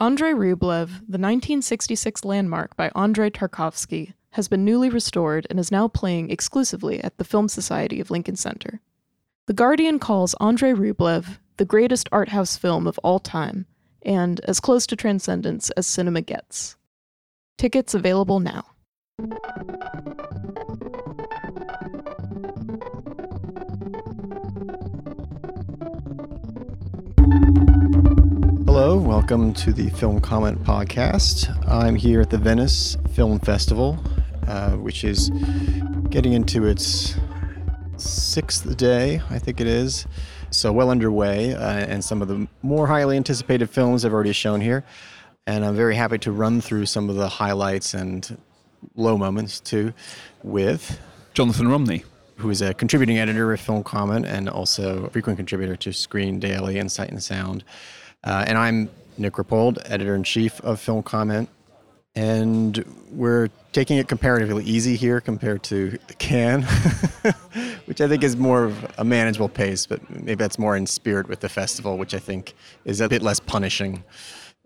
Andrei 0.00 0.32
Rublev, 0.32 0.88
the 1.06 1.18
1966 1.18 2.24
landmark 2.24 2.74
by 2.74 2.90
Andrei 2.94 3.28
Tarkovsky, 3.28 4.14
has 4.30 4.48
been 4.48 4.64
newly 4.64 4.88
restored 4.88 5.46
and 5.50 5.60
is 5.60 5.70
now 5.70 5.88
playing 5.88 6.30
exclusively 6.30 7.04
at 7.04 7.18
the 7.18 7.24
Film 7.24 7.48
Society 7.48 8.00
of 8.00 8.10
Lincoln 8.10 8.36
Center. 8.36 8.80
The 9.46 9.52
Guardian 9.52 9.98
calls 9.98 10.34
Andrei 10.40 10.72
Rublev 10.72 11.36
the 11.58 11.66
greatest 11.66 12.08
art 12.10 12.30
house 12.30 12.56
film 12.56 12.86
of 12.86 12.98
all 13.00 13.18
time 13.18 13.66
and 14.00 14.40
as 14.44 14.58
close 14.58 14.86
to 14.86 14.96
transcendence 14.96 15.68
as 15.72 15.86
cinema 15.86 16.22
gets. 16.22 16.76
Tickets 17.58 17.92
available 17.92 18.40
now. 18.40 18.64
Hello, 28.72 28.96
welcome 28.96 29.52
to 29.54 29.72
the 29.72 29.90
Film 29.90 30.20
Comment 30.20 30.56
Podcast. 30.62 31.50
I'm 31.68 31.96
here 31.96 32.20
at 32.20 32.30
the 32.30 32.38
Venice 32.38 32.96
Film 33.14 33.40
Festival, 33.40 33.98
uh, 34.46 34.74
which 34.74 35.02
is 35.02 35.28
getting 36.08 36.34
into 36.34 36.66
its 36.66 37.16
sixth 37.96 38.76
day, 38.76 39.20
I 39.28 39.40
think 39.40 39.60
it 39.60 39.66
is. 39.66 40.06
So, 40.50 40.72
well 40.72 40.88
underway, 40.88 41.52
uh, 41.52 41.68
and 41.68 42.04
some 42.04 42.22
of 42.22 42.28
the 42.28 42.46
more 42.62 42.86
highly 42.86 43.16
anticipated 43.16 43.68
films 43.68 44.04
have 44.04 44.12
already 44.12 44.32
shown 44.32 44.60
here. 44.60 44.84
And 45.48 45.64
I'm 45.64 45.74
very 45.74 45.96
happy 45.96 46.18
to 46.18 46.30
run 46.30 46.60
through 46.60 46.86
some 46.86 47.10
of 47.10 47.16
the 47.16 47.28
highlights 47.28 47.92
and 47.92 48.38
low 48.94 49.18
moments 49.18 49.58
too 49.58 49.92
with 50.44 51.00
Jonathan 51.34 51.66
Romney 51.66 52.04
who 52.36 52.48
is 52.48 52.62
a 52.62 52.72
contributing 52.72 53.18
editor 53.18 53.52
of 53.52 53.60
Film 53.60 53.82
Comment 53.82 54.24
and 54.24 54.48
also 54.48 55.04
a 55.04 55.10
frequent 55.10 55.36
contributor 55.36 55.76
to 55.76 55.92
Screen 55.92 56.40
Daily 56.40 56.78
and 56.78 56.90
Sight 56.90 57.10
and 57.10 57.22
Sound. 57.22 57.64
Uh, 58.22 58.44
and 58.46 58.58
I'm 58.58 58.90
Nick 59.16 59.34
Rapold, 59.34 59.78
editor 59.86 60.14
in 60.14 60.24
chief 60.24 60.60
of 60.60 60.78
Film 60.78 61.02
Comment. 61.02 61.48
And 62.14 62.84
we're 63.12 63.48
taking 63.72 63.96
it 63.98 64.08
comparatively 64.08 64.64
easy 64.64 64.96
here 64.96 65.20
compared 65.20 65.62
to 65.64 65.96
the 66.08 66.14
Cannes, 66.14 66.64
which 67.86 68.00
I 68.00 68.08
think 68.08 68.24
is 68.24 68.36
more 68.36 68.64
of 68.64 68.92
a 68.98 69.04
manageable 69.04 69.48
pace, 69.48 69.86
but 69.86 70.00
maybe 70.10 70.34
that's 70.34 70.58
more 70.58 70.76
in 70.76 70.86
spirit 70.86 71.28
with 71.28 71.40
the 71.40 71.48
festival, 71.48 71.96
which 71.96 72.12
I 72.12 72.18
think 72.18 72.54
is 72.84 73.00
a 73.00 73.08
bit 73.08 73.22
less 73.22 73.40
punishing. 73.40 74.04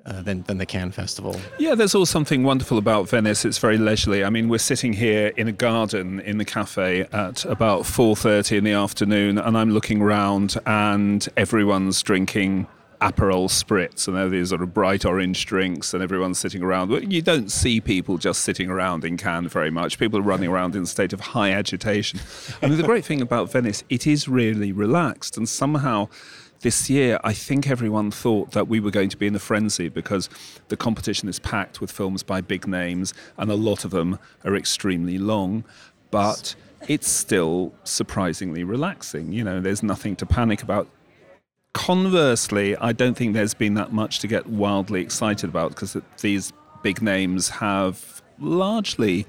Uh, 0.07 0.21
than, 0.21 0.43
than 0.43 0.59
the 0.59 0.67
Cannes 0.67 0.93
Festival. 0.93 1.35
Yeah, 1.59 1.75
there's 1.75 1.95
all 1.95 2.05
something 2.05 2.43
wonderful 2.43 2.77
about 2.77 3.09
Venice. 3.09 3.47
It's 3.47 3.57
very 3.57 3.79
leisurely. 3.79 4.23
I 4.23 4.29
mean, 4.29 4.51
we're 4.51 4.59
sitting 4.59 4.93
here 4.93 5.29
in 5.39 5.49
a 5.49 5.53
garden 5.53 6.21
in 6.21 6.37
the 6.37 6.45
cafe 6.45 7.07
at 7.11 7.47
about 7.47 7.85
4:30 7.85 8.59
in 8.59 8.65
the 8.65 8.73
afternoon, 8.73 9.39
and 9.39 9.57
I'm 9.57 9.71
looking 9.71 10.03
round, 10.03 10.59
and 10.67 11.27
everyone's 11.39 12.03
drinking 12.03 12.67
Aperol 13.01 13.49
spritz, 13.49 14.07
and 14.09 14.17
they're 14.17 14.29
these 14.29 14.51
sort 14.51 14.63
of 14.63 14.73
bright 14.73 15.05
orange 15.05 15.47
drinks, 15.47 15.95
and 15.95 16.03
everyone's 16.03 16.39
sitting 16.39 16.63
around. 16.63 17.13
You 17.13 17.23
don't 17.23 17.51
see 17.51 17.81
people 17.81 18.19
just 18.19 18.43
sitting 18.43 18.71
around 18.71 19.05
in 19.05 19.17
Cannes 19.17 19.49
very 19.49 19.71
much. 19.71 19.99
People 19.99 20.19
are 20.19 20.23
running 20.23 20.49
around 20.49 20.77
in 20.77 20.83
a 20.83 20.87
state 20.87 21.13
of 21.13 21.21
high 21.21 21.51
agitation. 21.51 22.21
I 22.63 22.69
mean, 22.69 22.77
the 22.77 22.85
great 22.85 23.05
thing 23.05 23.21
about 23.21 23.51
Venice, 23.51 23.85
it 23.89 24.07
is 24.07 24.29
really 24.29 24.73
relaxed, 24.73 25.37
and 25.37 25.49
somehow 25.49 26.09
this 26.61 26.89
year, 26.89 27.19
I 27.23 27.35
think 27.35 27.69
everyone 27.69 28.11
thought 28.11 28.53
that 28.53 28.69
we 28.69 28.81
were 28.81 28.91
going 28.91 29.11
to 29.11 29.19
be 29.19 29.27
in 29.27 29.35
a 29.35 29.39
frenzy 29.39 29.91
because 29.91 30.31
the 30.69 30.77
competition 30.79 31.29
is 31.29 31.39
packed 31.39 31.81
with 31.81 31.93
films 31.93 32.23
by 32.23 32.41
big 32.41 32.67
names, 32.67 33.13
and 33.37 33.51
a 33.51 33.55
lot 33.55 33.85
of 33.85 33.91
them 33.91 34.19
are 34.45 34.57
extremely 34.57 35.19
long. 35.19 35.65
But 36.11 36.55
it's 36.89 37.09
still 37.09 37.75
surprisingly 37.85 38.65
relaxing. 38.65 39.33
You 39.33 39.45
know, 39.45 39.61
there's 39.61 39.83
nothing 39.83 40.17
to 40.17 40.27
panic 40.27 40.63
about. 40.63 40.89
Conversely, 41.75 42.77
I 42.77 42.93
don't 42.93 43.15
think 43.17 43.35
there's 43.35 43.53
been 43.53 43.75
that 43.75 43.93
much 43.93 44.21
to 44.21 44.27
get 44.27 44.47
wildly 44.47 45.03
excited 45.03 45.51
about 45.51 45.71
because 45.71 45.97
these 46.21 46.53
big 46.83 47.03
names 47.03 47.49
have 47.49 48.23
largely 48.39 49.27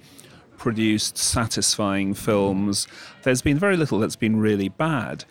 produced 0.57 1.17
satisfying 1.17 2.13
films. 2.13 2.87
There's 3.23 3.41
been 3.41 3.59
very 3.59 3.75
little 3.75 3.99
that's 3.99 4.15
been 4.15 4.37
really 4.37 4.69
bad. 4.69 5.25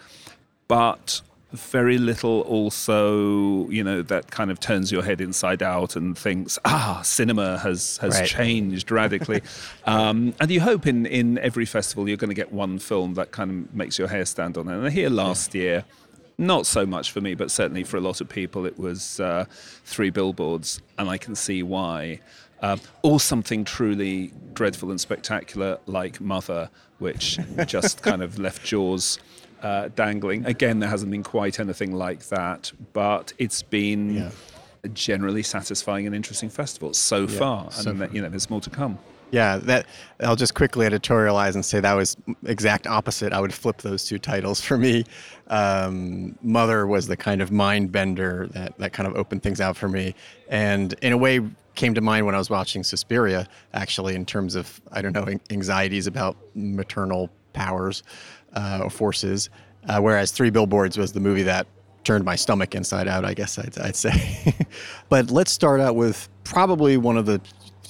But 0.69 1.21
very 1.53 1.99
little 1.99 2.41
also, 2.43 3.69
you 3.69 3.85
know, 3.85 4.03
that 4.03 4.31
kind 4.31 4.51
of 4.51 4.59
turns 4.59 4.91
your 4.91 5.03
head 5.03 5.21
inside 5.21 5.63
out 5.63 5.95
and 5.97 6.19
thinks, 6.19 6.59
ah, 6.65 7.01
cinema 7.05 7.59
has 7.59 7.99
has 7.99 8.19
right. 8.19 8.29
changed 8.29 8.91
radically. 8.91 9.41
um, 9.87 10.35
and 10.41 10.51
you 10.51 10.61
hope 10.61 10.87
in 10.87 11.07
in 11.07 11.39
every 11.39 11.65
festival 11.65 12.09
you're 12.09 12.17
going 12.17 12.31
to 12.31 12.35
get 12.35 12.53
one 12.53 12.79
film 12.79 13.15
that 13.15 13.31
kind 13.31 13.51
of 13.51 13.75
makes 13.75 13.99
your 13.99 14.09
hair 14.09 14.25
stand 14.25 14.59
on 14.59 14.69
end. 14.69 14.85
And 14.85 14.93
here 14.93 15.11
last 15.11 15.55
year. 15.55 15.85
Not 16.37 16.67
so 16.67 16.85
much 16.85 17.13
for 17.13 17.21
me, 17.21 17.35
but 17.35 17.51
certainly 17.51 17.85
for 17.85 17.97
a 17.97 18.01
lot 18.01 18.21
of 18.21 18.29
people, 18.29 18.67
it 18.67 18.79
was 18.79 19.21
uh, 19.21 19.45
three 19.85 20.11
billboards, 20.11 20.81
and 20.99 21.09
I 21.09 21.17
can 21.19 21.35
see 21.35 21.63
why. 21.63 22.21
Uh, 22.61 22.77
or 23.03 23.21
something 23.21 23.65
truly 23.65 24.33
dreadful 24.55 24.91
and 24.91 25.01
spectacular 25.01 25.79
like 25.87 26.21
Mother, 26.21 26.71
which 26.99 27.39
just 27.67 28.03
kind 28.03 28.23
of 28.23 28.39
left 28.39 28.65
Jaws 28.65 29.19
uh, 29.63 29.89
dangling. 29.95 30.45
Again, 30.47 30.79
there 30.81 30.89
hasn't 30.89 31.11
been 31.11 31.23
quite 31.23 31.61
anything 31.61 31.95
like 31.95 32.29
that, 32.29 32.73
but 32.93 33.33
it's 33.39 33.63
been 33.63 34.15
yeah. 34.15 34.31
a 34.83 34.89
generally 34.89 35.43
satisfying 35.43 36.07
and 36.07 36.15
interesting 36.15 36.49
festival 36.49 36.95
so 36.95 37.23
yeah, 37.23 37.39
far, 37.39 37.71
so 37.71 37.91
and 37.91 37.99
far. 37.99 38.09
you 38.09 38.23
know 38.23 38.29
there's 38.29 38.51
more 38.51 38.61
to 38.61 38.71
come. 38.71 38.99
Yeah, 39.35 39.57
that 39.57 39.87
I'll 40.21 40.37
just 40.37 40.55
quickly 40.55 40.87
editorialize 40.87 41.57
and 41.57 41.65
say 41.65 41.81
that 41.81 41.95
was 41.95 42.17
exact 42.47 42.87
opposite. 42.87 43.33
I 43.33 43.41
would 43.41 43.53
flip 43.53 43.79
those 43.79 44.05
two 44.05 44.17
titles 44.17 44.61
for 44.61 44.79
me. 44.79 45.05
Um, 45.49 46.39
Mother 46.41 46.87
was 46.87 47.09
the 47.09 47.17
kind 47.17 47.43
of 47.43 47.51
mind 47.51 47.91
bender 47.91 48.47
that 48.53 48.79
that 48.79 48.93
kind 48.93 49.09
of 49.09 49.17
opened 49.17 49.43
things 49.43 49.61
out 49.61 49.77
for 49.77 49.89
me, 49.89 50.15
and 50.49 50.95
in 51.03 51.13
a 51.13 51.17
way 51.17 51.41
came 51.75 51.95
to 51.95 52.01
mind 52.01 52.27
when 52.27 52.37
I 52.37 52.39
was 52.39 52.49
watching 52.49 52.85
Suspiria. 52.85 53.49
Actually, 53.73 54.15
in 54.15 54.25
terms 54.25 54.55
of 54.55 54.81
I 54.93 55.03
don't 55.03 55.13
know 55.13 55.27
anxieties 55.51 56.07
about 56.07 56.37
maternal 56.55 57.29
powers 57.55 58.05
uh, 58.53 58.89
forces. 58.89 59.51
Uh, 59.89 60.01
whereas 60.01 60.31
Three 60.31 60.51
Billboards 60.51 60.97
was 60.97 61.13
the 61.13 61.21
movie 61.21 61.43
that 61.43 61.67
turned 62.05 62.25
my 62.25 62.37
stomach 62.37 62.75
inside 62.77 63.09
out, 63.09 63.25
I 63.25 63.35
guess 63.35 63.59
I'd, 63.59 63.77
I'd 63.79 63.97
say. 63.97 64.55
but 65.09 65.31
let's 65.31 65.51
start 65.51 65.81
out 65.81 65.97
with 65.97 66.29
probably 66.45 66.97
one 66.97 67.17
of 67.17 67.27
the 67.27 67.41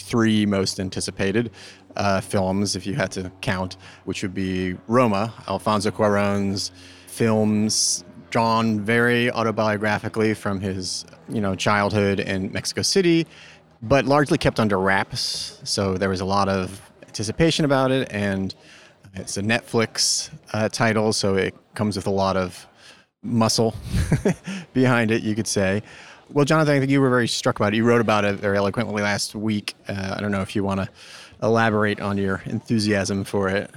three 0.05 0.47
most 0.47 0.79
anticipated 0.81 1.51
uh, 1.97 2.21
films, 2.21 2.77
if 2.77 2.87
you 2.87 2.95
had 2.95 3.11
to 3.13 3.31
count, 3.41 3.77
which 4.05 4.23
would 4.23 4.35
be 4.35 4.77
Roma, 4.87 5.33
Alfonso 5.49 5.91
Cuarón's 5.91 6.73
films 7.07 8.05
drawn 8.31 8.81
very 8.81 9.31
autobiographically 9.31 10.37
from 10.37 10.61
his, 10.61 11.05
you 11.29 11.41
know, 11.41 11.55
childhood 11.55 12.19
in 12.19 12.53
Mexico 12.53 12.83
City, 12.83 13.27
but 13.81 14.05
largely 14.07 14.37
kept 14.37 14.59
under 14.59 14.79
wraps. 14.79 15.61
So 15.65 15.97
there 15.97 16.09
was 16.09 16.21
a 16.21 16.25
lot 16.25 16.49
of 16.49 16.91
anticipation 17.03 17.65
about 17.65 17.93
it, 17.93 18.13
and 18.13 18.55
it's 19.15 19.37
a 19.37 19.43
Netflix 19.43 20.31
uh, 20.53 20.69
title, 20.69 21.13
so 21.13 21.37
it 21.37 21.55
comes 21.75 21.97
with 21.97 22.09
a 22.09 22.11
lot 22.11 22.37
of 22.37 22.67
muscle 23.23 23.75
behind 24.73 25.11
it, 25.11 25.23
you 25.23 25.35
could 25.35 25.47
say. 25.47 25.83
Well, 26.35 26.45
Jonathan, 26.45 26.75
I 26.75 26.81
think 26.81 26.91
you 26.91 27.01
were 27.01 27.11
very 27.11 27.29
struck 27.29 27.61
about 27.61 27.75
it. 27.75 27.77
You 27.77 27.85
wrote 27.85 28.01
about 28.01 28.25
it 28.25 28.41
very 28.41 28.57
eloquently 28.57 29.05
last 29.05 29.37
week. 29.37 29.77
Uh, 29.87 30.17
I 30.17 30.21
don't 30.21 30.33
know 30.33 30.43
if 30.43 30.57
you 30.57 30.65
want 30.65 30.81
to 30.81 30.89
elaborate 31.41 32.01
on 32.01 32.19
your 32.19 32.43
enthusiasm 32.47 33.23
for 33.23 33.49
it. 33.49 33.71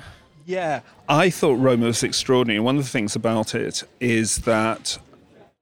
Yeah, 0.44 0.79
I 1.07 1.29
thought 1.29 1.59
Roma 1.59 1.85
was 1.85 2.01
extraordinary. 2.01 2.59
One 2.59 2.78
of 2.78 2.84
the 2.84 2.90
things 2.90 3.16
about 3.16 3.53
it 3.53 3.84
is 4.00 4.38
that 4.38 4.97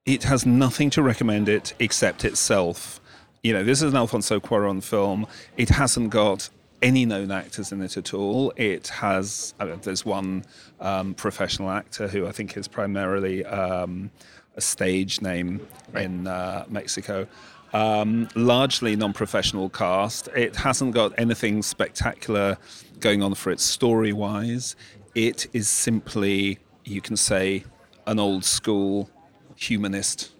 it 0.06 0.22
has 0.22 0.46
nothing 0.46 0.88
to 0.90 1.02
recommend 1.02 1.50
it 1.50 1.74
except 1.78 2.24
itself. 2.24 2.98
You 3.42 3.52
know, 3.52 3.62
this 3.62 3.82
is 3.82 3.92
an 3.92 3.96
Alfonso 3.98 4.40
Cuaron 4.40 4.82
film. 4.82 5.26
It 5.58 5.68
hasn't 5.68 6.08
got 6.08 6.48
any 6.80 7.04
known 7.04 7.30
actors 7.30 7.72
in 7.72 7.82
it 7.82 7.98
at 7.98 8.14
all. 8.14 8.54
It 8.56 8.88
has, 8.88 9.52
uh, 9.60 9.76
there's 9.82 10.06
one 10.06 10.46
um, 10.80 11.12
professional 11.12 11.68
actor 11.70 12.08
who 12.08 12.26
I 12.26 12.32
think 12.32 12.56
is 12.56 12.68
primarily 12.68 13.44
um, 13.44 14.10
a 14.56 14.60
stage 14.60 15.20
name 15.20 15.66
right. 15.92 16.04
in 16.04 16.26
uh, 16.26 16.64
Mexico. 16.68 17.26
Um, 17.72 18.28
largely 18.34 18.96
non 18.96 19.12
professional 19.12 19.68
cast. 19.68 20.28
It 20.34 20.56
hasn't 20.56 20.94
got 20.94 21.12
anything 21.18 21.62
spectacular 21.62 22.58
going 23.00 23.22
on 23.22 23.34
for 23.34 23.50
it 23.50 23.60
story 23.60 24.12
wise. 24.12 24.76
It 25.14 25.46
is 25.52 25.68
simply, 25.68 26.58
you 26.84 27.00
can 27.00 27.16
say, 27.16 27.64
an 28.06 28.18
old 28.18 28.44
school 28.44 29.10
humanist 29.56 30.30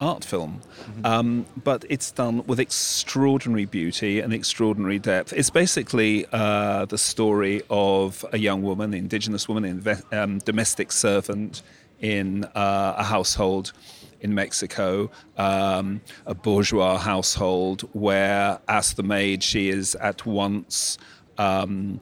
art 0.00 0.24
film, 0.24 0.60
mm-hmm. 0.82 1.06
um, 1.06 1.46
but 1.64 1.84
it's 1.88 2.10
done 2.10 2.44
with 2.46 2.60
extraordinary 2.60 3.64
beauty 3.64 4.20
and 4.20 4.32
extraordinary 4.32 4.98
depth. 4.98 5.32
It's 5.32 5.48
basically 5.48 6.26
uh, 6.32 6.84
the 6.84 6.98
story 6.98 7.62
of 7.70 8.24
a 8.32 8.38
young 8.38 8.62
woman, 8.62 8.92
indigenous 8.92 9.48
woman, 9.48 9.82
a 9.86 10.22
um, 10.22 10.38
domestic 10.40 10.92
servant 10.92 11.62
in 12.00 12.44
uh, 12.44 12.94
a 12.98 13.04
household 13.04 13.72
in 14.20 14.34
Mexico, 14.34 15.10
um, 15.36 16.00
a 16.24 16.34
bourgeois 16.34 16.98
household, 16.98 17.82
where 17.92 18.58
as 18.68 18.94
the 18.94 19.02
maid, 19.02 19.42
she 19.42 19.68
is 19.68 19.94
at 19.96 20.24
once 20.26 20.98
um, 21.38 22.00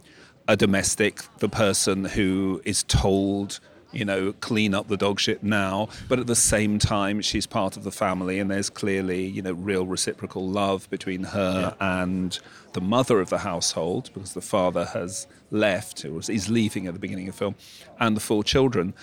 a 0.48 0.56
domestic, 0.56 1.22
the 1.38 1.48
person 1.48 2.04
who 2.04 2.60
is 2.64 2.82
told 2.84 3.60
you 3.94 4.04
know, 4.04 4.32
clean 4.40 4.74
up 4.74 4.88
the 4.88 4.96
dog 4.96 5.20
shit 5.20 5.42
now. 5.42 5.88
But 6.08 6.18
at 6.18 6.26
the 6.26 6.36
same 6.36 6.78
time, 6.78 7.22
she's 7.22 7.46
part 7.46 7.76
of 7.76 7.84
the 7.84 7.92
family, 7.92 8.38
and 8.38 8.50
there's 8.50 8.68
clearly, 8.68 9.24
you 9.24 9.40
know, 9.40 9.52
real 9.52 9.86
reciprocal 9.86 10.46
love 10.48 10.90
between 10.90 11.22
her 11.24 11.74
yeah. 11.80 12.00
and 12.02 12.38
the 12.72 12.80
mother 12.80 13.20
of 13.20 13.30
the 13.30 13.38
household, 13.38 14.10
because 14.12 14.34
the 14.34 14.40
father 14.40 14.86
has 14.86 15.26
left, 15.50 16.04
or 16.04 16.18
is 16.18 16.50
leaving 16.50 16.86
at 16.86 16.94
the 16.94 17.00
beginning 17.00 17.28
of 17.28 17.34
the 17.34 17.38
film, 17.38 17.54
and 18.00 18.16
the 18.16 18.20
four 18.20 18.42
children, 18.42 18.94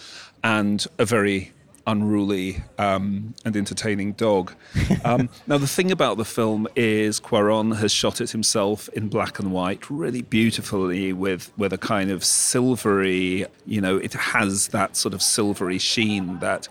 and 0.44 0.86
a 0.98 1.06
very 1.06 1.52
unruly 1.88 2.64
um, 2.78 3.34
and 3.46 3.56
entertaining 3.56 4.14
dog. 4.14 4.54
Um, 5.04 5.30
now, 5.48 5.58
the 5.58 5.68
thing 5.68 5.92
about 5.92 6.18
the 6.18 6.26
film 6.26 6.68
is 6.76 7.20
Cuaron 7.20 7.78
has 7.78 7.92
shot 7.92 8.22
it 8.22 8.30
himself 8.32 8.88
in 8.90 9.08
black 9.08 9.40
and 9.40 9.52
white, 9.52 9.90
really 9.90 10.22
beautifully, 10.22 11.12
with 11.12 11.52
with 11.58 11.74
a 11.74 11.78
kind 11.78 12.12
of 12.12 12.24
silvery, 12.24 13.48
you 13.66 13.82
know, 13.82 13.98
it 13.98 14.14
has 14.14 14.68
that 14.68 14.96
sort 14.96 15.16
of 15.16 15.22
silvery 15.22 15.80
sheen 15.80 16.40
that. 16.40 16.68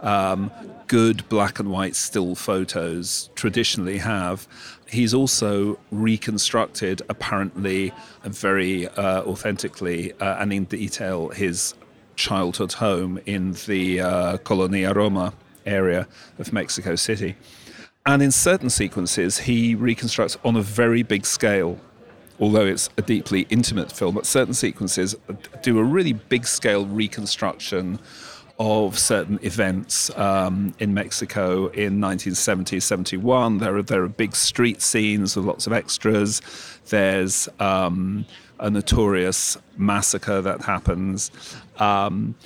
Um, 0.00 0.50
good 0.86 1.28
black 1.28 1.60
and 1.60 1.70
white 1.70 1.94
still 1.94 2.34
photos 2.34 3.30
traditionally 3.36 3.98
have. 3.98 4.48
He's 4.88 5.14
also 5.14 5.78
reconstructed, 5.92 7.02
apparently, 7.08 7.92
very 8.24 8.88
uh, 8.88 9.22
authentically 9.22 10.12
uh, 10.14 10.40
and 10.40 10.52
in 10.52 10.64
detail, 10.64 11.28
his 11.28 11.74
childhood 12.20 12.74
home 12.74 13.18
in 13.24 13.52
the 13.66 13.98
uh, 13.98 14.36
Colonia 14.38 14.92
Roma 14.92 15.32
area 15.64 16.06
of 16.38 16.52
Mexico 16.52 16.94
City. 16.94 17.34
And 18.04 18.22
in 18.22 18.30
certain 18.30 18.68
sequences, 18.68 19.38
he 19.38 19.74
reconstructs 19.74 20.36
on 20.44 20.54
a 20.54 20.62
very 20.62 21.02
big 21.02 21.24
scale, 21.24 21.78
although 22.38 22.66
it's 22.66 22.90
a 22.98 23.02
deeply 23.02 23.46
intimate 23.48 23.90
film, 23.90 24.14
but 24.14 24.26
certain 24.26 24.52
sequences 24.52 25.16
do 25.62 25.78
a 25.78 25.84
really 25.84 26.12
big 26.12 26.46
scale 26.46 26.84
reconstruction 26.84 27.98
of 28.58 28.98
certain 28.98 29.38
events 29.42 30.10
um, 30.18 30.74
in 30.78 30.92
Mexico 30.92 31.68
in 31.68 31.98
1970, 31.98 32.80
71. 32.80 33.58
There 33.58 33.76
are, 33.76 33.82
there 33.82 34.02
are 34.02 34.08
big 34.08 34.36
street 34.36 34.82
scenes 34.82 35.36
with 35.36 35.46
lots 35.46 35.66
of 35.66 35.72
extras. 35.72 36.42
There's 36.90 37.48
um, 37.58 38.26
a 38.60 38.70
notorious 38.70 39.58
massacre 39.76 40.40
that 40.40 40.62
happens. 40.62 41.30
Um, 41.78 42.36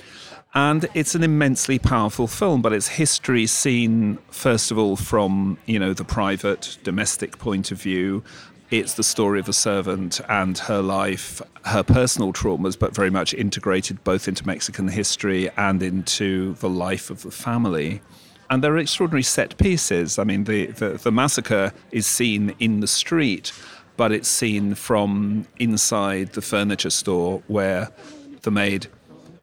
and 0.55 0.87
it's 0.93 1.15
an 1.15 1.23
immensely 1.23 1.77
powerful 1.77 2.27
film, 2.27 2.61
but 2.61 2.71
it's 2.71 2.87
history 2.87 3.45
seen 3.45 4.17
first 4.29 4.71
of 4.71 4.77
all 4.77 4.95
from 4.95 5.57
you 5.65 5.77
know 5.77 5.93
the 5.93 6.05
private 6.05 6.77
domestic 6.81 7.37
point 7.37 7.71
of 7.71 7.81
view. 7.81 8.23
It's 8.71 8.93
the 8.93 9.03
story 9.03 9.39
of 9.39 9.47
a 9.47 9.53
servant 9.53 10.21
and 10.27 10.57
her 10.57 10.81
life, 10.81 11.41
her 11.65 11.83
personal 11.83 12.33
traumas, 12.33 12.79
but 12.79 12.95
very 12.95 13.11
much 13.11 13.33
integrated 13.33 14.03
both 14.03 14.27
into 14.27 14.47
Mexican 14.47 14.87
history 14.87 15.51
and 15.55 15.83
into 15.83 16.55
the 16.55 16.69
life 16.69 17.09
of 17.09 17.21
the 17.21 17.31
family. 17.31 18.01
And 18.49 18.63
there 18.63 18.73
are 18.73 18.77
extraordinary 18.77 19.23
set 19.23 19.57
pieces. 19.57 20.17
I 20.17 20.23
mean, 20.23 20.45
the, 20.45 20.67
the, 20.67 20.89
the 20.91 21.11
massacre 21.11 21.73
is 21.91 22.07
seen 22.07 22.55
in 22.59 22.79
the 22.79 22.87
street, 22.87 23.51
but 23.97 24.11
it's 24.11 24.27
seen 24.27 24.75
from 24.75 25.45
inside 25.57 26.33
the 26.33 26.41
furniture 26.41 26.89
store 26.89 27.41
where 27.47 27.89
the 28.41 28.51
maid 28.51 28.87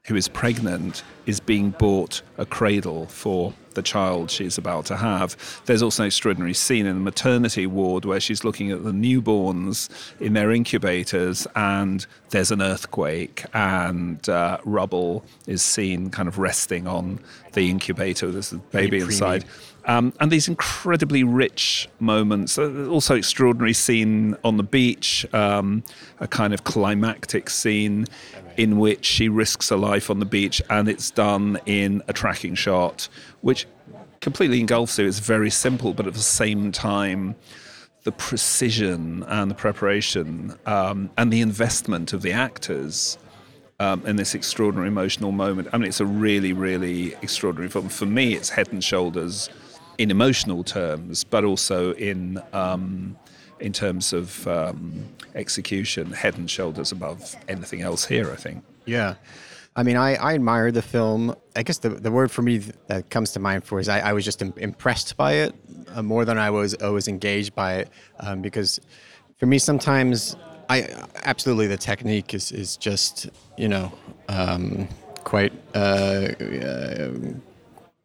who 0.06 0.16
is 0.16 0.28
pregnant 0.28 1.02
is 1.26 1.40
being 1.40 1.70
bought 1.70 2.22
a 2.38 2.44
cradle 2.44 3.06
for 3.06 3.52
the 3.73 3.83
child 3.83 4.31
she's 4.31 4.59
about 4.59 4.87
to 4.87 4.97
have. 4.97 5.37
There's 5.67 5.83
also 5.83 6.03
an 6.03 6.07
extraordinary 6.09 6.55
scene 6.55 6.87
in 6.87 6.97
the 6.97 7.03
maternity 7.03 7.67
ward 7.67 8.05
where 8.05 8.21
she's 8.21 8.45
looking 8.45 8.71
at 8.71 8.85
the 8.85 8.93
newborns 8.93 9.89
in 10.21 10.33
their 10.33 10.51
incubators, 10.51 11.47
and 11.55 12.07
there's 12.31 12.51
an 12.51 12.63
earthquake, 12.63 13.45
and 13.55 14.29
uh, 14.29 14.59
rubble 14.65 15.25
is 15.47 15.63
seen 15.63 16.11
kind 16.11 16.29
of 16.29 16.39
resting 16.39 16.87
on 16.87 17.19
the 17.53 17.71
incubator. 17.71 18.31
There's 18.31 18.53
a 18.53 18.57
baby 18.57 19.01
inside. 19.01 19.45
Um, 19.85 20.13
and 20.21 20.31
these 20.31 20.47
incredibly 20.47 21.25
rich 21.25 21.89
moments, 21.99 22.57
uh, 22.57 22.87
also 22.87 23.17
extraordinary 23.17 23.73
scene 23.73 24.37
on 24.45 24.57
the 24.57 24.63
beach, 24.63 25.27
um, 25.35 25.83
a 26.21 26.29
kind 26.29 26.55
of 26.55 26.63
climactic 26.65 27.51
scene 27.51 28.07
in 28.57 28.79
which 28.79 29.05
she 29.05 29.29
risks 29.29 29.71
her 29.71 29.77
life 29.77 30.09
on 30.11 30.21
the 30.21 30.27
beach, 30.27 30.63
and 30.71 30.89
it's 30.89 31.11
done 31.11 31.59
in 31.67 32.03
a 32.07 32.13
tracking 32.13 32.55
shot, 32.55 33.09
which 33.43 33.67
completely 34.21 34.61
engulfs 34.61 34.99
you. 34.99 35.06
It's 35.06 35.19
very 35.19 35.50
simple, 35.50 35.93
but 35.93 36.06
at 36.06 36.15
the 36.15 36.21
same 36.21 36.73
time, 36.73 37.37
the 38.05 38.12
precision 38.12 39.23
and 39.29 39.50
the 39.50 39.55
preparation 39.55 40.59
um, 40.67 41.11
and 41.17 41.33
the 41.33 41.41
investment 41.41 42.12
of 42.12 42.23
the 42.23 42.33
actors 42.33 43.19
um, 43.79 44.05
in 44.06 44.17
this 44.17 44.35
extraordinary 44.35 44.89
emotional 44.89 45.33
moment. 45.33 45.69
I 45.73 45.79
mean, 45.79 45.89
it's 45.89 46.00
a 46.00 46.06
really, 46.06 46.53
really 46.53 47.15
extraordinary 47.23 47.69
film. 47.69 47.89
For 47.89 48.06
me, 48.06 48.35
it's 48.35 48.49
head 48.49 48.73
and 48.73 48.83
shoulders 48.83 49.50
in 49.99 50.11
emotional 50.11 50.65
terms, 50.65 51.25
but 51.25 51.45
also 51.45 51.93
in 51.95 52.41
um, 52.53 53.17
in 53.61 53.73
terms 53.73 54.12
of 54.12 54.47
um, 54.49 55.05
execution, 55.35 56.11
head 56.11 56.37
and 56.37 56.50
shoulders 56.50 56.91
above 56.91 57.37
anything 57.49 57.83
else 57.83 58.05
here. 58.05 58.31
I 58.31 58.37
think. 58.37 58.65
Yeah. 58.85 59.15
I 59.75 59.83
mean, 59.83 59.97
I, 59.97 60.17
I 60.17 60.35
admire 60.35 60.71
the 60.71 60.83
film. 60.83 61.35
I 61.54 61.62
guess 61.62 61.78
the, 61.78 61.90
the 61.90 62.10
word 62.10 62.31
for 62.31 62.43
me 62.43 62.58
that 62.87 63.10
comes 63.10 63.32
to 63.32 63.40
mind 63.40 63.64
for 63.64 63.78
is 63.78 63.88
I, 63.88 64.00
I 64.00 64.12
was 64.12 64.25
just 64.25 64.40
impressed 64.40 65.16
by 65.16 65.32
it 65.32 65.54
uh, 65.94 66.02
more 66.02 66.25
than 66.25 66.38
I 66.38 66.50
was 66.50 66.76
was 66.81 67.08
engaged 67.08 67.54
by 67.54 67.75
it 67.75 67.90
um, 68.20 68.43
because 68.43 68.81
for 69.38 69.46
me 69.46 69.58
sometimes 69.58 70.37
I 70.70 70.88
absolutely 71.25 71.66
the 71.66 71.76
technique 71.76 72.32
is, 72.34 72.52
is 72.52 72.76
just 72.76 73.28
you 73.58 73.69
know 73.69 73.93
um, 74.28 74.88
quite 75.25 75.52
uh, 75.75 75.78
uh, 75.78 77.10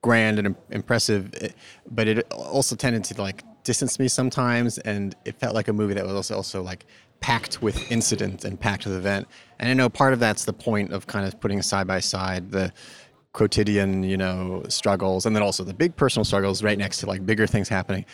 grand 0.02 0.40
and 0.40 0.56
impressive, 0.70 1.34
eh, 1.42 1.50
but 1.92 2.08
it 2.08 2.32
also 2.32 2.76
tended 2.76 3.04
to 3.06 3.22
like 3.22 3.44
distance 3.64 4.00
me 4.00 4.08
sometimes, 4.08 4.78
and 4.80 5.16
it 5.26 5.36
felt 5.40 5.54
like 5.56 5.68
a 5.68 5.74
movie 5.74 5.94
that 5.94 6.06
was 6.06 6.16
also, 6.16 6.36
also 6.36 6.62
like 6.62 6.86
packed 7.20 7.62
with 7.62 7.92
incident 7.92 8.46
and 8.46 8.60
packed 8.60 8.86
with 8.86 8.96
event. 8.96 9.28
And 9.60 9.70
I 9.70 9.74
know 9.74 9.90
part 9.90 10.14
of 10.14 10.20
that's 10.20 10.46
the 10.46 10.54
point 10.54 10.94
of 10.94 11.08
kind 11.08 11.28
of 11.28 11.40
putting 11.40 11.62
side 11.62 11.88
by 11.88 12.00
side 12.00 12.52
the 12.52 12.72
quotidian, 13.34 14.04
you 14.04 14.18
know, 14.18 14.64
struggles, 14.70 15.26
and 15.26 15.36
then 15.36 15.44
also 15.44 15.64
the 15.64 15.74
big 15.74 15.96
personal 15.96 16.26
struggles 16.26 16.64
right 16.64 16.78
next 16.78 17.00
to 17.00 17.06
like 17.06 17.26
bigger 17.26 17.48
things 17.48 17.70
happening. 17.70 18.06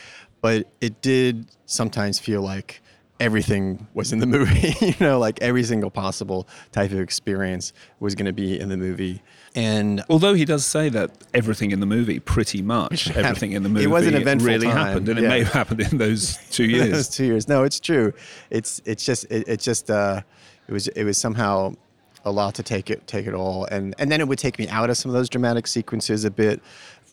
But 0.42 0.68
it 0.81 1.01
did 1.01 1.48
sometimes 1.65 2.19
feel 2.19 2.42
like 2.42 2.81
everything 3.19 3.88
was 3.94 4.12
in 4.12 4.19
the 4.19 4.25
movie, 4.38 4.75
you 4.81 4.95
know, 5.00 5.18
like 5.18 5.42
every 5.42 5.63
single 5.63 5.89
possible 5.89 6.48
type 6.71 6.92
of 6.92 7.00
experience 7.00 7.74
was 8.00 8.15
going 8.15 8.25
to 8.25 8.33
be 8.33 8.60
in 8.60 8.69
the 8.69 8.77
movie. 8.77 9.21
And 9.56 10.04
although 10.10 10.33
he 10.33 10.45
does 10.45 10.65
say 10.65 10.89
that 10.89 11.12
everything 11.33 11.71
in 11.71 11.80
the 11.80 11.86
movie, 11.86 12.19
pretty 12.19 12.62
much 12.62 13.09
everything 13.16 13.54
in 13.54 13.63
the 13.63 13.69
movie, 13.69 13.86
it 13.86 13.89
was 13.89 14.07
an 14.07 14.16
eventful 14.16 14.50
really 14.50 14.68
time. 14.68 14.75
happened, 14.75 15.09
and 15.09 15.19
yeah. 15.19 15.25
it 15.25 15.30
may 15.30 15.39
have 15.39 15.54
happened 15.54 15.81
in 15.81 15.98
those 15.98 16.38
two 16.51 16.66
years. 16.66 16.92
those 16.92 17.09
two 17.09 17.25
years. 17.25 17.48
No, 17.48 17.63
it's 17.63 17.80
true. 17.80 18.14
It's 18.49 18.81
it's 18.85 19.06
just 19.06 19.26
it, 19.26 19.47
it 19.47 19.59
just 19.59 19.90
uh, 19.90 20.21
it 20.68 20.73
was 20.73 20.88
it 20.90 21.04
was 21.04 21.18
somehow 21.18 21.73
a 22.25 22.31
lot 22.31 22.56
to 22.56 22.63
take 22.63 22.89
it 22.89 23.06
take 23.07 23.27
it 23.27 23.33
all, 23.33 23.65
and 23.65 23.95
and 23.97 24.11
then 24.11 24.21
it 24.21 24.27
would 24.27 24.39
take 24.39 24.57
me 24.59 24.68
out 24.69 24.89
of 24.89 24.97
some 24.97 25.09
of 25.09 25.13
those 25.13 25.30
dramatic 25.30 25.68
sequences 25.68 26.25
a 26.25 26.31
bit. 26.31 26.61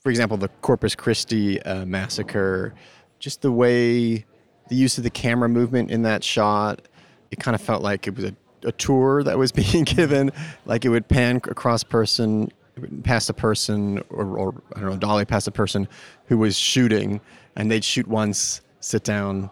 For 0.03 0.11
example, 0.11 0.37
the 0.37 0.49
Corpus 0.63 0.95
Christi 0.95 1.61
uh, 1.63 1.85
massacre, 1.85 2.75
just 3.19 3.43
the 3.43 3.53
way 3.53 4.25
the 4.71 4.77
use 4.77 4.97
of 4.97 5.05
the 5.05 5.11
camera 5.11 5.49
movement 5.49 5.91
in 5.91 6.03
that 6.03 6.25
shot, 6.25 6.89
it 7.31 7.39
kind 7.39 7.55
of 7.55 7.61
felt 7.61 7.83
like 7.83 8.07
it 8.07 8.15
was 8.15 8.25
a, 8.25 8.35
a 8.65 8.73
tour 8.73 9.23
that 9.25 9.37
was 9.37 9.53
being 9.63 9.85
given. 9.85 10.31
Like 10.65 10.85
it 10.85 10.89
would 10.89 11.09
pan 11.09 11.37
across 11.37 11.85
person, 11.85 12.51
past 13.03 13.29
a 13.29 13.35
person, 13.35 13.99
or, 14.09 14.25
or 14.39 14.63
I 14.75 14.81
don't 14.81 14.91
know, 14.91 14.97
dolly 14.97 15.25
past 15.25 15.49
a 15.49 15.53
person 15.53 15.89
who 16.27 16.39
was 16.39 16.57
shooting, 16.57 17.21
and 17.57 17.71
they'd 17.71 17.85
shoot 17.85 18.07
once, 18.07 18.63
sit 18.79 19.05
down, 19.05 19.51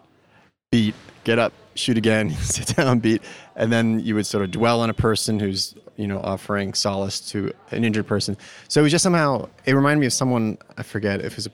beat, 0.71 0.95
get 1.25 1.37
up, 1.37 1.53
shoot 1.79 1.97
again, 1.97 2.31
sit 2.41 2.75
down, 2.75 2.99
beat, 2.99 3.21
and 3.55 3.71
then 3.71 3.99
you 3.99 4.15
would 4.15 4.25
sort 4.25 4.43
of 4.43 4.51
dwell 4.51 4.81
on 4.81 4.89
a 4.89 4.93
person 4.93 5.39
who's 5.39 5.75
you 5.95 6.07
know 6.07 6.19
offering 6.19 6.73
solace 6.73 7.19
to 7.31 7.51
an 7.71 7.83
injured 7.83 8.07
person. 8.07 8.37
So 8.67 8.81
it 8.81 8.83
was 8.83 8.91
just 8.91 9.03
somehow 9.03 9.49
it 9.65 9.73
reminded 9.73 9.99
me 9.99 10.05
of 10.07 10.13
someone 10.13 10.57
I 10.77 10.83
forget 10.83 11.21
if 11.21 11.33
it 11.33 11.35
was 11.37 11.47
a, 11.47 11.51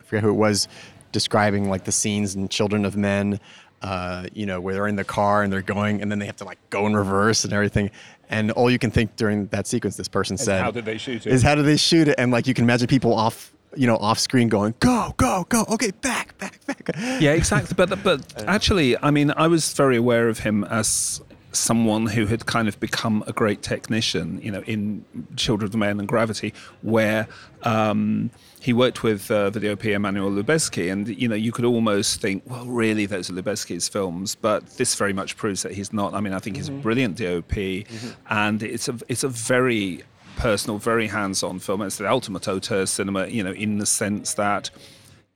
I 0.00 0.04
forget 0.04 0.22
who 0.22 0.30
it 0.30 0.34
was 0.34 0.68
describing 1.12 1.68
like 1.68 1.84
the 1.84 1.92
scenes 1.92 2.34
in 2.34 2.48
Children 2.48 2.84
of 2.84 2.96
Men, 2.96 3.40
uh, 3.82 4.26
you 4.32 4.46
know, 4.46 4.60
where 4.60 4.74
they're 4.74 4.86
in 4.86 4.96
the 4.96 5.04
car 5.04 5.42
and 5.42 5.52
they're 5.52 5.62
going, 5.62 6.02
and 6.02 6.10
then 6.10 6.18
they 6.18 6.26
have 6.26 6.36
to 6.36 6.44
like 6.44 6.58
go 6.70 6.86
in 6.86 6.94
reverse 6.94 7.44
and 7.44 7.52
everything. 7.52 7.90
And 8.28 8.50
all 8.52 8.70
you 8.70 8.78
can 8.78 8.90
think 8.90 9.16
during 9.16 9.46
that 9.46 9.66
sequence, 9.66 9.96
this 9.96 10.08
person 10.08 10.36
said, 10.36 10.62
"How 10.62 10.70
did 10.70 10.84
they 10.84 10.98
shoot 10.98 11.26
it?" 11.26 11.32
Is 11.32 11.42
how 11.42 11.54
did 11.54 11.64
they 11.64 11.76
shoot 11.76 12.08
it? 12.08 12.14
And 12.18 12.30
like 12.30 12.46
you 12.46 12.54
can 12.54 12.64
imagine 12.64 12.86
people 12.86 13.14
off, 13.14 13.52
you 13.76 13.86
know, 13.86 13.96
off 13.96 14.18
screen 14.18 14.48
going, 14.48 14.74
"Go, 14.80 15.14
go, 15.16 15.46
go! 15.48 15.64
Okay, 15.68 15.90
back, 15.90 16.36
back, 16.38 16.64
back." 16.66 16.90
Yeah, 17.20 17.32
exactly. 17.32 17.74
but 17.76 18.02
but 18.02 18.44
actually, 18.46 18.96
I 18.98 19.10
mean, 19.10 19.32
I 19.36 19.46
was 19.46 19.72
very 19.72 19.96
aware 19.96 20.28
of 20.28 20.40
him 20.40 20.64
as 20.64 21.20
someone 21.52 22.06
who 22.06 22.26
had 22.26 22.46
kind 22.46 22.68
of 22.68 22.78
become 22.78 23.24
a 23.26 23.32
great 23.32 23.62
technician, 23.62 24.40
you 24.42 24.50
know, 24.52 24.62
in 24.62 25.04
Children 25.36 25.66
of 25.66 25.72
the 25.72 25.78
Men 25.78 25.98
and 25.98 26.08
Gravity, 26.08 26.54
where 26.82 27.26
um, 27.62 28.30
he 28.60 28.72
worked 28.72 29.02
with 29.02 29.30
uh, 29.30 29.50
the 29.50 29.60
DOP 29.60 29.86
Emmanuel 29.86 30.30
Lubezki, 30.30 30.90
and 30.92 31.08
you 31.08 31.28
know, 31.28 31.34
you 31.34 31.52
could 31.52 31.64
almost 31.64 32.20
think, 32.20 32.42
well, 32.46 32.66
really, 32.66 33.06
those 33.06 33.30
are 33.30 33.32
Lubezki's 33.32 33.88
films, 33.88 34.34
but 34.34 34.66
this 34.76 34.94
very 34.94 35.12
much 35.12 35.36
proves 35.36 35.62
that 35.62 35.72
he's 35.72 35.92
not. 35.92 36.14
I 36.14 36.20
mean, 36.20 36.32
I 36.32 36.38
think 36.38 36.56
he's 36.56 36.68
mm-hmm. 36.68 36.80
a 36.80 36.82
brilliant 36.82 37.16
DOP, 37.16 37.54
mm-hmm. 37.54 38.10
and 38.28 38.62
it's 38.62 38.88
a 38.88 38.98
it's 39.08 39.24
a 39.24 39.28
very 39.28 40.02
personal, 40.40 40.78
very 40.78 41.06
hands-on 41.06 41.58
film. 41.58 41.82
It's 41.82 41.98
the 41.98 42.10
ultimate 42.10 42.48
auteur 42.48 42.86
cinema, 42.86 43.26
you 43.26 43.44
know, 43.44 43.52
in 43.52 43.78
the 43.78 43.86
sense 43.86 44.34
that 44.34 44.70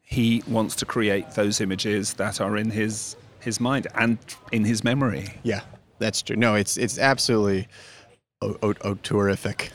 he 0.02 0.42
wants 0.49 0.75
to 0.76 0.87
create 0.87 1.32
those 1.32 1.61
images 1.61 2.14
that 2.14 2.40
are 2.40 2.56
in 2.56 2.70
his 2.70 3.16
his 3.40 3.61
mind 3.61 3.87
and 3.94 4.18
in 4.52 4.64
his 4.64 4.82
memory. 4.82 5.28
Yeah, 5.42 5.61
that's 5.99 6.23
true. 6.23 6.37
No, 6.37 6.54
it's 6.54 6.76
it's 6.76 6.99
absolutely 6.99 7.68
o- 8.42 8.56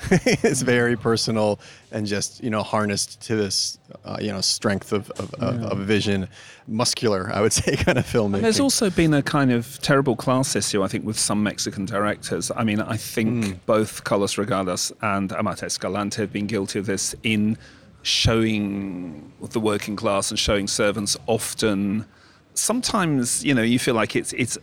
it's 0.12 0.62
very 0.62 0.95
personal 0.95 1.59
and 1.91 2.05
just 2.05 2.43
you 2.43 2.50
know 2.50 2.63
harnessed 2.63 3.21
to 3.21 3.36
this 3.36 3.78
uh, 4.06 4.18
you 4.20 4.32
know 4.32 4.41
strength 4.41 4.91
of 4.91 5.10
of, 5.12 5.34
of, 5.36 5.63
of 5.63 5.77
vision, 5.79 6.27
muscular 6.68 7.32
I 7.34 7.41
would 7.41 7.53
say 7.60 7.75
kind 7.75 7.98
of 7.98 8.06
filmmaking. 8.06 8.41
There's 8.41 8.60
also 8.60 8.89
been 8.89 9.13
a 9.13 9.22
kind 9.22 9.51
of 9.51 9.79
terrible 9.82 10.15
class 10.15 10.56
issue, 10.56 10.84
I 10.84 10.88
think, 10.88 11.06
with 11.06 11.20
some 11.20 11.44
Mexican 11.44 11.86
directors. 11.86 12.51
I 12.56 12.63
mean, 12.63 12.82
I 12.82 12.98
think 12.98 13.65
both 13.65 14.03
Carlos 14.03 14.36
Reygadas 14.36 14.91
and 15.01 15.32
Amat 15.32 15.63
Escalante 15.63 16.22
have 16.22 16.32
been 16.32 16.48
guilty 16.48 16.79
of 16.79 16.86
this 16.86 17.15
in 17.24 17.58
showing 18.01 19.32
the 19.41 19.60
working 19.60 19.96
class 19.96 20.32
and 20.32 20.39
showing 20.39 20.68
servants 20.68 21.18
often. 21.27 22.06
Sometimes, 22.53 23.44
you 23.44 23.53
know, 23.53 23.62
you 23.62 23.79
feel 23.79 23.96
like 23.96 24.15
it's 24.15 24.34
it's 24.34 24.58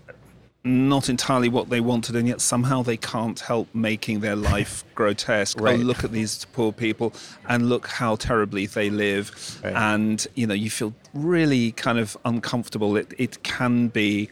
not 0.66 1.08
entirely 1.08 1.48
what 1.48 1.70
they 1.70 1.80
wanted, 1.80 2.16
and 2.16 2.26
yet 2.26 2.40
somehow 2.40 2.82
they 2.82 2.96
can't 2.96 3.38
help 3.40 3.68
making 3.72 4.20
their 4.20 4.36
life 4.36 4.84
grotesque. 4.94 5.60
Right. 5.60 5.78
Oh, 5.78 5.82
look 5.82 6.04
at 6.04 6.12
these 6.12 6.44
poor 6.46 6.72
people, 6.72 7.12
and 7.48 7.68
look 7.68 7.86
how 7.86 8.16
terribly 8.16 8.66
they 8.66 8.90
live. 8.90 9.60
Right. 9.62 9.74
And 9.74 10.26
you 10.34 10.46
know, 10.46 10.54
you 10.54 10.70
feel 10.70 10.92
really 11.14 11.72
kind 11.72 11.98
of 11.98 12.16
uncomfortable. 12.24 12.96
It 12.96 13.14
it 13.16 13.42
can 13.42 13.88
be 13.88 14.30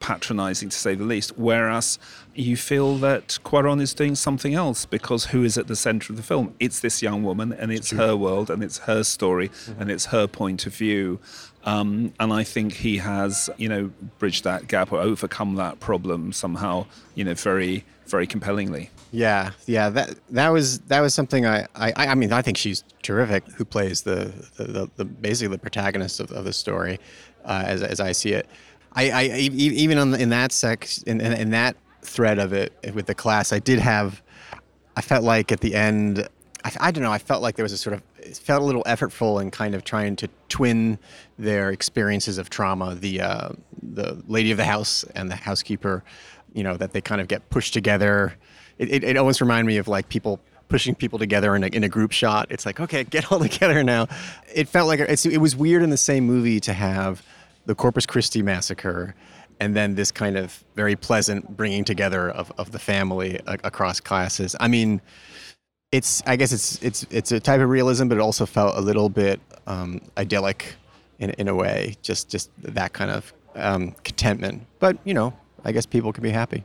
patronizing 0.00 0.68
to 0.68 0.76
say 0.76 0.94
the 0.94 1.04
least. 1.04 1.36
Whereas 1.38 1.98
you 2.34 2.56
feel 2.56 2.96
that 2.98 3.38
Cuarón 3.44 3.80
is 3.80 3.94
doing 3.94 4.14
something 4.14 4.54
else 4.54 4.84
because 4.84 5.26
who 5.26 5.42
is 5.42 5.56
at 5.56 5.68
the 5.68 5.76
center 5.76 6.12
of 6.12 6.16
the 6.16 6.22
film? 6.22 6.54
It's 6.60 6.80
this 6.80 7.02
young 7.02 7.22
woman, 7.22 7.52
and 7.52 7.72
it's 7.72 7.90
her 7.92 8.16
world, 8.16 8.50
and 8.50 8.62
it's 8.62 8.78
her 8.78 9.02
story, 9.04 9.48
mm-hmm. 9.48 9.80
and 9.80 9.90
it's 9.90 10.06
her 10.06 10.26
point 10.26 10.66
of 10.66 10.74
view. 10.74 11.20
Um, 11.66 12.12
and 12.20 12.32
I 12.32 12.44
think 12.44 12.72
he 12.72 12.98
has, 12.98 13.50
you 13.56 13.68
know, 13.68 13.90
bridged 14.18 14.44
that 14.44 14.68
gap 14.68 14.92
or 14.92 15.00
overcome 15.00 15.56
that 15.56 15.80
problem 15.80 16.32
somehow, 16.32 16.86
you 17.16 17.24
know, 17.24 17.34
very, 17.34 17.84
very 18.06 18.26
compellingly. 18.26 18.90
Yeah, 19.10 19.50
yeah. 19.66 19.88
That 19.90 20.14
that 20.30 20.50
was 20.50 20.78
that 20.80 21.00
was 21.00 21.12
something 21.12 21.44
I 21.44 21.66
I, 21.74 21.92
I 21.96 22.14
mean 22.14 22.32
I 22.32 22.42
think 22.42 22.56
she's 22.56 22.84
terrific. 23.02 23.46
Who 23.52 23.64
plays 23.64 24.02
the 24.02 24.32
the, 24.56 24.64
the, 24.64 24.90
the 24.96 25.04
basically 25.04 25.56
the 25.56 25.58
protagonist 25.58 26.20
of, 26.20 26.30
of 26.30 26.44
the 26.44 26.52
story, 26.52 27.00
uh, 27.44 27.64
as 27.66 27.82
as 27.82 27.98
I 28.00 28.12
see 28.12 28.32
it. 28.32 28.46
I, 28.92 29.10
I 29.10 29.24
even 29.38 29.98
on 29.98 30.12
the, 30.12 30.20
in 30.20 30.30
that 30.30 30.52
sec 30.52 30.88
in, 31.06 31.20
in, 31.20 31.32
in 31.32 31.50
that 31.50 31.76
thread 32.02 32.38
of 32.38 32.52
it 32.52 32.72
with 32.94 33.06
the 33.06 33.14
class, 33.14 33.52
I 33.52 33.58
did 33.58 33.78
have. 33.78 34.22
I 34.96 35.02
felt 35.02 35.24
like 35.24 35.52
at 35.52 35.60
the 35.60 35.74
end, 35.74 36.26
I, 36.64 36.72
I 36.80 36.90
don't 36.90 37.02
know. 37.02 37.12
I 37.12 37.18
felt 37.18 37.42
like 37.42 37.56
there 37.56 37.64
was 37.64 37.72
a 37.72 37.78
sort 37.78 37.94
of 37.94 38.02
it 38.26 38.36
felt 38.36 38.62
a 38.62 38.64
little 38.64 38.84
effortful 38.84 39.40
in 39.40 39.50
kind 39.50 39.74
of 39.74 39.84
trying 39.84 40.16
to 40.16 40.28
twin 40.48 40.98
their 41.38 41.70
experiences 41.70 42.38
of 42.38 42.50
trauma. 42.50 42.94
The 42.94 43.20
uh, 43.20 43.48
the 43.82 44.22
lady 44.26 44.50
of 44.50 44.56
the 44.56 44.64
house 44.64 45.04
and 45.14 45.30
the 45.30 45.36
housekeeper, 45.36 46.02
you 46.52 46.62
know, 46.62 46.76
that 46.76 46.92
they 46.92 47.00
kind 47.00 47.20
of 47.20 47.28
get 47.28 47.48
pushed 47.50 47.72
together. 47.72 48.34
It, 48.78 48.92
it, 48.92 49.04
it 49.04 49.16
always 49.16 49.40
reminded 49.40 49.66
me 49.66 49.78
of 49.78 49.88
like 49.88 50.08
people 50.08 50.40
pushing 50.68 50.94
people 50.94 51.18
together 51.18 51.54
in 51.54 51.62
a, 51.62 51.68
in 51.68 51.84
a 51.84 51.88
group 51.88 52.12
shot. 52.12 52.48
It's 52.50 52.66
like, 52.66 52.80
okay, 52.80 53.04
get 53.04 53.30
all 53.30 53.38
together 53.48 53.82
now. 53.84 54.08
It 54.52 54.68
felt 54.68 54.88
like 54.88 55.00
it's, 55.00 55.24
it 55.24 55.38
was 55.38 55.54
weird 55.54 55.82
in 55.82 55.90
the 55.90 55.96
same 55.96 56.24
movie 56.24 56.60
to 56.60 56.72
have 56.72 57.22
the 57.66 57.74
Corpus 57.74 58.06
Christi 58.06 58.42
massacre 58.42 59.14
and 59.60 59.74
then 59.74 59.94
this 59.94 60.10
kind 60.12 60.36
of 60.36 60.64
very 60.74 60.96
pleasant 60.96 61.56
bringing 61.56 61.84
together 61.84 62.30
of, 62.30 62.52
of 62.58 62.72
the 62.72 62.78
family 62.78 63.40
a- 63.46 63.58
across 63.64 64.00
classes. 64.00 64.54
I 64.60 64.68
mean, 64.68 65.00
it's 65.92 66.22
I 66.26 66.36
guess 66.36 66.52
it's 66.52 66.82
it's 66.82 67.06
it's 67.10 67.32
a 67.32 67.40
type 67.40 67.60
of 67.60 67.68
realism, 67.68 68.08
but 68.08 68.18
it 68.18 68.20
also 68.20 68.46
felt 68.46 68.76
a 68.76 68.80
little 68.80 69.08
bit 69.08 69.40
um, 69.66 70.00
idyllic 70.16 70.74
in 71.18 71.30
in 71.30 71.48
a 71.48 71.54
way. 71.54 71.96
Just 72.02 72.28
just 72.28 72.50
that 72.62 72.92
kind 72.92 73.10
of 73.10 73.32
um, 73.54 73.92
contentment. 74.04 74.66
But 74.78 74.98
you 75.04 75.14
know, 75.14 75.32
I 75.64 75.72
guess 75.72 75.86
people 75.86 76.12
can 76.12 76.22
be 76.22 76.30
happy. 76.30 76.64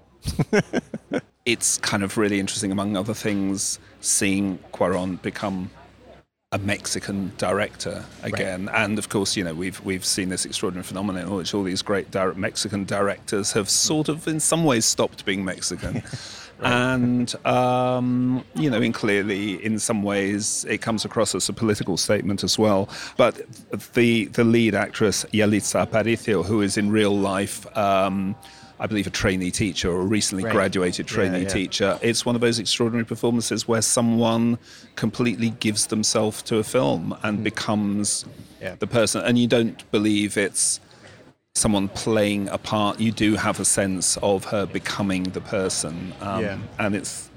it's 1.45 1.77
kind 1.77 2.03
of 2.03 2.17
really 2.17 2.39
interesting, 2.39 2.71
among 2.71 2.95
other 2.95 3.13
things, 3.13 3.79
seeing 3.99 4.59
Cuaron 4.73 5.21
become 5.21 5.71
a 6.51 6.57
Mexican 6.57 7.31
director 7.37 8.03
again. 8.23 8.69
And 8.73 8.99
of 8.99 9.07
course, 9.07 9.37
you 9.37 9.43
know, 9.43 9.53
we've 9.53 9.79
we've 9.81 10.05
seen 10.05 10.29
this 10.29 10.45
extraordinary 10.45 10.83
phenomenon 10.83 11.23
in 11.23 11.33
which 11.33 11.53
all 11.53 11.63
these 11.63 11.81
great 11.81 12.13
Mexican 12.35 12.83
directors 12.83 13.53
have 13.53 13.69
sort 13.69 14.09
of, 14.09 14.27
in 14.27 14.39
some 14.39 14.63
ways, 14.65 14.85
stopped 14.85 15.25
being 15.25 15.45
Mexican. 15.45 16.03
And 16.61 17.33
um, 17.45 18.43
you 18.55 18.69
know, 18.69 18.81
in 18.81 18.91
clearly, 18.93 19.63
in 19.63 19.79
some 19.79 20.03
ways, 20.03 20.65
it 20.69 20.79
comes 20.81 21.05
across 21.05 21.33
as 21.35 21.49
a 21.49 21.53
political 21.53 21.97
statement 21.97 22.43
as 22.43 22.57
well. 22.59 22.87
But 23.17 23.41
the 23.93 24.25
the 24.25 24.43
lead 24.43 24.75
actress 24.75 25.25
Yalitza 25.33 25.85
Aparicio, 25.87 26.45
who 26.45 26.61
is 26.61 26.77
in 26.77 26.91
real 26.91 27.17
life, 27.17 27.65
um, 27.77 28.35
I 28.79 28.87
believe, 28.87 29.07
a 29.07 29.11
trainee 29.11 29.51
teacher 29.51 29.91
or 29.91 30.01
a 30.01 30.05
recently 30.05 30.43
Right. 30.43 30.53
graduated 30.53 31.07
trainee 31.07 31.43
yeah. 31.43 31.49
teacher, 31.49 31.99
it's 32.01 32.25
one 32.25 32.35
of 32.35 32.41
those 32.41 32.59
extraordinary 32.59 33.05
performances 33.05 33.67
where 33.67 33.81
someone 33.81 34.57
completely 34.95 35.51
gives 35.59 35.87
themselves 35.87 36.41
to 36.43 36.57
a 36.57 36.63
film 36.63 37.15
and 37.23 37.43
becomes 37.43 38.23
Hmm. 38.23 38.29
Yeah. 38.61 38.75
the 38.77 38.87
person, 38.87 39.21
and 39.21 39.37
you 39.39 39.47
don't 39.47 39.89
believe 39.91 40.37
it's 40.37 40.79
someone 41.55 41.89
playing 41.89 42.47
a 42.49 42.57
part. 42.57 42.99
You 42.99 43.11
do 43.11 43.35
have 43.35 43.59
a 43.59 43.65
sense 43.65 44.17
of 44.23 44.45
her 44.45 44.65
becoming 44.65 45.23
the 45.23 45.41
person, 45.41 46.13
um, 46.21 46.43
Yeah. 46.43 46.57
and 46.79 46.95
it's 46.95 47.29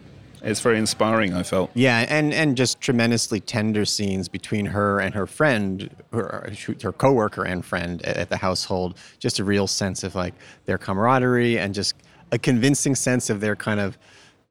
it's 0.42 0.60
very 0.60 0.76
inspiring. 0.78 1.32
I 1.32 1.42
felt. 1.42 1.70
Yeah, 1.74 2.04
and 2.08 2.32
and 2.34 2.54
just 2.56 2.80
tremendously 2.80 3.40
tender 3.40 3.84
scenes 3.86 4.28
between 4.28 4.66
her 4.66 5.00
and 5.00 5.14
her 5.14 5.26
friend, 5.26 5.88
her, 6.12 6.52
her 6.82 6.92
coworker 6.92 7.44
and 7.44 7.64
friend 7.64 8.02
at, 8.04 8.16
at 8.18 8.28
the 8.28 8.36
household. 8.36 8.96
Just 9.18 9.38
a 9.38 9.44
real 9.44 9.66
sense 9.66 10.04
of 10.04 10.14
like 10.14 10.34
their 10.66 10.76
camaraderie 10.78 11.58
and 11.58 11.74
just 11.74 11.94
a 12.30 12.38
convincing 12.38 12.94
sense 12.94 13.30
of 13.30 13.40
their 13.40 13.56
kind 13.56 13.80
of 13.80 13.96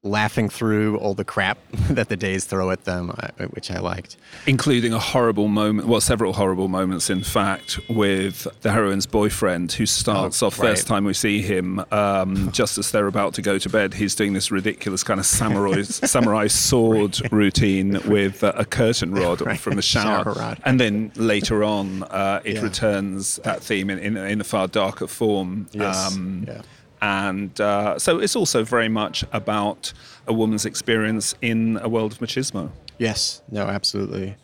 laughing 0.05 0.49
through 0.49 0.97
all 0.97 1.13
the 1.13 1.23
crap 1.23 1.57
that 1.89 2.09
the 2.09 2.17
days 2.17 2.43
throw 2.43 2.69
at 2.71 2.83
them, 2.83 3.09
uh, 3.17 3.45
which 3.51 3.71
I 3.71 3.79
liked. 3.79 4.17
including 4.45 4.91
a 4.91 4.99
horrible 4.99 5.47
moment, 5.47 5.87
well, 5.87 6.01
several 6.01 6.33
horrible 6.33 6.67
moments, 6.67 7.09
in 7.09 7.23
fact, 7.23 7.79
with 7.89 8.45
the 8.61 8.71
heroine's 8.73 9.05
boyfriend, 9.05 9.71
who 9.71 9.85
starts 9.85 10.43
Oh, 10.43 10.47
off 10.47 10.59
right. 10.59 10.69
first 10.71 10.87
time 10.87 11.05
we 11.05 11.13
see 11.13 11.41
him, 11.41 11.83
um, 11.91 12.51
just 12.53 12.77
as 12.77 12.91
they're 12.91 13.07
about 13.07 13.33
to 13.35 13.41
go 13.41 13.57
to 13.57 13.69
bed. 13.69 13.93
He's 13.93 14.13
doing 14.13 14.33
this 14.33 14.51
ridiculous 14.51 15.03
kind 15.03 15.21
of 15.21 15.25
samurai 15.25 15.81
samurai 15.83 16.47
sword 16.47 17.19
routine 17.31 17.99
with 18.05 18.43
uh, 18.43 18.51
a 18.55 18.65
curtain 18.65 19.13
rod 19.15 19.39
Right. 19.39 19.57
from 19.59 19.77
the 19.77 19.81
shower, 19.81 20.33
Shower 20.35 20.57
and 20.65 20.79
then 20.81 21.13
later 21.15 21.63
on, 21.63 22.03
uh, 22.03 22.41
it 22.43 22.55
Yeah. 22.55 22.61
returns 22.61 23.39
that 23.45 23.63
theme 23.63 23.89
in, 23.89 23.99
in, 23.99 24.17
in 24.17 24.41
a 24.41 24.43
far 24.43 24.67
darker 24.67 25.07
form. 25.07 25.67
Yes. 25.71 26.13
Um, 26.15 26.43
Yeah. 26.45 26.61
And 27.03 27.59
uh, 27.59 27.99
so 27.99 28.19
it's 28.19 28.33
also 28.33 28.63
very 28.63 28.87
much 28.87 29.25
about 29.33 29.91
a 30.25 30.31
woman's 30.31 30.65
experience 30.65 31.35
in 31.41 31.77
a 31.81 31.89
world 31.89 32.13
of 32.13 32.19
machismo. 32.19 32.69
Yes. 32.97 33.41
No. 33.51 33.63
Absolutely. 33.63 34.37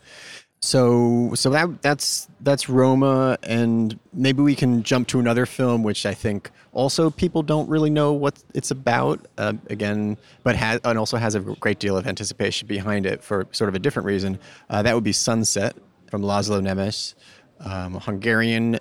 So 0.62 1.32
so 1.36 1.52
that 1.52 1.82
that's 1.82 2.28
that's 2.42 2.68
Roma, 2.68 3.38
and 3.44 3.98
maybe 4.12 4.42
we 4.42 4.56
can 4.56 4.84
jump 4.84 5.08
to 5.08 5.20
another 5.22 5.46
film, 5.46 5.84
which 5.84 6.06
I 6.06 6.14
think 6.14 6.52
also 6.74 7.10
people 7.10 7.44
don't 7.44 7.70
really 7.70 7.90
know 7.90 8.12
what 8.12 8.44
it's 8.54 8.70
about. 8.70 9.26
Uh, 9.38 9.54
again, 9.70 10.18
but 10.44 10.58
has 10.58 10.82
and 10.84 11.00
also 11.00 11.16
has 11.16 11.36
a 11.36 11.40
great 11.40 11.80
deal 11.80 11.96
of 11.96 12.08
anticipation 12.08 12.68
behind 12.68 13.06
it 13.06 13.24
for 13.24 13.48
sort 13.52 13.70
of 13.70 13.76
a 13.76 13.80
different 13.80 14.06
reason. 14.06 14.38
Uh, 14.70 14.82
that 14.82 14.94
would 14.94 15.06
be 15.06 15.14
Sunset 15.14 15.78
from 16.12 16.24
Laszlo 16.24 16.60
Nemes, 16.62 17.16
um, 17.62 17.94
Hungarian 17.94 18.80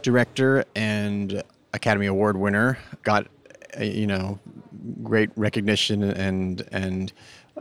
director 0.00 0.64
and 0.74 1.42
Academy 1.72 2.06
Award 2.06 2.36
winner. 2.36 2.78
Got 3.02 3.26
uh, 3.78 3.84
you 3.84 4.06
know 4.06 4.38
great 5.02 5.30
recognition 5.36 6.02
and 6.02 6.66
and 6.72 7.12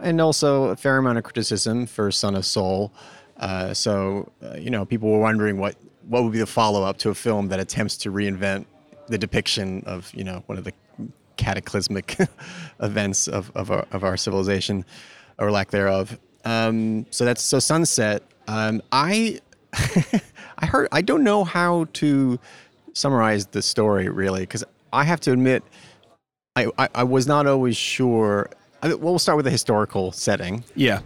and 0.01 0.21
also 0.21 0.65
a 0.65 0.75
fair 0.75 0.97
amount 0.97 1.17
of 1.17 1.23
criticism 1.23 1.85
for 1.85 2.11
Son 2.11 2.35
of 2.35 2.45
Saul. 2.45 2.91
Uh, 3.37 3.73
so 3.73 4.31
uh, 4.43 4.55
you 4.55 4.69
know, 4.69 4.85
people 4.85 5.09
were 5.09 5.19
wondering 5.19 5.57
what 5.57 5.75
what 6.07 6.23
would 6.23 6.31
be 6.31 6.39
the 6.39 6.45
follow 6.45 6.83
up 6.83 6.97
to 6.99 7.09
a 7.09 7.15
film 7.15 7.49
that 7.49 7.59
attempts 7.59 7.97
to 7.97 8.11
reinvent 8.11 8.65
the 9.07 9.17
depiction 9.17 9.83
of 9.85 10.11
you 10.13 10.23
know 10.23 10.43
one 10.47 10.57
of 10.57 10.63
the 10.63 10.73
cataclysmic 11.37 12.17
events 12.81 13.27
of 13.27 13.51
of 13.55 13.71
our, 13.71 13.85
of 13.91 14.03
our 14.03 14.17
civilization 14.17 14.85
or 15.37 15.51
lack 15.51 15.71
thereof. 15.71 16.19
Um, 16.45 17.05
so 17.09 17.25
that's 17.25 17.41
so 17.41 17.59
Sunset. 17.59 18.23
Um, 18.47 18.81
I 18.91 19.39
I 20.57 20.65
heard 20.65 20.87
I 20.91 21.01
don't 21.01 21.23
know 21.23 21.43
how 21.43 21.87
to 21.93 22.39
summarize 22.97 23.47
the 23.47 23.61
story 23.61 24.09
really 24.09 24.41
because 24.41 24.63
I 24.91 25.03
have 25.03 25.19
to 25.21 25.31
admit 25.31 25.63
I, 26.55 26.67
I, 26.77 26.89
I 26.95 27.03
was 27.03 27.27
not 27.27 27.45
always 27.45 27.77
sure. 27.77 28.49
I, 28.81 28.87
well, 28.89 28.97
we'll 28.97 29.19
start 29.19 29.35
with 29.35 29.45
the 29.45 29.51
historical 29.51 30.11
setting. 30.11 30.63
Yeah. 30.75 31.01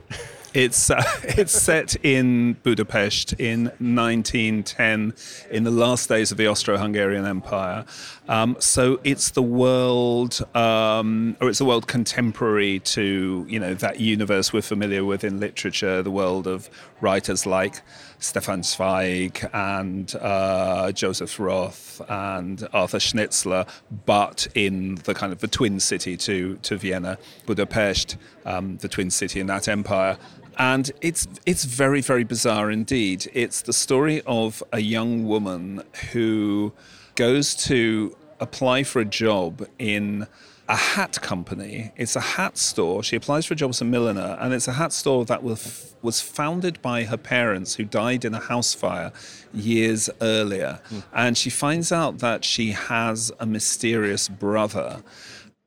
It's 0.53 0.89
uh, 0.89 1.03
it's 1.23 1.53
set 1.53 1.95
in 2.03 2.53
Budapest 2.63 3.33
in 3.33 3.65
1910, 3.79 5.13
in 5.49 5.63
the 5.63 5.71
last 5.71 6.09
days 6.09 6.31
of 6.31 6.37
the 6.37 6.47
Austro-Hungarian 6.47 7.25
Empire. 7.25 7.85
Um, 8.31 8.55
so 8.59 8.97
it's 9.03 9.31
the 9.31 9.41
world, 9.41 10.39
um, 10.55 11.35
or 11.41 11.49
it's 11.49 11.59
the 11.59 11.65
world 11.65 11.87
contemporary 11.87 12.79
to 12.79 13.45
you 13.49 13.59
know 13.59 13.73
that 13.73 13.99
universe 13.99 14.53
we're 14.53 14.61
familiar 14.61 15.03
with 15.03 15.25
in 15.25 15.41
literature, 15.41 16.01
the 16.01 16.11
world 16.11 16.47
of 16.47 16.69
writers 17.01 17.45
like 17.45 17.81
Stefan 18.19 18.63
Zweig 18.63 19.45
and 19.51 20.15
uh, 20.15 20.93
Joseph 20.93 21.41
Roth 21.41 22.01
and 22.07 22.65
Arthur 22.71 22.99
Schnitzler, 22.99 23.67
but 24.05 24.47
in 24.55 24.95
the 25.03 25.13
kind 25.13 25.33
of 25.33 25.39
the 25.39 25.49
twin 25.49 25.81
city 25.81 26.15
to 26.15 26.55
to 26.55 26.77
Vienna, 26.77 27.17
Budapest, 27.45 28.15
um, 28.45 28.77
the 28.77 28.87
twin 28.87 29.11
city 29.11 29.41
in 29.41 29.47
that 29.47 29.67
empire 29.67 30.17
and 30.57 30.91
it's 31.01 31.27
it's 31.45 31.65
very 31.65 31.99
very 31.99 32.23
bizarre 32.23 32.71
indeed. 32.71 33.29
It's 33.33 33.61
the 33.61 33.73
story 33.73 34.21
of 34.25 34.63
a 34.71 34.79
young 34.79 35.25
woman 35.25 35.83
who 36.13 36.71
goes 37.15 37.53
to 37.55 38.15
apply 38.41 38.83
for 38.83 38.99
a 38.99 39.05
job 39.05 39.65
in 39.79 40.27
a 40.67 40.75
hat 40.75 41.21
company. 41.21 41.91
It's 41.95 42.15
a 42.15 42.21
hat 42.21 42.57
store. 42.57 43.03
She 43.03 43.15
applies 43.15 43.45
for 43.45 43.53
a 43.53 43.57
job 43.57 43.71
as 43.71 43.81
a 43.81 43.85
milliner, 43.85 44.37
and 44.39 44.53
it's 44.53 44.67
a 44.67 44.73
hat 44.73 44.93
store 44.93 45.25
that 45.25 45.43
was 45.43 45.95
was 46.01 46.19
founded 46.19 46.81
by 46.81 47.03
her 47.03 47.17
parents 47.17 47.75
who 47.75 47.83
died 47.83 48.25
in 48.25 48.33
a 48.33 48.39
house 48.39 48.73
fire 48.73 49.11
years 49.53 50.09
earlier. 50.19 50.79
Mm. 50.89 51.03
And 51.13 51.37
she 51.37 51.51
finds 51.51 51.91
out 51.91 52.19
that 52.19 52.43
she 52.43 52.71
has 52.71 53.31
a 53.39 53.45
mysterious 53.45 54.27
brother, 54.29 55.03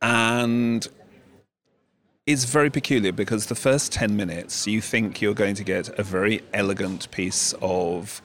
and 0.02 0.88
it's 2.26 2.46
very 2.46 2.70
peculiar 2.70 3.12
because 3.12 3.46
the 3.46 3.54
first 3.54 3.92
10 3.92 4.16
minutes 4.16 4.66
you 4.66 4.80
think 4.80 5.20
you're 5.20 5.34
going 5.34 5.54
to 5.54 5.64
get 5.64 5.90
a 5.98 6.02
very 6.02 6.40
elegant 6.54 7.10
piece 7.10 7.52
of 7.60 8.22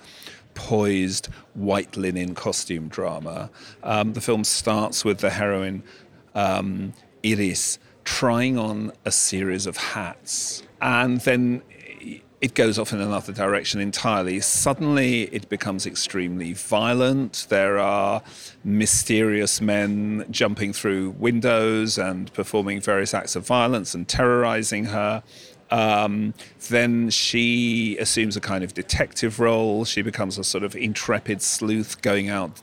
poised 0.59 1.27
white 1.53 1.95
linen 1.95 2.35
costume 2.35 2.89
drama. 2.89 3.49
Um, 3.81 4.11
the 4.11 4.19
film 4.19 4.43
starts 4.43 5.05
with 5.05 5.19
the 5.19 5.29
heroine, 5.29 5.83
um, 6.35 6.93
Iris, 7.25 7.79
trying 8.03 8.57
on 8.57 8.91
a 9.05 9.11
series 9.11 9.65
of 9.65 9.77
hats. 9.77 10.63
And 10.81 11.21
then 11.21 11.61
it 12.41 12.53
goes 12.55 12.77
off 12.77 12.91
in 12.91 12.99
another 12.99 13.31
direction 13.31 13.79
entirely. 13.79 14.41
Suddenly, 14.41 15.23
it 15.33 15.47
becomes 15.47 15.85
extremely 15.85 16.51
violent. 16.53 17.47
There 17.49 17.79
are 17.79 18.21
mysterious 18.63 19.61
men 19.61 20.25
jumping 20.29 20.73
through 20.73 21.11
windows 21.11 21.97
and 21.97 22.31
performing 22.33 22.81
various 22.81 23.13
acts 23.13 23.35
of 23.37 23.45
violence 23.45 23.93
and 23.93 24.07
terrorizing 24.07 24.85
her. 24.85 25.23
Um, 25.71 26.33
then 26.69 27.09
she 27.09 27.97
assumes 27.97 28.35
a 28.35 28.41
kind 28.41 28.63
of 28.63 28.73
detective 28.73 29.39
role. 29.39 29.85
She 29.85 30.01
becomes 30.01 30.37
a 30.37 30.43
sort 30.43 30.63
of 30.63 30.75
intrepid 30.75 31.41
sleuth 31.41 32.01
going 32.01 32.29
out 32.29 32.61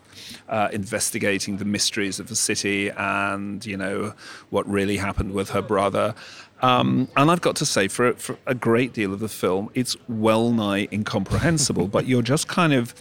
uh, 0.48 0.68
investigating 0.72 1.58
the 1.58 1.64
mysteries 1.64 2.18
of 2.20 2.28
the 2.28 2.36
city 2.36 2.90
and, 2.90 3.64
you 3.64 3.76
know, 3.76 4.14
what 4.50 4.68
really 4.68 4.96
happened 4.96 5.32
with 5.32 5.50
her 5.50 5.62
brother. 5.62 6.14
Um, 6.62 7.08
and 7.16 7.30
I've 7.30 7.40
got 7.40 7.56
to 7.56 7.66
say, 7.66 7.88
for, 7.88 8.14
for 8.14 8.38
a 8.46 8.54
great 8.54 8.92
deal 8.92 9.12
of 9.12 9.20
the 9.20 9.28
film, 9.28 9.70
it's 9.75 9.96
well 10.08 10.50
nigh 10.50 10.88
incomprehensible, 10.92 11.88
but 11.96 12.06
you're 12.06 12.22
just 12.22 12.48
kind 12.48 12.72
of 12.72 12.94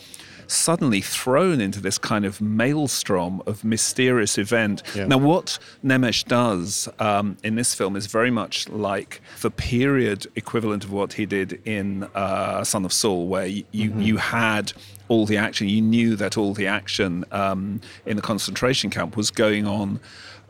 suddenly 0.48 1.02
thrown 1.02 1.62
into 1.62 1.80
this 1.80 1.98
kind 1.98 2.26
of 2.26 2.42
maelstrom 2.42 3.42
of 3.46 3.64
mysterious 3.64 4.38
event. 4.38 4.84
Yeah. 4.96 5.08
Now, 5.08 5.18
what 5.18 5.60
Nemes 5.84 6.26
does 6.26 6.90
um, 7.00 7.38
in 7.44 7.56
this 7.56 7.74
film 7.74 7.96
is 7.96 8.08
very 8.08 8.32
much 8.32 8.70
like 8.70 9.22
the 9.42 9.52
period 9.52 10.28
equivalent 10.36 10.84
of 10.84 10.92
what 10.92 11.14
he 11.14 11.26
did 11.26 11.62
in 11.66 12.04
uh, 12.16 12.64
Son 12.64 12.86
of 12.86 12.94
Saul, 12.94 13.28
where 13.28 13.48
you, 13.48 13.64
mm-hmm. 13.74 14.02
you 14.02 14.18
had 14.18 14.74
all 15.08 15.26
the 15.26 15.38
action. 15.38 15.70
You 15.70 15.82
knew 15.82 16.16
that 16.16 16.38
all 16.38 16.54
the 16.54 16.68
action 16.68 17.26
um, 17.32 17.82
in 18.06 18.16
the 18.16 18.22
concentration 18.22 18.90
camp 18.90 19.16
was 19.16 19.32
going 19.32 19.68
on 19.68 20.00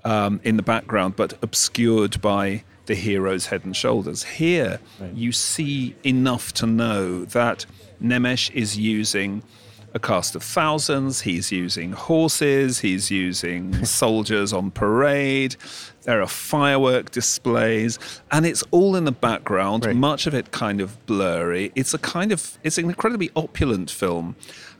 um, 0.04 0.40
in 0.44 0.58
the 0.58 0.64
background, 0.64 1.16
but 1.16 1.34
obscured 1.42 2.22
by 2.22 2.64
the 2.86 2.96
hero's 2.96 3.48
head 3.48 3.66
and 3.66 3.76
shoulders. 3.76 4.24
Here, 4.24 4.80
right. 5.00 5.14
you 5.14 5.32
see 5.32 5.96
enough 6.04 6.54
to 6.54 6.66
know 6.66 7.26
that 7.26 7.66
Nemes 8.02 8.52
is 8.54 8.78
using 8.78 9.42
a 9.96 10.00
cast 10.00 10.36
of 10.36 10.44
thousands, 10.44 11.22
he's 11.22 11.54
using 11.54 11.94
horses, 11.94 12.80
he's 12.80 13.10
using 13.10 13.86
soldiers 13.86 14.52
on 14.52 14.70
parade, 14.70 15.56
there 16.04 16.22
are 16.22 16.28
firework 16.28 17.12
displays, 17.12 17.98
and 18.30 18.46
it's 18.46 18.62
all 18.72 18.98
in 18.98 19.06
the 19.06 19.14
background, 19.14 19.86
right. 19.86 19.96
much 19.96 20.28
of 20.28 20.36
it 20.36 20.52
kind 20.52 20.82
of 20.82 21.04
blurry. 21.06 21.72
It's 21.76 21.94
a 21.94 21.98
kind 21.98 22.34
of, 22.34 22.60
it's 22.62 22.78
an 22.78 22.86
incredibly 22.86 23.32
opulent 23.38 23.90
film. 23.90 24.36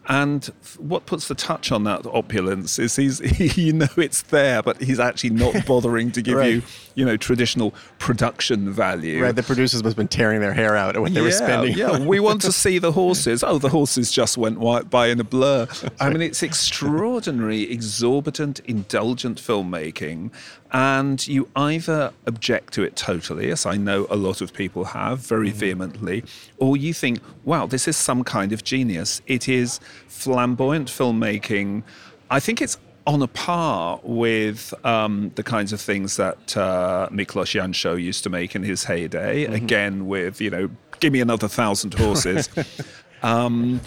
And 0.08 0.46
what 0.78 1.06
puts 1.06 1.28
the 1.28 1.36
touch 1.36 1.72
on 1.72 1.84
that 1.86 2.06
opulence 2.06 2.78
is 2.78 2.96
he's, 2.96 3.20
he, 3.20 3.48
you 3.68 3.74
know, 3.74 3.88
it's 3.98 4.22
there, 4.24 4.62
but 4.62 4.82
he's 4.82 5.00
actually 5.00 5.32
not 5.32 5.66
bothering 5.68 6.12
to 6.12 6.22
give 6.22 6.38
right. 6.38 6.54
you, 6.54 6.62
you 6.94 7.06
know, 7.06 7.18
traditional 7.18 7.74
production 7.98 8.72
value. 8.72 9.24
Right. 9.24 9.36
The 9.36 9.44
producers 9.44 9.84
must 9.84 9.94
have 9.94 9.98
been 9.98 10.08
tearing 10.08 10.42
their 10.42 10.54
hair 10.54 10.76
out 10.76 11.00
when 11.00 11.14
they 11.14 11.22
yeah, 11.22 11.26
were 11.26 11.32
spending. 11.32 11.78
Yeah. 11.78 12.00
we 12.00 12.20
want 12.20 12.42
to 12.44 12.52
see 12.52 12.78
the 12.78 12.92
horses. 12.92 13.44
Oh, 13.44 13.58
the 13.58 13.70
horses 13.70 14.12
just 14.12 14.38
went 14.38 14.60
by 14.90 15.08
in 15.08 15.20
a 15.20 15.24
blur. 15.24 15.68
I 16.00 16.10
mean, 16.10 16.22
it's 16.22 16.44
extraordinary, 16.44 17.64
exorbitant, 17.64 18.60
indulgent 18.62 19.42
filmmaking. 19.42 20.32
And 20.76 21.26
you 21.26 21.48
either 21.56 22.12
object 22.26 22.74
to 22.74 22.84
it 22.84 22.98
totally, 22.98 23.50
as 23.50 23.66
I 23.66 23.78
know 23.78 24.08
a 24.10 24.18
lot 24.18 24.42
of 24.42 24.52
people 24.52 24.84
have 24.84 25.20
very 25.20 25.48
mm-hmm. 25.48 25.58
vehemently, 25.58 26.26
or 26.58 26.76
you 26.76 26.94
think, 26.94 27.22
wow, 27.46 27.66
this 27.66 27.88
is 27.88 27.96
some 27.96 28.26
kind 28.26 28.52
of 28.52 28.66
genius. 28.66 29.22
It 29.26 29.48
is 29.48 29.80
flamboyant 30.10 30.90
filmmaking. 30.90 31.84
I 32.30 32.42
think 32.42 32.62
it's 32.62 32.78
on 33.08 33.22
a 33.22 33.28
par 33.28 34.02
with 34.04 34.74
um, 34.84 35.32
the 35.36 35.44
kinds 35.44 35.72
of 35.72 35.80
things 35.80 36.18
that 36.18 36.58
uh, 36.58 37.08
Miklós 37.10 37.58
Jancsó 37.58 38.02
used 38.02 38.24
to 38.24 38.30
make 38.30 38.54
in 38.54 38.64
his 38.64 38.84
heyday. 38.84 39.46
Mm-hmm. 39.46 39.54
Again, 39.54 40.08
with 40.08 40.42
you 40.42 40.50
know, 40.50 40.70
give 41.00 41.14
me 41.14 41.22
another 41.22 41.48
thousand 41.48 41.94
horses. 41.94 42.50
um, 43.24 43.80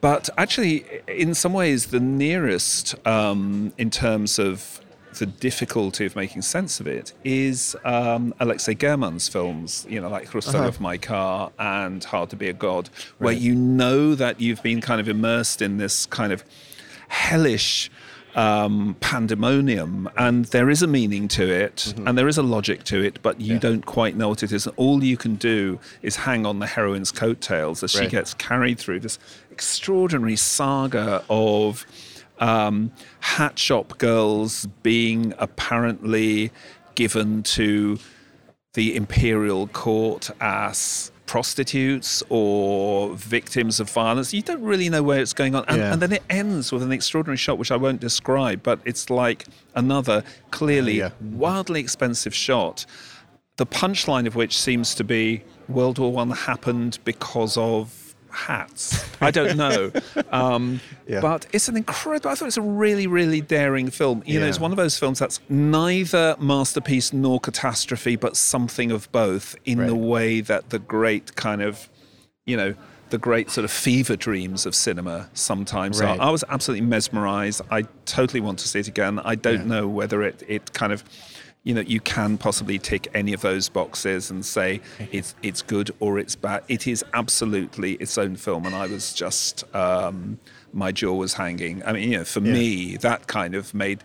but 0.00 0.28
actually, 0.36 0.84
in 1.06 1.34
some 1.34 1.52
ways, 1.52 1.86
the 1.86 2.00
nearest 2.00 2.96
um, 3.06 3.72
in 3.78 3.90
terms 3.90 4.40
of 4.40 4.80
the 5.18 5.26
difficulty 5.26 6.04
of 6.06 6.16
making 6.16 6.42
sense 6.42 6.80
of 6.80 6.86
it 6.86 7.12
is 7.24 7.76
um, 7.84 8.34
Alexei 8.40 8.74
German's 8.74 9.28
films, 9.28 9.86
you 9.88 10.00
know, 10.00 10.08
like 10.08 10.28
Khrustalyov 10.28 10.54
uh-huh. 10.54 10.68
of 10.68 10.80
My 10.80 10.98
Car 10.98 11.52
and 11.58 12.02
Hard 12.04 12.30
to 12.30 12.36
Be 12.36 12.48
a 12.48 12.52
God, 12.52 12.88
where 13.18 13.32
you 13.32 13.54
know 13.54 14.14
that 14.14 14.40
you've 14.40 14.62
been 14.62 14.80
kind 14.80 15.00
of 15.00 15.08
immersed 15.08 15.62
in 15.62 15.78
this 15.78 16.06
kind 16.06 16.32
of 16.32 16.44
hellish 17.08 17.90
um, 18.34 18.96
pandemonium, 19.00 20.08
and 20.16 20.46
there 20.46 20.70
is 20.70 20.82
a 20.82 20.86
meaning 20.86 21.28
to 21.28 21.48
it, 21.48 21.76
mm-hmm. 21.76 22.08
and 22.08 22.16
there 22.16 22.28
is 22.28 22.38
a 22.38 22.42
logic 22.42 22.84
to 22.84 23.02
it, 23.02 23.20
but 23.22 23.40
you 23.40 23.54
yeah. 23.54 23.60
don't 23.60 23.84
quite 23.84 24.16
know 24.16 24.30
what 24.30 24.42
it 24.42 24.52
is. 24.52 24.66
And 24.66 24.74
all 24.76 25.04
you 25.04 25.16
can 25.16 25.36
do 25.36 25.78
is 26.02 26.16
hang 26.16 26.46
on 26.46 26.58
the 26.58 26.66
heroine's 26.66 27.12
coattails 27.12 27.82
as 27.82 27.94
right. 27.94 28.04
she 28.04 28.10
gets 28.10 28.34
carried 28.34 28.78
through 28.78 29.00
this 29.00 29.18
extraordinary 29.50 30.36
saga 30.36 31.22
of 31.28 31.86
um, 32.42 32.90
hat 33.20 33.58
shop 33.58 33.96
girls 33.98 34.66
being 34.82 35.32
apparently 35.38 36.50
given 36.96 37.42
to 37.44 37.98
the 38.74 38.96
imperial 38.96 39.68
court 39.68 40.28
as 40.40 41.12
prostitutes 41.26 42.22
or 42.28 43.14
victims 43.14 43.78
of 43.78 43.88
violence. 43.88 44.34
You 44.34 44.42
don't 44.42 44.62
really 44.62 44.88
know 44.88 45.02
where 45.02 45.20
it's 45.20 45.32
going 45.32 45.54
on. 45.54 45.64
And, 45.68 45.76
yeah. 45.78 45.92
and, 45.92 46.02
then 46.02 46.12
it 46.12 46.22
ends 46.28 46.72
with 46.72 46.82
an 46.82 46.90
extraordinary 46.90 47.36
shot, 47.36 47.58
which 47.58 47.70
I 47.70 47.76
won't 47.76 48.00
describe, 48.00 48.62
but 48.62 48.80
it's 48.84 49.08
like 49.08 49.46
another 49.74 50.24
clearly 50.50 51.00
uh, 51.00 51.08
yeah. 51.08 51.36
wildly 51.36 51.80
expensive 51.80 52.34
shot. 52.34 52.84
The 53.56 53.66
punchline 53.66 54.26
of 54.26 54.34
which 54.34 54.58
seems 54.58 54.94
to 54.96 55.04
be 55.04 55.44
World 55.68 55.98
War 55.98 56.12
One 56.12 56.30
happened 56.30 56.98
because 57.04 57.56
of 57.56 58.01
hats. 58.32 59.04
I 59.20 59.30
don't 59.30 59.56
know. 59.56 59.92
Um, 60.30 60.80
yeah. 61.06 61.20
But 61.20 61.46
it's 61.52 61.68
an 61.68 61.76
incredible, 61.76 62.30
I 62.30 62.34
thought 62.34 62.48
it's 62.48 62.56
a 62.56 62.62
really, 62.62 63.06
really 63.06 63.42
daring 63.42 63.90
film. 63.90 64.22
You 64.24 64.34
yeah. 64.34 64.40
know, 64.40 64.46
it's 64.46 64.58
one 64.58 64.70
of 64.70 64.78
those 64.78 64.98
films 64.98 65.18
that's 65.18 65.40
neither 65.50 66.36
masterpiece 66.38 67.12
nor 67.12 67.38
catastrophe, 67.38 68.16
but 68.16 68.34
something 68.34 68.90
of 68.90 69.12
both 69.12 69.54
in 69.66 69.78
right. 69.78 69.86
the 69.86 69.94
way 69.94 70.40
that 70.40 70.70
the 70.70 70.78
great 70.78 71.34
kind 71.36 71.60
of, 71.60 71.90
you 72.46 72.56
know, 72.56 72.74
the 73.10 73.18
great 73.18 73.50
sort 73.50 73.64
of 73.64 73.70
fever 73.70 74.16
dreams 74.16 74.64
of 74.64 74.74
cinema 74.74 75.28
sometimes 75.34 76.00
right. 76.00 76.18
are. 76.18 76.28
I 76.28 76.30
was 76.30 76.44
absolutely 76.48 76.86
mesmerized. 76.86 77.60
I 77.70 77.82
totally 78.06 78.40
want 78.40 78.58
to 78.60 78.68
see 78.68 78.80
it 78.80 78.88
again. 78.88 79.18
I 79.18 79.34
don't 79.34 79.60
yeah. 79.60 79.76
know 79.76 79.86
whether 79.86 80.22
it, 80.22 80.42
it 80.48 80.72
kind 80.72 80.92
of 80.92 81.04
you 81.64 81.74
know 81.74 81.80
you 81.80 82.00
can 82.00 82.38
possibly 82.38 82.78
tick 82.78 83.08
any 83.14 83.32
of 83.32 83.40
those 83.40 83.68
boxes 83.68 84.30
and 84.30 84.44
say 84.44 84.80
it's 85.12 85.34
it's 85.42 85.62
good 85.62 85.90
or 86.00 86.18
it's 86.18 86.34
bad. 86.34 86.64
It 86.68 86.86
is 86.86 87.04
absolutely 87.14 87.92
its 87.94 88.18
own 88.18 88.36
film, 88.36 88.66
and 88.66 88.74
I 88.74 88.86
was 88.86 89.12
just 89.14 89.64
um, 89.74 90.38
my 90.72 90.90
jaw 90.90 91.14
was 91.14 91.34
hanging. 91.34 91.84
I 91.84 91.92
mean, 91.92 92.10
you 92.10 92.18
know, 92.18 92.24
for 92.24 92.40
yeah. 92.40 92.52
me, 92.52 92.96
that 92.98 93.26
kind 93.26 93.54
of 93.54 93.74
made 93.74 94.02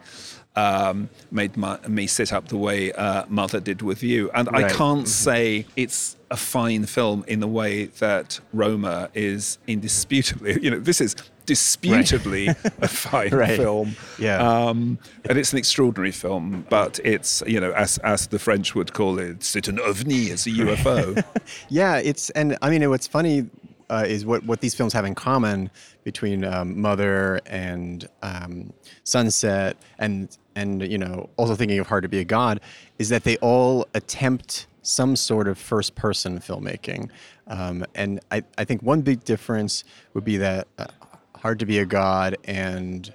um, 0.57 1.09
made 1.31 1.55
my, 1.55 1.79
me 1.87 2.07
sit 2.07 2.33
up 2.33 2.47
the 2.47 2.57
way 2.57 2.91
uh, 2.93 3.25
Mother 3.29 3.59
did 3.59 3.81
with 3.81 4.01
you. 4.01 4.31
And 4.31 4.49
I 4.49 4.69
can't 4.69 5.07
say 5.07 5.65
it's 5.75 6.17
a 6.31 6.35
fine 6.37 6.85
film 6.87 7.23
in 7.27 7.39
the 7.39 7.47
way 7.47 7.85
that 7.85 8.39
Roma 8.51 9.09
is 9.13 9.59
indisputably, 9.67 10.59
you 10.63 10.71
know, 10.71 10.79
this 10.79 10.99
is 10.99 11.15
disputably 11.45 12.47
a 12.81 12.87
fine 12.87 13.29
Right. 13.33 13.55
film. 13.57 13.95
Yeah. 14.19 14.37
Um, 14.39 14.97
and 15.29 15.37
it's 15.37 15.51
an 15.53 15.59
extraordinary 15.59 16.11
film, 16.11 16.65
but 16.69 16.99
it's, 17.03 17.43
you 17.45 17.59
know, 17.59 17.71
as, 17.73 17.99
as 17.99 18.27
the 18.27 18.39
French 18.39 18.73
would 18.75 18.93
call 18.93 19.19
it, 19.19 19.43
c'est 19.43 19.69
un 19.69 19.77
ovni, 19.77 20.31
it's 20.31 20.47
a 20.47 20.51
UFO. 20.51 21.23
Yeah, 21.69 21.97
it's 21.97 22.29
and 22.31 22.57
I 22.61 22.69
mean 22.69 22.89
what's 22.89 23.07
funny 23.07 23.47
uh, 23.89 24.05
is 24.07 24.25
what 24.25 24.43
what 24.43 24.59
these 24.61 24.75
films 24.75 24.93
have 24.93 25.05
in 25.05 25.15
common 25.15 25.69
between 26.03 26.43
um, 26.43 26.79
Mother 26.81 27.39
and 27.45 28.07
um, 28.21 28.73
Sunset 29.03 29.77
and 29.99 30.37
and 30.57 30.91
you 30.91 30.97
know 30.97 31.29
also 31.37 31.55
thinking 31.55 31.79
of 31.79 31.87
Hard 31.87 32.03
to 32.03 32.09
Be 32.09 32.19
a 32.19 32.25
God 32.25 32.59
is 32.97 33.09
that 33.09 33.23
they 33.23 33.37
all 33.37 33.87
attempt 33.93 34.67
some 34.81 35.15
sort 35.15 35.47
of 35.47 35.57
first 35.57 35.95
person 35.95 36.39
filmmaking, 36.39 37.09
um, 37.47 37.85
and 37.95 38.19
I 38.31 38.43
I 38.57 38.65
think 38.65 38.81
one 38.81 39.01
big 39.01 39.23
difference 39.23 39.83
would 40.13 40.25
be 40.25 40.37
that 40.37 40.67
uh, 40.77 40.87
Hard 41.35 41.59
to 41.59 41.65
Be 41.65 41.79
a 41.79 41.85
God 41.85 42.37
and 42.45 43.13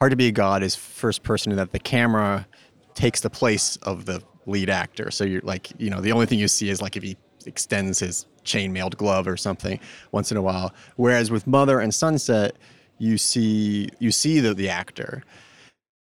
Hard 0.00 0.10
to 0.10 0.16
Be 0.16 0.28
a 0.28 0.32
God 0.32 0.62
is 0.62 0.74
first 0.74 1.22
person 1.22 1.52
in 1.52 1.56
that 1.58 1.72
the 1.72 1.78
camera 1.78 2.46
takes 2.94 3.20
the 3.20 3.30
place 3.30 3.76
of 3.82 4.06
the 4.06 4.22
lead 4.46 4.70
actor. 4.70 5.10
So 5.10 5.24
you're 5.24 5.42
like, 5.42 5.70
you 5.78 5.90
know, 5.90 6.00
the 6.00 6.10
only 6.10 6.26
thing 6.26 6.38
you 6.38 6.48
see 6.48 6.70
is 6.70 6.80
like 6.80 6.96
if 6.96 7.02
he 7.02 7.16
extends 7.46 7.98
his 7.98 8.26
chainmailed 8.44 8.96
glove 8.96 9.28
or 9.28 9.36
something 9.36 9.78
once 10.10 10.30
in 10.32 10.36
a 10.36 10.42
while. 10.42 10.72
Whereas 10.96 11.30
with 11.30 11.46
Mother 11.46 11.80
and 11.80 11.92
Sunset, 11.92 12.56
you 12.98 13.18
see 13.18 13.90
you 13.98 14.10
see 14.10 14.40
the, 14.40 14.54
the 14.54 14.68
actor. 14.68 15.22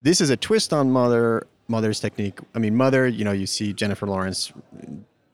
This 0.07 0.21
is 0.21 0.31
a 0.31 0.37
twist 0.37 0.73
on 0.73 0.92
Mother 0.92 1.49
Mother's 1.66 1.99
technique. 1.99 2.38
I 2.55 2.61
mean, 2.61 2.77
Mother, 2.77 3.09
you 3.09 3.25
know, 3.25 3.33
you 3.33 3.45
see 3.45 3.73
Jennifer 3.73 4.07
Lawrence 4.07 4.53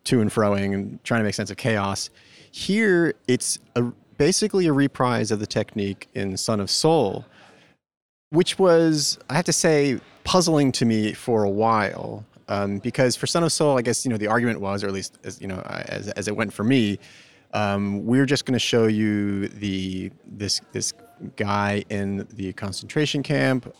to 0.04 0.20
and 0.22 0.30
froing 0.30 0.72
and 0.72 1.04
trying 1.04 1.20
to 1.20 1.24
make 1.24 1.34
sense 1.34 1.50
of 1.50 1.58
chaos. 1.58 2.08
Here, 2.52 3.12
it's 3.28 3.58
a, 3.76 3.82
basically 4.16 4.66
a 4.68 4.72
reprise 4.72 5.30
of 5.30 5.40
the 5.40 5.46
technique 5.46 6.08
in 6.14 6.38
Son 6.38 6.58
of 6.58 6.70
Saul, 6.70 7.26
which 8.30 8.58
was, 8.58 9.18
I 9.28 9.34
have 9.34 9.44
to 9.44 9.52
say, 9.52 10.00
puzzling 10.24 10.72
to 10.72 10.86
me 10.86 11.12
for 11.12 11.44
a 11.44 11.50
while. 11.50 12.24
Um, 12.48 12.78
because 12.78 13.14
for 13.14 13.26
Son 13.26 13.44
of 13.44 13.52
Saul, 13.52 13.76
I 13.76 13.82
guess 13.82 14.06
you 14.06 14.10
know 14.10 14.16
the 14.16 14.28
argument 14.28 14.62
was, 14.62 14.82
or 14.82 14.86
at 14.86 14.94
least 14.94 15.18
as 15.22 15.38
you 15.38 15.48
know, 15.48 15.60
as, 15.66 16.08
as 16.08 16.28
it 16.28 16.34
went 16.34 16.50
for 16.50 16.64
me, 16.64 16.98
um, 17.52 18.06
we're 18.06 18.24
just 18.24 18.46
going 18.46 18.54
to 18.54 18.58
show 18.58 18.86
you 18.86 19.48
the 19.48 20.10
this 20.24 20.62
this 20.72 20.94
guy 21.36 21.84
in 21.90 22.26
the 22.32 22.54
concentration 22.54 23.22
camp, 23.22 23.70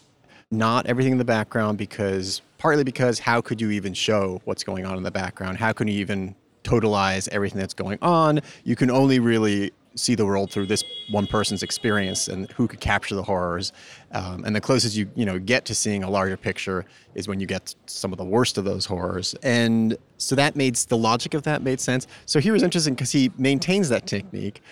not 0.52 0.86
everything 0.86 1.12
in 1.12 1.18
the 1.18 1.24
background, 1.24 1.78
because 1.78 2.42
partly 2.58 2.84
because 2.84 3.18
how 3.18 3.40
could 3.40 3.60
you 3.60 3.70
even 3.70 3.94
show 3.94 4.40
what's 4.44 4.62
going 4.62 4.84
on 4.86 4.96
in 4.96 5.02
the 5.02 5.10
background? 5.10 5.58
How 5.58 5.72
can 5.72 5.88
you 5.88 5.98
even 5.98 6.34
totalize 6.62 7.28
everything 7.30 7.58
that's 7.58 7.74
going 7.74 7.98
on? 8.02 8.40
You 8.62 8.76
can 8.76 8.90
only 8.90 9.18
really 9.18 9.72
see 9.94 10.14
the 10.14 10.24
world 10.24 10.50
through 10.50 10.66
this 10.66 10.84
one 11.10 11.26
person's 11.26 11.62
experience 11.62 12.28
and 12.28 12.50
who 12.52 12.66
could 12.66 12.80
capture 12.80 13.14
the 13.14 13.22
horrors. 13.22 13.72
Um, 14.12 14.44
and 14.44 14.54
the 14.54 14.60
closest 14.60 14.96
you 14.96 15.10
you 15.14 15.26
know 15.26 15.38
get 15.38 15.64
to 15.66 15.74
seeing 15.74 16.02
a 16.02 16.10
larger 16.10 16.36
picture 16.36 16.84
is 17.14 17.28
when 17.28 17.40
you 17.40 17.46
get 17.46 17.74
some 17.86 18.12
of 18.12 18.18
the 18.18 18.24
worst 18.24 18.58
of 18.58 18.64
those 18.64 18.86
horrors. 18.86 19.34
And 19.42 19.96
so 20.18 20.34
that 20.36 20.56
made 20.56 20.76
the 20.76 20.96
logic 20.96 21.34
of 21.34 21.42
that 21.44 21.62
made 21.62 21.80
sense. 21.80 22.06
So 22.26 22.40
here 22.40 22.52
was 22.52 22.62
interesting 22.62 22.94
because 22.94 23.12
he 23.12 23.30
maintains 23.36 23.88
that 23.88 24.06
technique, 24.06 24.62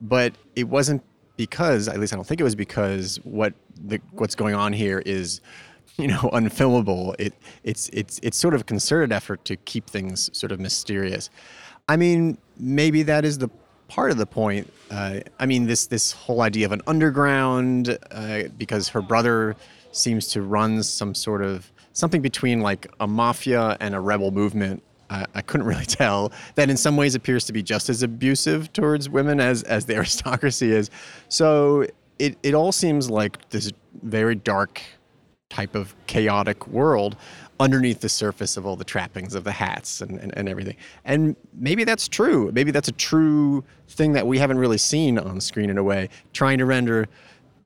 but 0.00 0.34
it 0.54 0.68
wasn't 0.68 1.02
because 1.40 1.88
at 1.88 1.98
least 1.98 2.12
I 2.12 2.16
don't 2.16 2.26
think 2.26 2.38
it 2.38 2.44
was 2.44 2.54
because 2.54 3.18
what 3.24 3.54
the 3.82 3.98
what's 4.12 4.34
going 4.34 4.54
on 4.54 4.74
here 4.74 5.02
is 5.06 5.40
you 5.96 6.06
know 6.06 6.18
unfilmable. 6.34 7.14
It 7.18 7.32
it's 7.64 7.88
it's 7.94 8.20
it's 8.22 8.36
sort 8.36 8.52
of 8.52 8.60
a 8.60 8.64
concerted 8.64 9.10
effort 9.10 9.42
to 9.46 9.56
keep 9.56 9.88
things 9.88 10.28
sort 10.38 10.52
of 10.52 10.60
mysterious. 10.60 11.30
I 11.88 11.96
mean, 11.96 12.36
maybe 12.58 13.02
that 13.04 13.24
is 13.24 13.38
the 13.38 13.48
part 13.88 14.10
of 14.10 14.18
the 14.18 14.26
point. 14.26 14.70
Uh, 14.90 15.20
I 15.38 15.46
mean, 15.46 15.66
this 15.66 15.86
this 15.86 16.12
whole 16.12 16.42
idea 16.42 16.66
of 16.66 16.72
an 16.72 16.82
underground, 16.86 17.96
uh, 18.10 18.42
because 18.58 18.90
her 18.90 19.00
brother 19.00 19.56
seems 19.92 20.26
to 20.34 20.42
run 20.42 20.82
some 20.82 21.14
sort 21.14 21.42
of 21.42 21.72
something 21.94 22.20
between 22.20 22.60
like 22.60 22.86
a 23.00 23.06
mafia 23.06 23.78
and 23.80 23.94
a 23.94 24.00
rebel 24.00 24.30
movement. 24.30 24.82
I, 25.10 25.26
I 25.34 25.42
couldn't 25.42 25.66
really 25.66 25.84
tell 25.86 26.32
that 26.54 26.70
in 26.70 26.76
some 26.76 26.96
ways 26.96 27.14
appears 27.14 27.44
to 27.46 27.52
be 27.52 27.62
just 27.62 27.88
as 27.88 28.02
abusive 28.02 28.72
towards 28.72 29.08
women 29.08 29.40
as 29.40 29.62
as 29.64 29.86
the 29.86 29.94
aristocracy 29.96 30.72
is. 30.72 30.90
So 31.28 31.86
it 32.18 32.38
it 32.42 32.54
all 32.54 32.72
seems 32.72 33.10
like 33.10 33.48
this 33.50 33.72
very 34.02 34.34
dark 34.34 34.80
type 35.48 35.74
of 35.74 35.94
chaotic 36.06 36.68
world 36.68 37.16
underneath 37.58 38.00
the 38.00 38.08
surface 38.08 38.56
of 38.56 38.64
all 38.64 38.74
the 38.74 38.84
trappings 38.84 39.34
of 39.34 39.44
the 39.44 39.52
hats 39.52 40.00
and, 40.00 40.18
and, 40.18 40.36
and 40.36 40.48
everything. 40.48 40.76
And 41.04 41.36
maybe 41.52 41.84
that's 41.84 42.08
true. 42.08 42.50
Maybe 42.52 42.70
that's 42.70 42.88
a 42.88 42.92
true 42.92 43.62
thing 43.88 44.12
that 44.14 44.26
we 44.26 44.38
haven't 44.38 44.58
really 44.58 44.78
seen 44.78 45.18
on 45.18 45.40
screen 45.40 45.68
in 45.68 45.76
a 45.76 45.82
way. 45.82 46.08
Trying 46.32 46.58
to 46.58 46.64
render, 46.64 47.06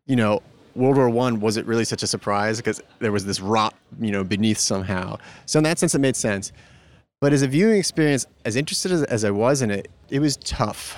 you 0.07 0.17
know, 0.17 0.43
World 0.75 0.97
War 0.97 1.09
One 1.09 1.39
was 1.39 1.57
it 1.57 1.65
really 1.67 1.85
such 1.85 2.03
a 2.03 2.09
surprise 2.09 2.57
because 2.57 2.83
there 2.99 3.13
was 3.13 3.25
this 3.25 3.39
rot, 3.39 3.75
you 4.01 4.11
know, 4.11 4.25
beneath 4.25 4.59
somehow. 4.59 5.19
So 5.47 5.61
in 5.61 5.65
that 5.65 5.79
sense, 5.79 5.95
it 5.95 6.01
made 6.01 6.17
sense. 6.17 6.53
But 7.25 7.33
as 7.33 7.41
a 7.41 7.49
viewing 7.49 7.79
experience, 7.79 8.27
as 8.45 8.55
interested 8.55 8.93
as, 8.93 9.03
as 9.05 9.25
I 9.25 9.31
was 9.31 9.63
in 9.63 9.71
it, 9.71 9.91
it 10.11 10.19
was 10.19 10.37
tough 10.37 10.95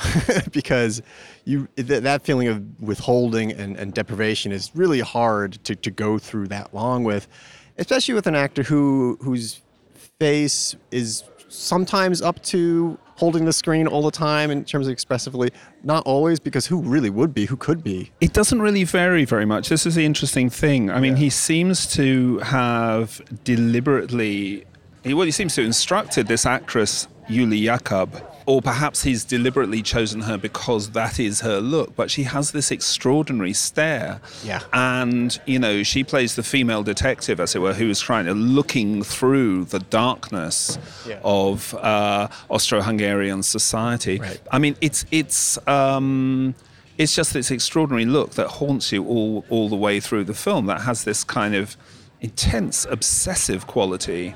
because 0.53 1.01
you 1.45 1.69
th- 1.77 2.03
that 2.03 2.23
feeling 2.23 2.49
of 2.49 2.65
withholding 2.81 3.53
and, 3.53 3.77
and 3.77 3.95
deprivation 3.95 4.51
is 4.51 4.73
really 4.75 4.99
hard 4.99 5.53
to, 5.63 5.77
to 5.77 5.89
go 5.89 6.19
through 6.19 6.49
that 6.49 6.75
long 6.75 7.05
with, 7.05 7.29
especially 7.79 8.15
with 8.15 8.27
an 8.27 8.35
actor 8.35 8.65
who 8.65 9.17
whose 9.23 9.63
face 10.19 10.75
is 10.91 11.23
sometimes 11.49 12.21
up 12.21 12.43
to 12.43 12.99
holding 13.15 13.45
the 13.45 13.53
screen 13.53 13.87
all 13.87 14.03
the 14.03 14.11
time 14.11 14.51
in 14.51 14.65
terms 14.65 14.89
of 14.89 14.93
expressively. 14.93 15.51
Not 15.85 16.05
always, 16.07 16.41
because 16.41 16.67
who 16.67 16.83
really 16.83 17.09
would 17.09 17.35
be? 17.35 17.47
Who 17.47 17.57
could 17.57 17.85
be? 17.85 18.11
It 18.21 18.33
doesn't 18.33 18.61
really 18.61 18.83
vary 18.83 19.25
very 19.25 19.45
much. 19.45 19.69
This 19.69 19.87
is 19.87 19.95
the 19.95 20.05
interesting 20.05 20.51
thing. 20.51 20.91
I 20.91 20.99
mean, 21.01 21.15
he 21.17 21.31
seems 21.31 21.87
to 21.95 22.39
have 22.41 23.23
deliberately, 23.45 24.65
he- 25.07 25.15
well, 25.15 25.25
he 25.27 25.33
seems 25.33 25.55
to 25.55 25.61
have 25.63 25.67
instructed 25.67 26.27
this 26.27 26.45
actress, 26.45 27.09
Juli 27.31 27.63
Jakab, 27.63 28.23
or 28.47 28.63
perhaps 28.63 29.03
he's 29.03 29.25
deliberately 29.25 29.83
chosen 29.83 30.21
her 30.21 30.39
because 30.39 30.91
that 30.91 31.19
is 31.19 31.41
her 31.41 31.59
look, 31.61 31.97
but 31.97 32.11
she 32.11 32.23
has 32.23 32.53
this 32.53 32.71
extraordinary 32.71 33.53
stare. 33.53 34.21
Yeah. 34.45 34.61
And, 34.73 35.37
you 35.47 35.59
know, 35.59 35.83
she 35.83 36.05
plays 36.05 36.37
the 36.37 36.45
female 36.45 36.85
detective, 36.85 37.41
as 37.41 37.57
it 37.57 37.59
were, 37.59 37.75
who 37.75 37.91
is 37.91 38.01
trying 38.01 38.27
to 38.27 38.35
looking 38.35 39.03
through 39.03 39.65
the 39.65 39.81
darkness 39.81 40.79
Yeah. 41.09 41.19
of 41.25 41.75
uh, 41.75 42.29
Austro-Hungarian 42.49 43.43
society. 43.43 44.19
Right. 44.21 44.41
I 44.53 44.59
mean, 44.61 44.77
it's 44.81 45.05
it's 45.11 45.59
um, 45.67 46.55
it's 46.99 47.15
just 47.17 47.33
this 47.33 47.51
extraordinary 47.51 48.07
look 48.07 48.35
that 48.35 48.47
haunts 48.47 48.93
you 48.93 49.05
all 49.05 49.45
all 49.51 49.69
the 49.69 49.77
way 49.77 49.99
through 49.99 50.25
the 50.25 50.35
film. 50.35 50.67
That 50.67 50.83
has 50.83 51.03
this 51.03 51.25
kind 51.25 51.55
of 51.57 51.77
intense, 52.21 52.87
obsessive 52.89 53.67
quality, 53.67 54.35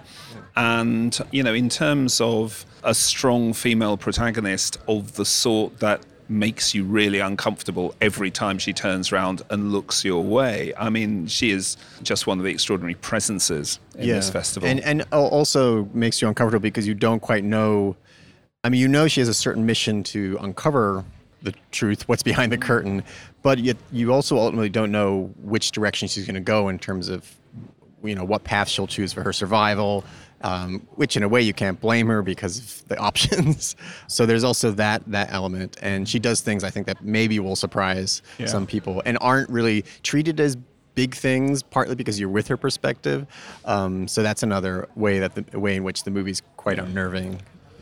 and 0.60 1.18
you 1.32 1.42
know, 1.42 1.54
in 1.54 1.70
terms 1.70 2.20
of 2.20 2.66
a 2.84 2.94
strong 2.94 3.54
female 3.54 3.96
protagonist 3.96 4.78
of 4.86 5.14
the 5.14 5.24
sort 5.24 5.78
that 5.80 6.02
makes 6.28 6.74
you 6.74 6.84
really 6.84 7.18
uncomfortable 7.18 7.94
every 8.00 8.30
time 8.30 8.58
she 8.58 8.72
turns 8.72 9.10
around 9.10 9.42
and 9.50 9.72
looks 9.72 10.04
your 10.04 10.22
way. 10.22 10.72
I 10.78 10.88
mean, 10.88 11.26
she 11.26 11.50
is 11.50 11.76
just 12.02 12.26
one 12.26 12.38
of 12.38 12.44
the 12.44 12.50
extraordinary 12.50 12.94
presences 12.94 13.80
in 13.98 14.06
this 14.06 14.30
festival. 14.30 14.68
And 14.68 14.80
and 14.80 15.02
also 15.12 15.88
makes 15.94 16.20
you 16.20 16.28
uncomfortable 16.28 16.62
because 16.62 16.86
you 16.86 16.94
don't 16.94 17.20
quite 17.20 17.42
know. 17.42 17.96
I 18.62 18.68
mean, 18.68 18.80
you 18.80 18.88
know 18.88 19.08
she 19.08 19.20
has 19.20 19.28
a 19.28 19.34
certain 19.34 19.64
mission 19.64 20.02
to 20.04 20.36
uncover 20.42 21.04
the 21.42 21.54
truth, 21.70 22.06
what's 22.06 22.22
behind 22.22 22.52
the 22.52 22.58
mm-hmm. 22.58 22.66
curtain, 22.66 23.02
but 23.42 23.58
yet 23.58 23.78
you 23.90 24.12
also 24.12 24.36
ultimately 24.36 24.68
don't 24.68 24.92
know 24.92 25.32
which 25.42 25.72
direction 25.72 26.06
she's 26.06 26.26
going 26.26 26.34
to 26.34 26.40
go 26.40 26.68
in 26.68 26.78
terms 26.78 27.08
of, 27.08 27.34
you 28.04 28.14
know, 28.14 28.24
what 28.24 28.44
path 28.44 28.68
she'll 28.68 28.86
choose 28.86 29.10
for 29.10 29.22
her 29.22 29.32
survival. 29.32 30.04
Um, 30.42 30.86
which 30.94 31.18
in 31.18 31.22
a 31.22 31.28
way 31.28 31.42
you 31.42 31.52
can't 31.52 31.78
blame 31.78 32.06
her 32.06 32.22
because 32.22 32.58
of 32.58 32.88
the 32.88 32.98
options. 33.08 33.76
so 34.06 34.24
there's 34.24 34.42
also 34.44 34.70
that 34.72 35.02
that 35.06 35.30
element, 35.32 35.76
and 35.82 36.08
she 36.08 36.18
does 36.18 36.40
things 36.40 36.64
I 36.64 36.70
think 36.70 36.86
that 36.86 37.04
maybe 37.04 37.38
will 37.40 37.56
surprise 37.56 38.22
Yeah. 38.38 38.46
some 38.46 38.66
people 38.66 39.02
and 39.04 39.18
aren't 39.20 39.50
really 39.50 39.84
treated 40.02 40.40
as 40.40 40.56
big 40.94 41.14
things 41.14 41.62
partly 41.62 41.94
because 41.94 42.18
you're 42.18 42.28
with 42.28 42.48
her 42.48 42.56
perspective 42.56 43.24
um, 43.64 44.08
so 44.08 44.22
that's 44.24 44.42
another 44.42 44.88
way 44.96 45.20
that 45.20 45.34
the 45.36 45.58
way 45.60 45.76
in 45.76 45.84
which 45.84 46.02
the 46.02 46.10
movie's 46.10 46.42
quite 46.56 46.78
unnerving 46.80 47.40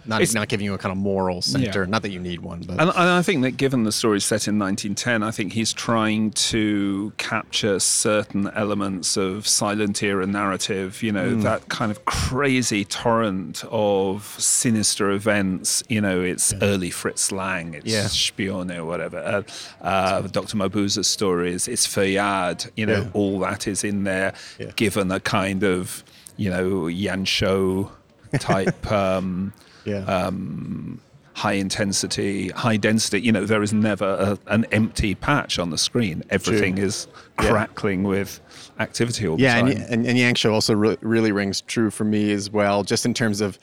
not 0.09 0.23
It's- 0.23 0.35
not 0.35 0.49
giving 0.49 0.65
you 0.65 0.75
a 0.75 0.79
kind 0.79 0.91
of 0.93 0.99
moral 0.99 1.43
center. 1.43 1.87
Not 1.87 2.03
that 2.03 2.11
you 2.11 2.19
need 2.21 2.41
one, 2.41 2.61
but 2.67 2.81
And, 2.81 2.89
and 2.91 2.99
I 3.11 3.23
think 3.23 3.43
that 3.43 3.53
given 3.57 3.85
the 3.85 3.93
story 3.93 4.21
set 4.21 4.49
in 4.49 4.59
1910, 4.59 5.23
I 5.23 5.31
think 5.31 5.53
he's 5.53 5.73
trying 5.73 6.31
to 6.53 7.13
capture 7.19 7.79
certain 7.79 8.51
elements 8.55 9.17
of 9.17 9.47
silent 9.47 10.03
era 10.03 10.27
narrative, 10.27 11.03
you 11.03 11.13
know, 11.13 11.35
that 11.37 11.69
kind 11.69 11.91
of 11.91 12.05
crazy 12.05 12.85
torrent 12.85 13.63
of 13.71 14.35
sinister 14.39 15.11
events. 15.11 15.83
You 15.89 16.01
know, 16.01 16.21
it's 16.23 16.55
early 16.63 16.91
Fritz 16.91 17.31
Lang, 17.31 17.75
it's 17.75 17.87
Yeah. 17.87 18.05
Spione 18.05 18.77
or 18.77 18.85
whatever, 18.85 19.19
uh, 19.19 19.85
uh, 19.87 20.23
Dr. 20.23 20.57
Mabuse's 20.57 21.07
stories, 21.07 21.69
it's 21.69 21.87
Feuillade, 21.87 22.71
you 22.77 22.87
know, 22.87 23.03
Yeah. 23.03 23.09
all 23.13 23.39
that 23.41 23.67
is 23.69 23.85
in 23.85 24.05
there, 24.05 24.33
Yeah. 24.59 24.71
given 24.77 25.11
a 25.13 25.21
kind 25.21 25.63
of, 25.65 26.03
you 26.37 26.51
know, 26.51 26.83
Jancsó 26.89 27.91
type. 28.39 28.91
um, 28.93 29.53
yeah. 29.89 30.05
um, 30.05 31.01
high 31.35 31.53
intensity, 31.53 32.49
high 32.51 32.77
density. 32.77 33.21
You 33.21 33.33
know, 33.33 33.45
there 33.45 33.63
is 33.63 33.73
never 33.73 34.07
a, 34.07 34.53
an 34.53 34.65
empty 34.73 35.15
patch 35.15 35.59
on 35.59 35.71
the 35.71 35.79
screen. 35.79 36.23
Everything 36.31 36.79
is 36.79 37.07
Yeah. 37.41 37.51
crackling 37.51 38.03
with 38.03 38.41
activity 38.81 39.29
all 39.29 39.41
yeah, 39.41 39.63
the 39.63 39.71
and, 39.71 39.79
time. 39.79 39.87
and, 39.93 40.07
and 40.07 40.19
Jancsó 40.19 40.53
also 40.53 40.75
re- 40.75 40.99
really 41.01 41.31
rings 41.33 41.61
true 41.63 41.91
for 41.91 42.05
me 42.05 42.33
as 42.33 42.51
well, 42.51 42.83
just 42.83 43.07
in 43.07 43.15
terms 43.15 43.41
of 43.41 43.59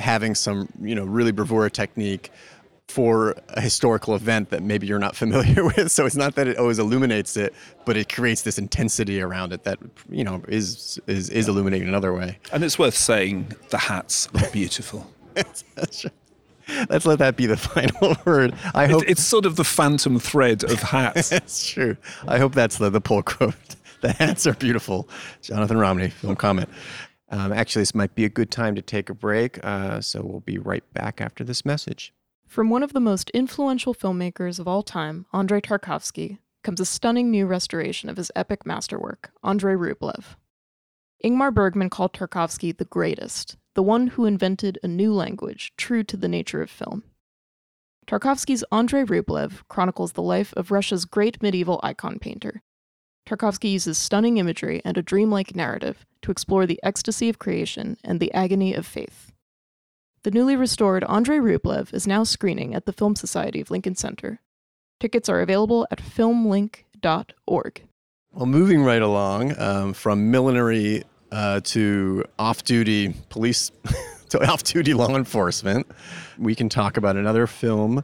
having 0.00 0.34
some, 0.34 0.68
you 0.82 0.94
know, 0.94 1.04
really 1.04 1.32
bravura 1.32 1.70
technique 1.70 2.30
for 2.88 3.34
a 3.48 3.60
historical 3.62 4.14
event 4.14 4.50
that 4.50 4.62
maybe 4.62 4.86
you're 4.86 4.98
not 4.98 5.16
familiar 5.24 5.64
with. 5.64 5.90
So 5.90 6.04
it's 6.04 6.16
not 6.16 6.34
that 6.34 6.46
it 6.46 6.58
always 6.58 6.78
illuminates 6.78 7.36
it, 7.38 7.54
but 7.86 7.96
it 7.96 8.12
creates 8.12 8.42
this 8.42 8.58
intensity 8.58 9.22
around 9.22 9.54
it 9.54 9.64
that, 9.64 9.78
you 10.10 10.24
know, 10.24 10.42
is 10.48 11.00
is, 11.06 11.30
is 11.30 11.48
illuminating 11.48 11.88
in 11.88 11.94
another 11.94 12.12
way. 12.12 12.38
and 12.52 12.62
it's 12.62 12.78
worth 12.78 12.94
saying 12.96 13.50
the 13.70 13.78
hats 13.78 14.28
are 14.34 14.50
beautiful. 14.50 15.10
Let's 16.88 17.04
let 17.04 17.18
that 17.18 17.36
be 17.36 17.46
the 17.46 17.56
final 17.58 18.16
word. 18.24 18.54
I 18.74 18.86
hope 18.86 19.02
It's, 19.02 19.12
it's 19.12 19.24
sort 19.24 19.46
of 19.46 19.56
the 19.56 19.64
phantom 19.64 20.18
thread 20.18 20.64
of 20.64 20.80
hats. 20.80 21.28
That's 21.30 21.66
true. 21.66 21.96
I 22.26 22.38
hope 22.38 22.54
that's 22.54 22.78
the, 22.78 22.90
the 22.90 23.00
pull 23.00 23.22
quote. 23.22 23.54
The 24.00 24.12
hats 24.12 24.46
are 24.46 24.54
beautiful. 24.54 25.08
Jonathan 25.42 25.78
Romney, 25.78 26.10
film 26.10 26.36
comment. 26.36 26.68
Um, 27.30 27.52
actually, 27.52 27.82
this 27.82 27.94
might 27.94 28.14
be 28.14 28.24
a 28.24 28.28
good 28.28 28.50
time 28.50 28.74
to 28.74 28.82
take 28.82 29.08
a 29.08 29.14
break, 29.14 29.64
uh, 29.64 30.00
so 30.00 30.22
we'll 30.22 30.40
be 30.40 30.58
right 30.58 30.84
back 30.92 31.20
after 31.20 31.42
this 31.42 31.64
message. 31.64 32.12
From 32.46 32.70
one 32.70 32.82
of 32.82 32.92
the 32.92 33.00
most 33.00 33.30
influential 33.30 33.94
filmmakers 33.94 34.60
of 34.60 34.68
all 34.68 34.82
time, 34.82 35.26
Andrei 35.32 35.60
Tarkovsky, 35.60 36.38
comes 36.62 36.80
a 36.80 36.84
stunning 36.84 37.30
new 37.30 37.46
restoration 37.46 38.08
of 38.08 38.16
his 38.16 38.30
epic 38.36 38.64
masterwork, 38.66 39.32
Andrei 39.42 39.74
Rublev. 39.74 40.36
Ingmar 41.24 41.52
Bergman 41.52 41.90
called 41.90 42.12
Tarkovsky 42.12 42.76
the 42.76 42.84
greatest, 42.84 43.56
the 43.74 43.82
one 43.82 44.08
who 44.08 44.24
invented 44.24 44.78
a 44.82 44.88
new 44.88 45.12
language 45.12 45.72
true 45.76 46.02
to 46.04 46.16
the 46.16 46.28
nature 46.28 46.62
of 46.62 46.70
film. 46.70 47.02
Tarkovsky's 48.06 48.64
Andrei 48.70 49.02
Rublev 49.02 49.62
chronicles 49.68 50.12
the 50.12 50.22
life 50.22 50.52
of 50.56 50.70
Russia's 50.70 51.04
great 51.04 51.42
medieval 51.42 51.80
icon 51.82 52.18
painter. 52.18 52.62
Tarkovsky 53.26 53.72
uses 53.72 53.96
stunning 53.96 54.36
imagery 54.36 54.82
and 54.84 54.98
a 54.98 55.02
dreamlike 55.02 55.56
narrative 55.56 56.04
to 56.22 56.30
explore 56.30 56.66
the 56.66 56.80
ecstasy 56.82 57.28
of 57.28 57.38
creation 57.38 57.96
and 58.04 58.20
the 58.20 58.32
agony 58.32 58.74
of 58.74 58.86
faith. 58.86 59.32
The 60.22 60.30
newly 60.30 60.56
restored 60.56 61.04
Andrei 61.04 61.38
Rublev 61.38 61.92
is 61.92 62.06
now 62.06 62.24
screening 62.24 62.74
at 62.74 62.86
the 62.86 62.92
Film 62.92 63.16
Society 63.16 63.60
of 63.60 63.70
Lincoln 63.70 63.94
Center. 63.94 64.40
Tickets 65.00 65.28
are 65.28 65.40
available 65.40 65.86
at 65.90 66.00
filmlinc.org. 66.00 67.82
Well, 68.32 68.46
moving 68.46 68.82
right 68.82 69.02
along 69.02 69.58
um, 69.58 69.92
from 69.92 70.30
millinery 70.30 71.04
uh, 71.32 71.60
to 71.60 72.24
off 72.38 72.64
duty 72.64 73.14
police 73.28 73.70
to 74.28 74.50
off 74.50 74.62
duty 74.62 74.94
law 74.94 75.16
enforcement, 75.16 75.86
we 76.38 76.54
can 76.54 76.68
talk 76.68 76.96
about 76.96 77.16
another 77.16 77.46
film 77.46 78.02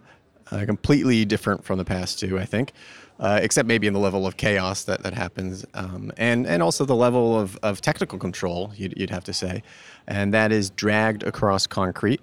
uh, 0.51 0.65
completely 0.67 1.25
different 1.25 1.65
from 1.65 1.79
the 1.79 1.85
past 1.85 2.19
two, 2.19 2.39
I 2.39 2.45
think. 2.45 2.73
Uh, 3.19 3.39
except 3.43 3.69
maybe 3.69 3.87
in 3.87 3.93
the 3.93 4.01
level 4.01 4.27
of 4.27 4.39
chaos 4.39 4.85
that, 4.85 5.03
that 5.03 5.13
happens, 5.13 5.67
um, 5.75 6.11
and 6.17 6.47
and 6.47 6.63
also 6.63 6.87
the 6.87 6.97
level 6.97 7.39
of, 7.39 7.55
of 7.63 7.83
technical 7.83 8.19
control, 8.19 8.73
you'd, 8.77 8.95
you'd 8.97 9.11
have 9.11 9.25
to 9.25 9.35
say, 9.35 9.63
and 10.09 10.33
that 10.33 10.53
is 10.53 10.71
dragged 10.71 11.23
across 11.25 11.67
concrete. 11.67 12.23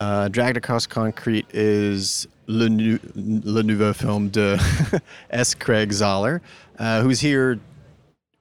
Uh, 0.00 0.28
Dragged 0.28 0.56
Across 0.56 0.88
Concrete 0.88 1.46
is 1.54 2.26
le, 2.46 2.68
nou, 2.68 2.98
le 3.14 3.62
nouveau 3.62 3.92
film 3.92 4.28
de 4.28 4.58
S. 5.30 5.54
Craig 5.54 5.90
Zahler, 5.90 6.40
uh, 6.78 7.00
who's 7.02 7.20
here. 7.20 7.60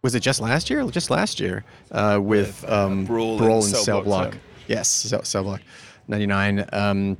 Was 0.03 0.15
it 0.15 0.19
just 0.19 0.41
last 0.41 0.69
year? 0.69 0.85
Just 0.89 1.09
last 1.09 1.39
year 1.39 1.63
uh, 1.91 2.19
with, 2.21 2.65
uh, 2.67 2.87
um, 2.87 3.05
Brawl 3.05 3.37
Brawl 3.37 3.63
and 3.63 3.73
and 3.73 3.75
Cell 3.85 4.01
Block 4.01 4.31
Block. 4.31 4.41
Yes, 4.67 4.89
Cell, 4.89 5.23
Cell 5.23 5.43
Block 5.43 5.61
99. 6.09 6.65
Um, 6.73 7.17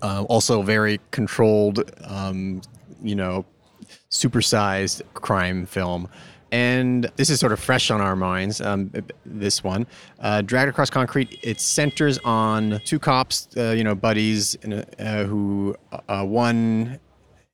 uh, 0.00 0.22
also 0.22 0.62
very 0.62 1.00
controlled, 1.10 1.90
um, 2.04 2.62
you 3.02 3.14
know, 3.14 3.44
supersized 4.10 5.02
crime 5.12 5.66
film. 5.66 6.08
And 6.50 7.10
this 7.16 7.28
is 7.28 7.40
sort 7.40 7.52
of 7.52 7.60
fresh 7.60 7.90
on 7.90 8.00
our 8.00 8.16
minds, 8.16 8.62
um, 8.62 8.90
this 9.26 9.62
one. 9.62 9.86
Uh, 10.18 10.40
Dragged 10.40 10.70
Across 10.70 10.88
Concrete, 10.88 11.38
it 11.42 11.60
centers 11.60 12.16
on 12.24 12.80
two 12.86 12.98
cops, 12.98 13.48
uh, 13.58 13.72
you 13.72 13.84
know, 13.84 13.94
buddies, 13.94 14.56
a- 14.64 14.86
uh, 14.98 15.24
who 15.24 15.76
uh, 16.08 16.24
one 16.24 16.98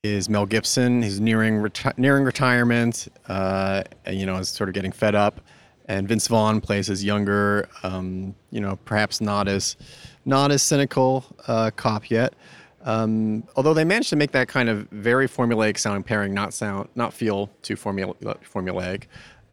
is 0.04 0.28
Mel 0.28 0.44
Gibson. 0.44 1.02
He's 1.02 1.18
nearing 1.18 1.54
reti- 1.54 1.96
nearing 1.96 2.24
retirement, 2.24 3.08
uh, 3.26 3.82
and, 4.04 4.18
you 4.18 4.26
know, 4.26 4.36
is 4.36 4.50
sort 4.50 4.68
of 4.68 4.74
getting 4.74 4.92
fed 4.92 5.14
up. 5.14 5.40
And 5.86 6.06
Vince 6.06 6.28
Vaughn 6.28 6.60
plays 6.60 6.86
his 6.86 7.02
younger, 7.02 7.68
um, 7.82 8.34
you 8.50 8.60
know, 8.60 8.76
perhaps 8.84 9.20
not 9.20 9.48
as 9.48 9.76
not 10.26 10.52
as 10.52 10.62
cynical 10.62 11.24
uh, 11.48 11.70
cop 11.74 12.10
yet. 12.10 12.34
Um, 12.82 13.44
although 13.56 13.72
they 13.72 13.84
managed 13.84 14.10
to 14.10 14.16
make 14.16 14.32
that 14.32 14.46
kind 14.46 14.68
of 14.68 14.86
very 14.90 15.26
formulaic 15.26 15.78
sounding 15.78 16.02
pairing 16.02 16.34
not 16.34 16.52
sound 16.52 16.90
not 16.94 17.14
feel 17.14 17.48
too 17.62 17.76
formula- 17.76 18.14
formulaic. 18.22 19.04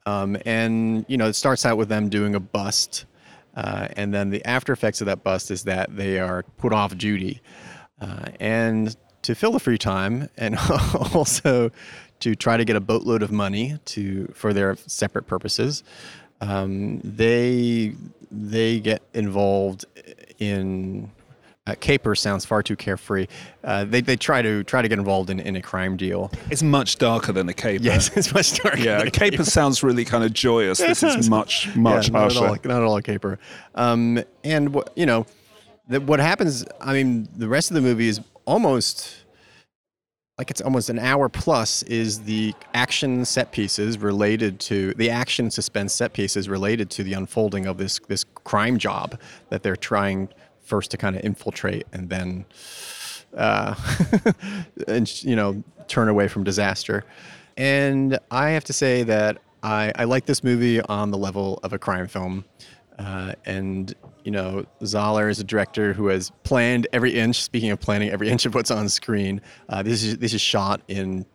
Um, 0.05 0.35
and 0.45 1.05
you 1.07 1.15
know, 1.15 1.27
it 1.27 1.33
starts 1.33 1.65
out 1.65 1.77
with 1.77 1.87
them 1.87 2.09
doing 2.09 2.35
a 2.35 2.39
bust, 2.41 3.05
uh, 3.55 3.87
and 3.95 4.13
then 4.13 4.31
the 4.31 4.43
after 4.45 4.73
effects 4.73 4.99
of 4.99 5.05
that 5.05 5.23
bust 5.23 5.49
is 5.49 5.63
that 5.63 5.95
they 5.95 6.19
are 6.19 6.43
put 6.57 6.73
off 6.73 6.97
duty, 6.97 7.41
uh, 8.01 8.25
and 8.39 8.97
to 9.23 9.35
fill 9.35 9.51
the 9.51 9.59
free 9.59 9.77
time, 9.77 10.29
and 10.37 10.57
also 11.13 11.71
to 12.19 12.35
try 12.35 12.57
to 12.57 12.65
get 12.65 12.75
a 12.75 12.79
boatload 12.79 13.23
of 13.23 13.31
money 13.31 13.79
to 13.85 14.27
for 14.35 14.53
their 14.53 14.75
separate 14.75 15.27
purposes. 15.27 15.83
Um, 16.39 16.99
they 17.03 17.93
they 18.31 18.79
get 18.79 19.01
involved 19.13 19.85
in 20.39 21.11
uh, 21.67 21.75
caper 21.79 22.15
sounds 22.15 22.43
far 22.43 22.63
too 22.63 22.75
carefree. 22.75 23.27
Uh, 23.63 23.85
they, 23.85 24.01
they 24.01 24.15
try 24.15 24.41
to 24.41 24.63
try 24.63 24.81
to 24.81 24.87
get 24.87 24.97
involved 24.97 25.29
in, 25.29 25.39
in 25.39 25.55
a 25.55 25.61
crime 25.61 25.95
deal. 25.95 26.31
It's 26.49 26.63
much 26.63 26.97
darker 26.97 27.31
than 27.31 27.47
a 27.49 27.53
caper. 27.53 27.83
Yes, 27.83 28.09
it's 28.17 28.33
much 28.33 28.57
darker. 28.57 28.79
Yeah, 28.79 29.01
a 29.01 29.11
caper 29.11 29.43
sounds 29.43 29.83
really 29.83 30.05
kind 30.05 30.23
of 30.23 30.33
joyous. 30.33 30.79
This 30.79 31.03
is 31.03 31.29
much, 31.29 31.73
much 31.75 32.07
yeah, 32.07 32.13
not 32.13 32.25
at 32.25 32.33
harsher. 32.33 32.47
all, 32.47 32.57
not 32.63 32.81
at 32.81 32.83
all 32.83 32.97
a 32.97 33.01
caper. 33.01 33.37
Um, 33.75 34.23
and 34.43 34.73
what 34.73 34.91
you 34.95 35.05
know, 35.05 35.27
the, 35.87 36.01
what 36.01 36.19
happens? 36.19 36.65
I 36.79 36.93
mean, 36.93 37.27
the 37.35 37.47
rest 37.47 37.69
of 37.69 37.75
the 37.75 37.81
movie 37.81 38.07
is 38.07 38.19
almost 38.45 39.17
like 40.37 40.49
it's 40.49 40.61
almost 40.61 40.89
an 40.89 40.99
hour 40.99 41.29
plus. 41.29 41.83
Is 41.83 42.21
the 42.21 42.53
action 42.73 43.25
set 43.25 43.51
pieces 43.51 43.97
related 43.97 44.59
to 44.61 44.93
the 44.95 45.09
action 45.09 45.51
suspense 45.51 45.93
set 45.93 46.13
pieces 46.13 46.49
related 46.49 46.89
to 46.91 47.03
the 47.03 47.13
unfolding 47.13 47.65
of 47.65 47.77
this 47.77 47.99
this 48.07 48.23
crime 48.43 48.77
job 48.77 49.19
that 49.49 49.63
they're 49.63 49.75
trying 49.75 50.29
first 50.61 50.91
to 50.91 50.97
kind 50.97 51.15
of 51.15 51.23
infiltrate 51.23 51.85
and 51.91 52.09
then 52.09 52.45
uh, 53.35 53.75
and 54.87 55.23
you 55.23 55.35
know 55.35 55.63
turn 55.87 56.09
away 56.09 56.27
from 56.27 56.43
disaster. 56.43 57.03
And 57.57 58.17
I 58.31 58.49
have 58.51 58.63
to 58.65 58.73
say 58.73 59.03
that 59.03 59.37
I, 59.61 59.91
I 59.95 60.03
like 60.05 60.25
this 60.25 60.43
movie 60.43 60.81
on 60.81 61.11
the 61.11 61.17
level 61.17 61.59
of 61.63 61.73
a 61.73 61.79
crime 61.79 62.07
film. 62.07 62.45
Uh, 62.97 63.33
and 63.45 63.93
you 64.23 64.31
know, 64.31 64.65
Zahler 64.81 65.29
is 65.29 65.39
a 65.39 65.43
director 65.43 65.93
who 65.93 66.07
has 66.07 66.31
planned 66.43 66.87
every 66.93 67.17
inch. 67.17 67.41
Speaking 67.41 67.71
of 67.71 67.79
planning 67.79 68.09
every 68.09 68.29
inch 68.29 68.45
of 68.45 68.53
what's 68.53 68.71
on 68.71 68.89
screen, 68.89 69.41
uh, 69.69 69.83
this 69.83 70.03
is 70.03 70.17
this 70.17 70.33
is 70.33 70.41
shot 70.41 70.81
in 70.87 71.25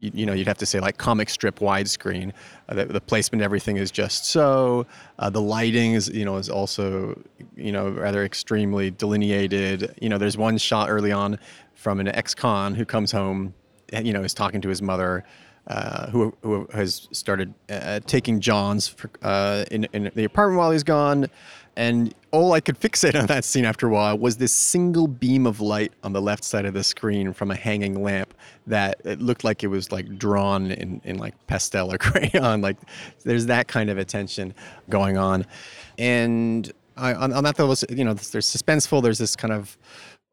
you, 0.00 0.10
you 0.14 0.26
know, 0.26 0.32
you'd 0.32 0.46
have 0.46 0.58
to 0.58 0.66
say 0.66 0.80
like 0.80 0.96
comic 0.96 1.28
strip 1.28 1.58
widescreen. 1.58 2.32
Uh, 2.68 2.74
the, 2.74 2.84
the 2.86 3.00
placement, 3.00 3.42
everything 3.42 3.76
is 3.76 3.90
just 3.90 4.26
so. 4.26 4.86
Uh, 5.18 5.30
the 5.30 5.40
lighting 5.40 5.94
is, 5.94 6.08
you 6.08 6.24
know, 6.24 6.36
is 6.36 6.48
also, 6.48 7.20
you 7.56 7.72
know, 7.72 7.90
rather 7.90 8.24
extremely 8.24 8.90
delineated. 8.90 9.94
You 10.00 10.08
know, 10.08 10.18
there's 10.18 10.36
one 10.36 10.58
shot 10.58 10.90
early 10.90 11.12
on 11.12 11.38
from 11.74 12.00
an 12.00 12.08
ex-con 12.08 12.74
who 12.74 12.84
comes 12.84 13.12
home, 13.12 13.54
and, 13.92 14.06
you 14.06 14.12
know, 14.12 14.22
is 14.22 14.34
talking 14.34 14.60
to 14.62 14.68
his 14.68 14.82
mother. 14.82 15.24
Uh, 15.66 16.08
who, 16.08 16.34
who 16.40 16.66
has 16.72 17.08
started 17.12 17.52
uh, 17.68 18.00
taking 18.06 18.40
Johns 18.40 18.88
for, 18.88 19.10
uh, 19.20 19.66
in, 19.70 19.84
in 19.92 20.10
the 20.14 20.24
apartment 20.24 20.58
while 20.58 20.70
he's 20.70 20.82
gone. 20.82 21.26
And 21.78 22.12
all 22.32 22.52
I 22.54 22.60
could 22.60 22.78
fixate 22.80 23.18
on 23.18 23.26
that 23.26 23.44
scene 23.44 23.64
after 23.64 23.86
a 23.86 23.90
while 23.90 24.18
was 24.18 24.36
this 24.36 24.52
single 24.52 25.06
beam 25.06 25.46
of 25.46 25.60
light 25.60 25.92
on 26.02 26.12
the 26.12 26.20
left 26.20 26.42
side 26.42 26.66
of 26.66 26.74
the 26.74 26.82
screen 26.82 27.32
from 27.32 27.52
a 27.52 27.54
hanging 27.54 28.02
lamp 28.02 28.34
that 28.66 29.00
it 29.04 29.20
looked 29.22 29.44
like 29.44 29.62
it 29.62 29.68
was 29.68 29.92
like 29.92 30.18
drawn 30.18 30.72
in, 30.72 31.00
in 31.04 31.18
like 31.18 31.34
pastel 31.46 31.90
or 31.92 31.96
crayon. 31.98 32.60
Like 32.60 32.76
there's 33.24 33.46
that 33.46 33.68
kind 33.68 33.88
of 33.88 33.96
attention 33.96 34.52
going 34.90 35.16
on. 35.16 35.46
And 35.98 36.70
I, 36.96 37.14
on, 37.14 37.32
on 37.32 37.44
that 37.44 37.56
level, 37.58 37.76
you 37.90 38.04
know, 38.04 38.12
there's 38.12 38.46
suspenseful. 38.46 39.00
There's 39.00 39.18
this 39.18 39.36
kind 39.36 39.54
of 39.54 39.78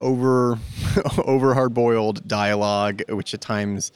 over 0.01 0.57
over 1.25 1.53
hard 1.53 1.75
boiled 1.75 2.27
dialogue, 2.27 3.03
which 3.09 3.35
at 3.35 3.41
times, 3.41 3.91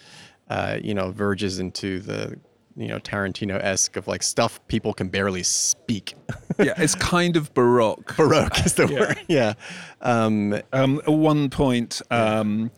uh, 0.51 0.77
you 0.81 0.93
know, 0.93 1.09
verges 1.11 1.59
into 1.59 1.99
the 1.99 2.39
you 2.75 2.87
know 2.87 2.99
Tarantino 2.99 3.61
esque 3.61 3.95
of 3.95 4.07
like 4.07 4.23
stuff 4.23 4.59
people 4.67 4.93
can 4.93 5.09
barely 5.09 5.43
speak. 5.43 6.15
yeah, 6.59 6.73
it's 6.77 6.95
kind 6.95 7.35
of 7.35 7.53
baroque. 7.53 8.15
Baroque 8.15 8.65
is 8.65 8.73
the 8.75 8.87
yeah. 8.91 8.99
word. 8.99 9.19
Yeah. 9.27 9.53
Um, 10.01 10.59
um, 10.73 10.99
at 10.99 11.13
one 11.13 11.49
point, 11.49 12.01
um, 12.09 12.71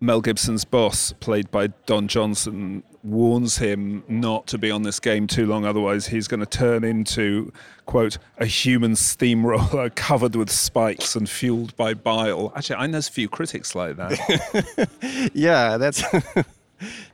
Mel 0.00 0.20
Gibson's 0.20 0.64
boss, 0.64 1.12
played 1.20 1.50
by 1.50 1.68
Don 1.86 2.08
Johnson, 2.08 2.82
warns 3.02 3.58
him 3.58 4.02
not 4.08 4.46
to 4.48 4.58
be 4.58 4.70
on 4.70 4.82
this 4.82 5.00
game 5.00 5.26
too 5.26 5.46
long, 5.46 5.64
otherwise 5.64 6.06
he's 6.06 6.28
going 6.28 6.40
to 6.40 6.46
turn 6.46 6.84
into 6.84 7.52
quote 7.86 8.18
a 8.38 8.46
human 8.46 8.94
steamroller 8.94 9.88
covered 9.94 10.36
with 10.36 10.50
spikes 10.50 11.14
and 11.16 11.28
fueled 11.28 11.76
by 11.76 11.94
bile. 11.94 12.52
Actually, 12.56 12.76
I 12.76 12.86
know 12.86 12.98
a 12.98 13.02
few 13.02 13.28
critics 13.28 13.74
like 13.74 13.96
that. 13.96 15.30
yeah, 15.32 15.76
that's. 15.76 16.02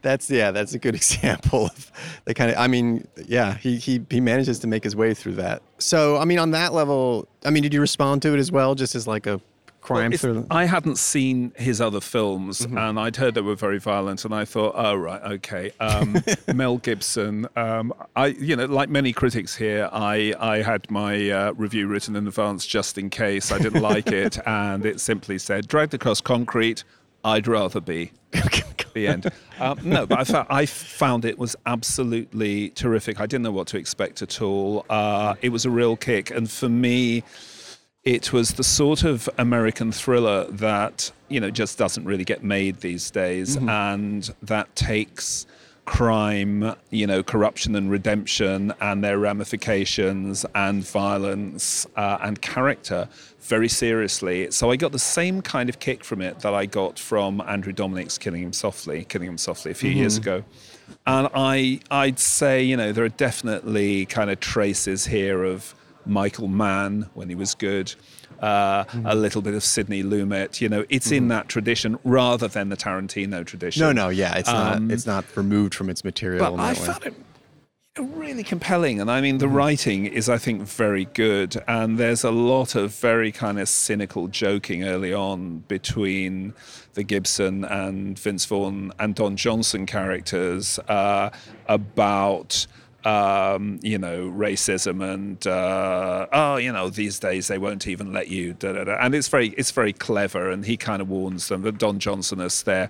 That's 0.02 0.30
yeah, 0.30 0.50
that's 0.50 0.74
a 0.74 0.78
good 0.78 0.94
example 0.94 1.66
of 1.66 1.92
the 2.24 2.34
kind 2.34 2.50
of. 2.50 2.58
I 2.58 2.66
mean, 2.66 3.06
yeah, 3.26 3.56
he 3.56 3.76
he 3.76 4.04
he 4.10 4.20
manages 4.20 4.58
to 4.60 4.66
make 4.66 4.84
his 4.84 4.96
way 4.96 5.14
through 5.14 5.34
that. 5.34 5.62
So 5.78 6.16
I 6.16 6.24
mean, 6.24 6.38
on 6.38 6.52
that 6.52 6.72
level, 6.72 7.28
I 7.44 7.50
mean, 7.50 7.62
did 7.62 7.74
you 7.74 7.80
respond 7.80 8.22
to 8.22 8.34
it 8.34 8.38
as 8.38 8.50
well, 8.50 8.74
just 8.74 8.94
as 8.94 9.06
like 9.06 9.26
a 9.26 9.40
crime 9.80 10.10
well, 10.10 10.18
thriller? 10.18 10.46
I 10.50 10.64
hadn't 10.64 10.98
seen 10.98 11.52
his 11.56 11.80
other 11.80 12.00
films, 12.00 12.60
mm-hmm. 12.60 12.76
and 12.76 12.98
I'd 12.98 13.16
heard 13.16 13.34
they 13.34 13.40
were 13.40 13.54
very 13.54 13.78
violent, 13.78 14.24
and 14.24 14.34
I 14.34 14.44
thought, 14.44 14.74
oh 14.76 14.94
right, 14.94 15.22
okay. 15.22 15.72
Um, 15.80 16.16
Mel 16.54 16.78
Gibson. 16.78 17.46
Um, 17.56 17.92
I, 18.16 18.26
you 18.26 18.56
know, 18.56 18.66
like 18.66 18.88
many 18.88 19.12
critics 19.12 19.54
here, 19.54 19.88
I 19.92 20.34
I 20.38 20.62
had 20.62 20.90
my 20.90 21.30
uh, 21.30 21.52
review 21.52 21.86
written 21.86 22.16
in 22.16 22.26
advance 22.26 22.66
just 22.66 22.98
in 22.98 23.10
case 23.10 23.52
I 23.52 23.58
didn't 23.58 23.82
like 23.82 24.08
it, 24.08 24.38
and 24.46 24.84
it 24.84 25.00
simply 25.00 25.38
said, 25.38 25.68
"Dragged 25.68 25.94
across 25.94 26.20
concrete." 26.20 26.84
I'd 27.24 27.46
rather 27.46 27.80
be. 27.80 28.12
the 28.94 29.08
end. 29.08 29.30
Um, 29.60 29.78
no, 29.84 30.06
but 30.06 30.20
I 30.20 30.24
found, 30.24 30.46
I 30.50 30.66
found 30.66 31.24
it 31.24 31.38
was 31.38 31.54
absolutely 31.66 32.70
terrific. 32.70 33.20
I 33.20 33.26
didn't 33.26 33.42
know 33.42 33.52
what 33.52 33.66
to 33.68 33.76
expect 33.76 34.22
at 34.22 34.40
all. 34.40 34.86
Uh, 34.88 35.34
it 35.42 35.50
was 35.50 35.64
a 35.64 35.70
real 35.70 35.96
kick, 35.96 36.30
and 36.30 36.50
for 36.50 36.68
me, 36.68 37.22
it 38.04 38.32
was 38.32 38.54
the 38.54 38.64
sort 38.64 39.02
of 39.02 39.28
American 39.38 39.92
thriller 39.92 40.44
that 40.50 41.12
you 41.28 41.40
know 41.40 41.50
just 41.50 41.78
doesn't 41.78 42.04
really 42.04 42.24
get 42.24 42.42
made 42.42 42.80
these 42.80 43.10
days, 43.10 43.56
mm-hmm. 43.56 43.68
and 43.68 44.34
that 44.42 44.74
takes 44.76 45.46
crime, 45.84 46.74
you 46.90 47.06
know, 47.06 47.22
corruption 47.22 47.74
and 47.76 47.90
redemption 47.90 48.72
and 48.80 49.04
their 49.04 49.18
ramifications 49.18 50.46
and 50.54 50.86
violence 50.86 51.86
uh, 51.96 52.18
and 52.22 52.40
character 52.40 53.08
very 53.40 53.68
seriously. 53.68 54.50
So 54.50 54.70
I 54.70 54.76
got 54.76 54.92
the 54.92 54.98
same 54.98 55.42
kind 55.42 55.68
of 55.68 55.78
kick 55.78 56.02
from 56.02 56.22
it 56.22 56.40
that 56.40 56.54
I 56.54 56.66
got 56.66 56.98
from 56.98 57.42
Andrew 57.42 57.72
Dominik's 57.72 58.16
Killing 58.16 58.42
Him 58.42 58.52
Softly, 58.52 59.04
Killing 59.04 59.28
Him 59.28 59.38
Softly 59.38 59.70
a 59.70 59.74
few 59.74 59.90
mm-hmm. 59.90 59.98
years 60.00 60.16
ago. 60.16 60.44
And 61.06 61.28
I, 61.34 61.80
I'd 61.90 62.18
say, 62.18 62.62
you 62.62 62.76
know, 62.76 62.92
there 62.92 63.04
are 63.04 63.10
definitely 63.10 64.06
kind 64.06 64.30
of 64.30 64.40
traces 64.40 65.06
here 65.06 65.44
of 65.44 65.74
Michael 66.06 66.48
Mann 66.48 67.08
when 67.14 67.28
he 67.28 67.34
was 67.34 67.54
good. 67.54 67.94
Uh, 68.40 68.84
mm. 68.84 69.10
a 69.10 69.14
little 69.14 69.42
bit 69.42 69.54
of 69.54 69.62
Sidney 69.62 70.02
Lumet. 70.02 70.60
You 70.60 70.68
know, 70.68 70.84
it's 70.88 71.08
mm. 71.08 71.16
in 71.16 71.22
mm-hmm. 71.24 71.28
that 71.28 71.48
tradition 71.48 71.98
rather 72.04 72.48
than 72.48 72.68
the 72.68 72.76
Tarantino 72.76 73.44
tradition. 73.44 73.80
No, 73.80 73.92
no, 73.92 74.08
yeah, 74.08 74.36
it's 74.36 74.48
um, 74.48 74.88
not. 74.88 74.94
It's 74.94 75.06
not 75.06 75.24
removed 75.36 75.74
from 75.74 75.88
its 75.88 76.04
material. 76.04 76.38
But 76.38 76.60
I 76.60 76.72
way. 76.72 76.74
found 76.74 77.06
it 77.06 77.14
really 78.00 78.42
compelling 78.42 79.00
and 79.00 79.08
i 79.08 79.20
mean 79.20 79.38
the 79.38 79.46
mm-hmm. 79.46 79.54
writing 79.54 80.06
is 80.06 80.28
i 80.28 80.36
think 80.36 80.62
very 80.62 81.04
good 81.04 81.62
and 81.68 81.96
there's 81.96 82.24
a 82.24 82.30
lot 82.32 82.74
of 82.74 82.92
very 82.96 83.30
kind 83.30 83.60
of 83.60 83.68
cynical 83.68 84.26
joking 84.26 84.82
early 84.82 85.14
on 85.14 85.58
between 85.68 86.52
the 86.94 87.04
gibson 87.04 87.64
and 87.64 88.18
vince 88.18 88.44
vaughn 88.46 88.90
and 88.98 89.14
don 89.14 89.36
johnson 89.36 89.86
characters 89.86 90.80
uh, 90.88 91.30
about 91.68 92.66
um, 93.04 93.78
you 93.82 93.98
know, 93.98 94.30
racism 94.30 95.02
and 95.02 95.46
uh, 95.46 96.26
oh, 96.32 96.56
you 96.56 96.72
know, 96.72 96.88
these 96.88 97.18
days 97.18 97.48
they 97.48 97.58
won't 97.58 97.86
even 97.86 98.12
let 98.12 98.28
you. 98.28 98.54
Da, 98.54 98.72
da, 98.72 98.84
da. 98.84 98.96
And 98.98 99.14
it's 99.14 99.28
very, 99.28 99.48
it's 99.50 99.70
very 99.70 99.92
clever. 99.92 100.50
And 100.50 100.64
he 100.64 100.76
kind 100.76 101.02
of 101.02 101.08
warns 101.08 101.48
them. 101.48 101.62
That 101.62 101.78
Don 101.78 101.98
Johnson 101.98 102.40
as 102.40 102.62
their, 102.62 102.88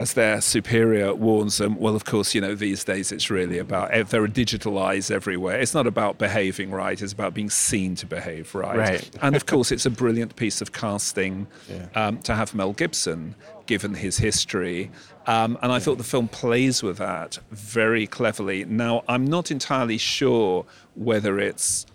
as 0.00 0.14
their 0.14 0.40
superior 0.40 1.12
warns 1.12 1.58
them. 1.58 1.76
Well, 1.76 1.96
of 1.96 2.04
course, 2.04 2.32
you 2.32 2.40
know, 2.40 2.54
these 2.54 2.84
days 2.84 3.10
it's 3.10 3.30
really 3.30 3.58
about 3.58 3.92
eh, 3.92 4.04
there 4.04 4.22
are 4.22 4.28
digital 4.28 4.78
eyes 4.78 5.10
everywhere. 5.10 5.58
It's 5.58 5.74
not 5.74 5.88
about 5.88 6.18
behaving 6.18 6.70
right. 6.70 7.00
It's 7.00 7.12
about 7.12 7.34
being 7.34 7.50
seen 7.50 7.96
to 7.96 8.06
behave 8.06 8.54
right. 8.54 8.78
Right. 8.78 9.10
and 9.20 9.34
of 9.34 9.46
course, 9.46 9.72
it's 9.72 9.86
a 9.86 9.90
brilliant 9.90 10.36
piece 10.36 10.60
of 10.60 10.72
casting 10.72 11.48
yeah. 11.68 11.88
um, 11.96 12.18
to 12.18 12.36
have 12.36 12.54
Mel 12.54 12.74
Gibson 12.74 13.34
given 13.66 13.94
his 13.94 14.18
history. 14.18 14.92
Um, 15.26 15.58
and 15.62 15.72
I 15.72 15.80
thought 15.80 15.98
the 15.98 16.04
film 16.04 16.28
plays 16.28 16.80
with 16.80 16.98
that 16.98 17.40
very 17.50 18.06
cleverly. 18.06 18.64
Now, 18.66 19.02
I'm 19.08 19.26
not 19.26 19.50
entirely 19.50 19.98
sure 19.98 20.64
whether 20.94 21.40
it's 21.40 21.86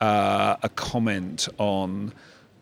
uh, 0.00 0.56
a 0.60 0.68
comment 0.70 1.48
on 1.58 2.12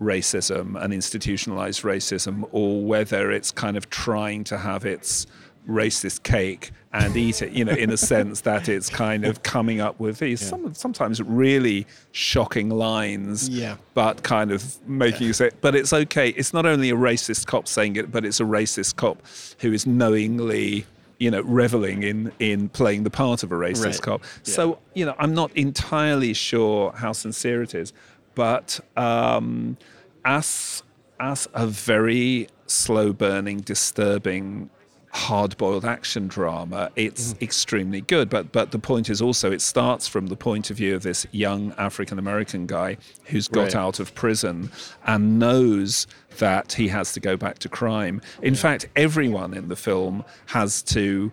racism 0.03 0.83
and 0.83 0.93
institutionalized 0.93 1.83
racism 1.83 2.49
or 2.53 2.83
whether 2.83 3.31
it's 3.31 3.51
kind 3.51 3.77
of 3.77 3.89
trying 3.91 4.45
to 4.45 4.59
have 4.59 4.85
its 4.85 5.27
racist 5.69 6.23
cake 6.23 6.73
and 6.93 7.17
eat 7.17 7.41
it, 7.41 7.53
you 7.53 7.65
know, 7.65 7.73
in 7.73 7.91
a 7.91 7.97
sense 8.13 8.43
that 8.43 8.69
it's 8.69 8.91
kind 8.91 9.25
of 9.25 9.43
coming 9.43 9.81
up 9.81 9.99
with 9.99 10.19
these 10.19 10.43
yeah. 10.43 10.49
some, 10.49 10.75
sometimes 10.75 11.23
really 11.23 11.87
shocking 12.11 12.69
lines, 12.69 13.49
yeah. 13.49 13.77
but 13.95 14.23
kind 14.23 14.51
of 14.51 14.77
making 14.87 15.23
yeah. 15.23 15.27
you 15.29 15.33
say, 15.33 15.51
but 15.61 15.75
it's 15.75 15.93
okay. 15.93 16.31
It's 16.31 16.53
not 16.53 16.67
only 16.67 16.91
a 16.91 16.97
racist 16.97 17.47
cop 17.47 17.67
saying 17.67 17.97
it, 17.97 18.11
but 18.11 18.25
it's 18.25 18.41
a 18.41 18.45
racist 18.45 18.97
cop 18.97 19.23
who 19.61 19.73
is 19.73 19.87
knowingly 19.87 20.87
you 21.19 21.31
know, 21.31 21.43
reveling 21.43 22.03
in 22.03 22.33
in 22.41 22.69
playing 22.69 23.05
the 23.05 23.11
part 23.11 23.45
of 23.45 23.53
a 23.53 23.55
racist 23.55 23.85
right. 23.85 24.03
cop. 24.03 24.25
So, 24.43 24.81
you 24.95 25.07
know, 25.07 25.15
I'm 25.21 25.35
not 25.35 25.57
entirely 25.57 26.35
sure 26.35 26.91
how 26.91 27.13
sincere 27.13 27.63
it 27.63 27.77
is, 27.77 27.93
but 28.35 28.81
um, 28.97 29.77
as 30.25 30.83
as 31.21 31.49
a 31.55 31.67
very 31.67 32.49
slow 32.67 33.13
burning, 33.13 33.59
disturbing 33.61 34.71
hard-boiled 35.15 35.85
action 35.85 36.27
drama 36.27 36.91
it's 36.97 37.35
mm. 37.35 37.43
extremely 37.43 38.01
good 38.01 38.31
but 38.31 38.51
but 38.51 38.71
the 38.71 38.79
point 38.79 39.11
is 39.11 39.21
also 39.21 39.53
it 39.53 39.61
starts 39.61 40.09
from 40.09 40.29
the 40.29 40.37
point 40.37 40.71
of 40.71 40.77
view 40.79 40.95
of 40.95 41.03
this 41.03 41.27
young 41.33 41.71
african 41.77 42.19
american 42.19 42.67
guy 42.67 42.97
who's 43.27 43.47
got 43.47 43.65
right. 43.65 43.75
out 43.75 44.01
of 44.01 44.15
prison 44.15 44.73
and 45.05 45.39
knows 45.39 46.07
that 46.39 46.73
he 46.73 46.89
has 46.89 47.13
to 47.13 47.21
go 47.21 47.37
back 47.37 47.59
to 47.59 47.69
crime 47.69 48.23
in 48.41 48.55
yeah. 48.55 48.61
fact 48.61 48.89
everyone 48.97 49.53
in 49.53 49.69
the 49.69 49.77
film 49.77 50.25
has 50.47 50.83
to 50.83 51.31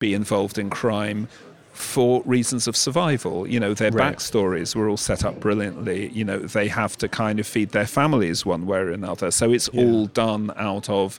be 0.00 0.14
involved 0.14 0.56
in 0.56 0.70
crime 0.70 1.28
for 1.74 2.22
reasons 2.24 2.66
of 2.68 2.76
survival. 2.76 3.46
You 3.46 3.60
know, 3.60 3.74
their 3.74 3.90
right. 3.90 4.16
backstories 4.16 4.74
were 4.74 4.88
all 4.88 4.96
set 4.96 5.24
up 5.24 5.40
brilliantly. 5.40 6.08
You 6.10 6.24
know, 6.24 6.38
they 6.38 6.68
have 6.68 6.96
to 6.98 7.08
kind 7.08 7.40
of 7.40 7.46
feed 7.46 7.70
their 7.70 7.86
families 7.86 8.46
one 8.46 8.66
way 8.66 8.78
or 8.78 8.90
another. 8.90 9.30
So 9.30 9.52
it's 9.52 9.68
yeah. 9.72 9.82
all 9.82 10.06
done 10.06 10.52
out 10.56 10.88
of 10.88 11.18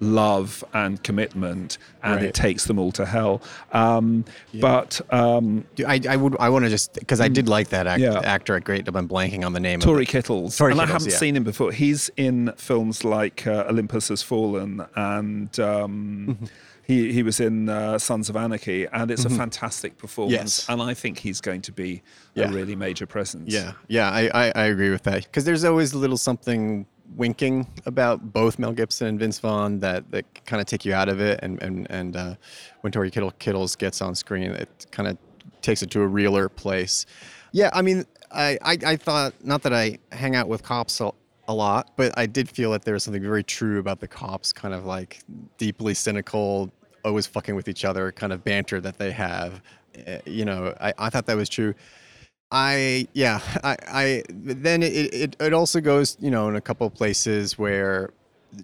love 0.00 0.64
and 0.74 1.02
commitment, 1.04 1.78
and 2.02 2.16
right. 2.16 2.24
it 2.24 2.34
takes 2.34 2.64
them 2.64 2.78
all 2.78 2.90
to 2.92 3.06
hell. 3.06 3.40
Um, 3.72 4.24
yeah. 4.50 4.60
But 4.60 5.00
um, 5.10 5.64
I, 5.86 6.00
I, 6.08 6.16
would 6.16 6.36
I 6.38 6.48
want 6.48 6.64
to 6.64 6.70
just 6.70 6.94
because 6.94 7.20
I 7.20 7.28
did 7.28 7.48
like 7.48 7.68
that 7.68 7.86
act, 7.86 8.00
yeah. 8.00 8.18
actor 8.18 8.56
at 8.56 8.64
Great. 8.64 8.88
I'm 8.88 9.08
blanking 9.08 9.44
on 9.44 9.52
the 9.52 9.60
name. 9.60 9.78
Tory 9.78 10.06
Kittles. 10.06 10.56
Tory 10.56 10.72
and 10.72 10.80
Kittles, 10.80 10.90
I 10.90 10.92
haven't 10.92 11.12
yeah. 11.12 11.18
seen 11.18 11.36
him 11.36 11.44
before. 11.44 11.70
He's 11.70 12.10
in 12.16 12.52
films 12.56 13.04
like 13.04 13.46
uh, 13.46 13.64
Olympus 13.68 14.08
Has 14.08 14.22
Fallen 14.22 14.84
and. 14.96 15.58
Um, 15.60 16.26
mm-hmm 16.28 16.44
he 16.86 17.12
he 17.12 17.22
was 17.22 17.40
in 17.40 17.68
uh, 17.68 17.98
Sons 17.98 18.28
of 18.28 18.36
Anarchy, 18.36 18.86
and 18.86 19.10
it's 19.10 19.24
mm-hmm. 19.24 19.34
a 19.34 19.38
fantastic 19.38 19.96
performance. 19.96 20.60
Yes. 20.60 20.66
and 20.68 20.82
I 20.82 20.94
think 20.94 21.18
he's 21.18 21.40
going 21.40 21.62
to 21.62 21.72
be 21.72 22.02
yeah. 22.34 22.48
a 22.48 22.52
really 22.52 22.76
major 22.76 23.06
presence. 23.06 23.52
Yeah, 23.52 23.72
yeah, 23.88 24.10
I 24.10 24.30
I, 24.34 24.52
I 24.54 24.64
agree 24.66 24.90
with 24.90 25.02
that 25.04 25.24
because 25.24 25.44
there's 25.44 25.64
always 25.64 25.92
a 25.92 25.98
little 25.98 26.18
something 26.18 26.86
winking 27.16 27.66
about 27.86 28.32
both 28.32 28.58
Mel 28.58 28.72
Gibson 28.72 29.06
and 29.06 29.18
Vince 29.18 29.38
Vaughn 29.38 29.80
that 29.80 30.10
that 30.10 30.44
kind 30.46 30.60
of 30.60 30.66
take 30.66 30.84
you 30.84 30.94
out 30.94 31.08
of 31.08 31.20
it, 31.20 31.40
and 31.42 31.62
and 31.62 31.86
and 31.90 32.16
uh, 32.16 32.34
when 32.82 32.92
Tory 32.92 33.10
Kittle 33.10 33.32
Kittles 33.32 33.76
gets 33.76 34.02
on 34.02 34.14
screen, 34.14 34.50
it 34.50 34.86
kind 34.90 35.08
of 35.08 35.18
takes 35.62 35.82
it 35.82 35.90
to 35.90 36.00
a 36.00 36.06
realer 36.06 36.48
place. 36.48 37.06
Yeah, 37.52 37.70
I 37.72 37.82
mean, 37.82 38.04
I, 38.30 38.58
I, 38.62 38.78
I 38.84 38.96
thought 38.96 39.32
not 39.42 39.62
that 39.62 39.72
I 39.72 39.98
hang 40.10 40.34
out 40.34 40.48
with 40.48 40.62
cops 40.62 41.00
a, 41.00 41.12
a 41.48 41.54
lot, 41.54 41.90
but 41.96 42.16
I 42.16 42.26
did 42.26 42.48
feel 42.48 42.72
that 42.72 42.82
there 42.82 42.94
was 42.94 43.04
something 43.04 43.22
very 43.22 43.44
true 43.44 43.78
about 43.78 44.00
the 44.00 44.08
cops, 44.08 44.52
kind 44.52 44.74
of 44.74 44.84
like 44.84 45.20
deeply 45.58 45.94
cynical, 45.94 46.72
always 47.04 47.26
fucking 47.26 47.54
with 47.54 47.68
each 47.68 47.84
other 47.84 48.12
kind 48.12 48.32
of 48.32 48.42
banter 48.44 48.80
that 48.80 48.98
they 48.98 49.10
have. 49.10 49.62
Uh, 50.06 50.18
you 50.24 50.44
know, 50.44 50.74
I, 50.80 50.94
I 50.98 51.10
thought 51.10 51.26
that 51.26 51.36
was 51.36 51.48
true. 51.48 51.74
I 52.50 53.08
yeah, 53.14 53.40
I, 53.64 53.76
I 53.88 54.22
then 54.28 54.82
it, 54.82 54.92
it 55.14 55.36
it 55.40 55.52
also 55.52 55.80
goes 55.80 56.16
you 56.20 56.30
know 56.30 56.48
in 56.48 56.56
a 56.56 56.60
couple 56.60 56.86
of 56.86 56.94
places 56.94 57.58
where 57.58 58.10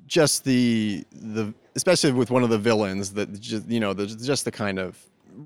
just 0.07 0.45
the 0.45 1.05
the 1.12 1.53
especially 1.75 2.12
with 2.12 2.31
one 2.31 2.43
of 2.43 2.51
the 2.51 2.59
villains 2.59 3.12
that 3.14 3.40
just 3.40 3.69
you 3.69 3.81
know 3.81 3.93
the, 3.93 4.07
just 4.07 4.45
the 4.45 4.53
kind 4.53 4.79
of 4.79 4.99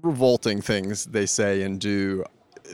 revolting 0.03 0.61
things 0.61 1.07
they 1.07 1.27
say 1.27 1.63
and 1.63 1.81
do 1.81 2.25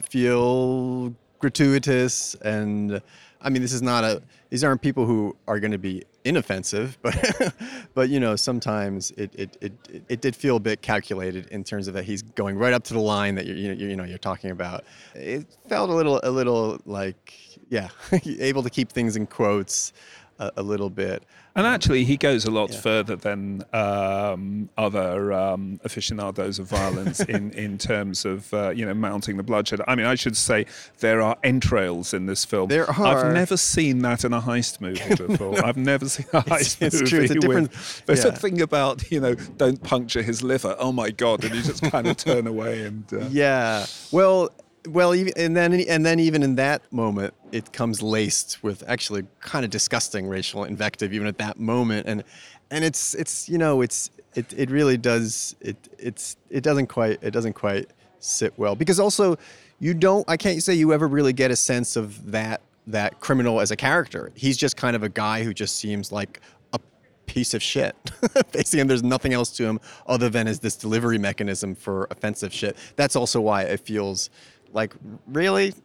feel 0.09 1.15
gratuitous 1.39 2.35
and 2.37 3.01
I 3.43 3.51
mean 3.51 3.63
this 3.63 3.73
is 3.73 3.83
not 3.83 4.05
a 4.05 4.23
these 4.51 4.65
aren't 4.65 4.83
people 4.83 5.07
who 5.07 5.37
are 5.47 5.61
going 5.61 5.71
to 5.71 5.79
be 5.79 6.05
inoffensive, 6.25 6.99
but 7.03 7.55
but 7.95 8.09
you 8.09 8.21
know 8.21 8.37
sometimes 8.37 9.11
it, 9.13 9.33
it 9.35 9.57
it 9.61 10.05
it 10.09 10.21
did 10.21 10.37
feel 10.37 10.57
a 10.57 10.61
bit 10.61 10.83
calculated 10.83 11.47
in 11.49 11.65
terms 11.65 11.89
of 11.89 11.95
that 11.95 12.05
he's 12.05 12.23
going 12.23 12.57
right 12.57 12.73
up 12.73 12.85
to 12.85 12.95
the 12.95 13.01
line 13.01 13.35
that 13.37 13.47
you're 13.47 13.57
you 13.57 13.73
you 13.73 13.97
know 13.97 14.05
you're 14.05 14.19
talking 14.19 14.51
about. 14.51 14.85
It 15.15 15.47
felt 15.69 15.91
a 15.91 15.95
little 15.95 16.21
a 16.23 16.31
little 16.31 16.79
like 16.85 17.35
yeah 17.69 17.89
able 18.25 18.63
to 18.63 18.71
keep 18.71 18.91
things 18.91 19.17
in 19.17 19.27
quotes 19.27 19.93
a, 20.41 20.51
a 20.57 20.63
little 20.63 20.91
bit. 20.91 21.23
And 21.55 21.67
actually, 21.67 22.05
he 22.05 22.17
goes 22.17 22.45
a 22.45 22.51
lot 22.51 22.73
yeah. 22.73 22.81
further 22.81 23.17
than 23.17 23.65
um, 23.73 24.71
other 24.79 25.33
um, 25.33 25.81
aficionados 25.85 26.59
of 26.59 26.69
violence 26.69 27.21
in, 27.21 27.51
in 27.55 27.77
terms 27.77 28.25
of 28.25 28.53
uh, 28.55 28.71
you 28.71 28.87
know 28.87 28.95
mounting 28.95 29.37
the 29.37 29.43
bloodshed. 29.43 29.81
I 29.87 29.97
mean, 29.97 30.07
I 30.07 30.15
should 30.15 30.37
say 30.37 30.67
there 31.01 31.21
are 31.21 31.37
entrails 31.43 32.15
in 32.15 32.27
this 32.27 32.45
film. 32.45 32.69
There 32.69 32.89
are. 32.89 33.27
I've 33.27 33.35
never 33.35 33.57
seen 33.57 34.01
that 34.03 34.25
in 34.25 34.33
a 34.33 34.41
heist 34.41 34.81
movie 34.81 35.15
before. 35.27 35.55
no. 35.55 35.63
I've 35.63 35.77
never 35.77 36.09
seen 36.09 36.27
a 36.33 36.43
heist 36.43 36.81
it's, 36.81 36.81
movie. 36.81 36.97
It's 37.03 37.11
true. 37.11 37.21
It's 37.21 37.31
a 37.33 37.35
different. 37.35 37.71
With, 37.71 38.03
there's 38.07 38.25
yeah. 38.25 38.31
a 38.31 38.37
thing 38.37 38.63
about 38.63 39.11
you 39.11 39.21
know 39.21 39.35
don't 39.35 39.83
puncture 39.83 40.23
his 40.23 40.43
liver. 40.43 40.77
Oh 40.79 40.93
my 40.93 41.11
god! 41.11 41.45
And 41.45 41.55
you 41.55 41.63
just 41.63 41.83
kind 41.83 42.07
of 42.07 42.17
turn 42.17 42.47
away 42.47 42.83
and. 42.83 43.05
Uh, 43.13 43.27
yeah. 43.29 43.87
Well, 44.13 44.51
well, 44.89 45.15
even, 45.15 45.33
and 45.37 45.57
then 45.57 45.73
and 45.73 46.05
then 46.05 46.21
even 46.21 46.43
in 46.43 46.57
that 46.57 46.91
moment, 46.93 47.35
it 47.53 47.73
comes 47.73 48.03
laced 48.03 48.63
with 48.63 48.83
actually 48.89 49.27
kind 49.41 49.65
of 49.65 49.71
disgusting 49.71 50.27
racial 50.27 50.65
invective, 50.65 51.13
even 51.13 51.27
at 51.27 51.39
that 51.39 51.59
moment, 51.59 52.07
and 52.07 52.25
and 52.71 52.85
it's 52.85 53.15
it's 53.15 53.49
you 53.49 53.59
know 53.59 53.83
it's 53.83 54.11
it 54.35 54.53
it 54.57 54.71
really 54.71 54.97
does 54.97 55.57
it 55.61 55.77
it's 55.99 56.37
it 56.51 56.63
doesn't 56.63 56.87
quite 56.87 57.19
it 57.23 57.33
doesn't 57.33 57.55
quite 57.55 57.91
sit 58.21 58.53
well 58.57 58.75
because 58.77 59.01
also 59.01 59.37
you 59.79 59.95
don't 59.95 60.29
I 60.29 60.37
can't 60.37 60.63
say 60.63 60.75
you 60.75 60.93
ever 60.93 61.09
really 61.09 61.33
get 61.33 61.51
a 61.51 61.57
sense 61.57 61.97
of 61.97 62.31
that 62.31 62.61
that 62.87 63.21
criminal 63.21 63.61
as 63.61 63.71
a 63.71 63.77
character. 63.77 64.33
He's 64.35 64.57
just 64.57 64.77
kind 64.77 64.97
of 64.97 65.03
a 65.03 65.09
guy 65.09 65.43
who 65.43 65.53
just 65.53 65.77
seems 65.77 66.13
like 66.13 66.41
a 66.73 66.81
piece 67.27 67.55
of 67.55 67.63
shit. 67.63 67.95
Basically, 68.53 68.81
and 68.81 68.91
there's 68.91 69.03
nothing 69.03 69.33
else 69.33 69.51
to 69.53 69.65
him 69.65 69.81
other 70.07 70.29
than 70.29 70.47
as 70.47 70.61
this 70.61 70.77
delivery 70.77 71.19
mechanism 71.19 71.75
for 71.75 72.07
offensive 72.11 72.53
shit. 72.53 72.77
That's 72.97 73.17
also 73.17 73.41
why 73.41 73.63
it 73.63 73.81
feels 73.81 74.31
like 74.73 74.95
really? 75.27 75.75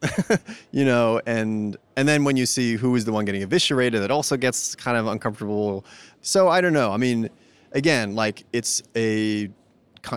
You 0.72 0.84
know 0.84 1.20
and 1.26 1.76
and 1.96 2.06
then 2.06 2.24
when 2.24 2.36
you 2.36 2.44
see 2.44 2.74
who 2.76 2.94
is 2.96 3.04
the 3.06 3.12
one 3.12 3.24
getting 3.24 3.42
eviscerated 3.42 4.02
it 4.02 4.10
also 4.10 4.36
gets 4.36 4.74
kind 4.74 4.96
of 4.96 5.06
uncomfortable. 5.06 5.84
So 6.20 6.48
i 6.48 6.60
don't 6.60 6.72
know. 6.74 6.92
I 6.92 6.96
mean 6.96 7.30
again 7.72 8.14
like 8.14 8.44
it's 8.52 8.82
a 8.94 9.48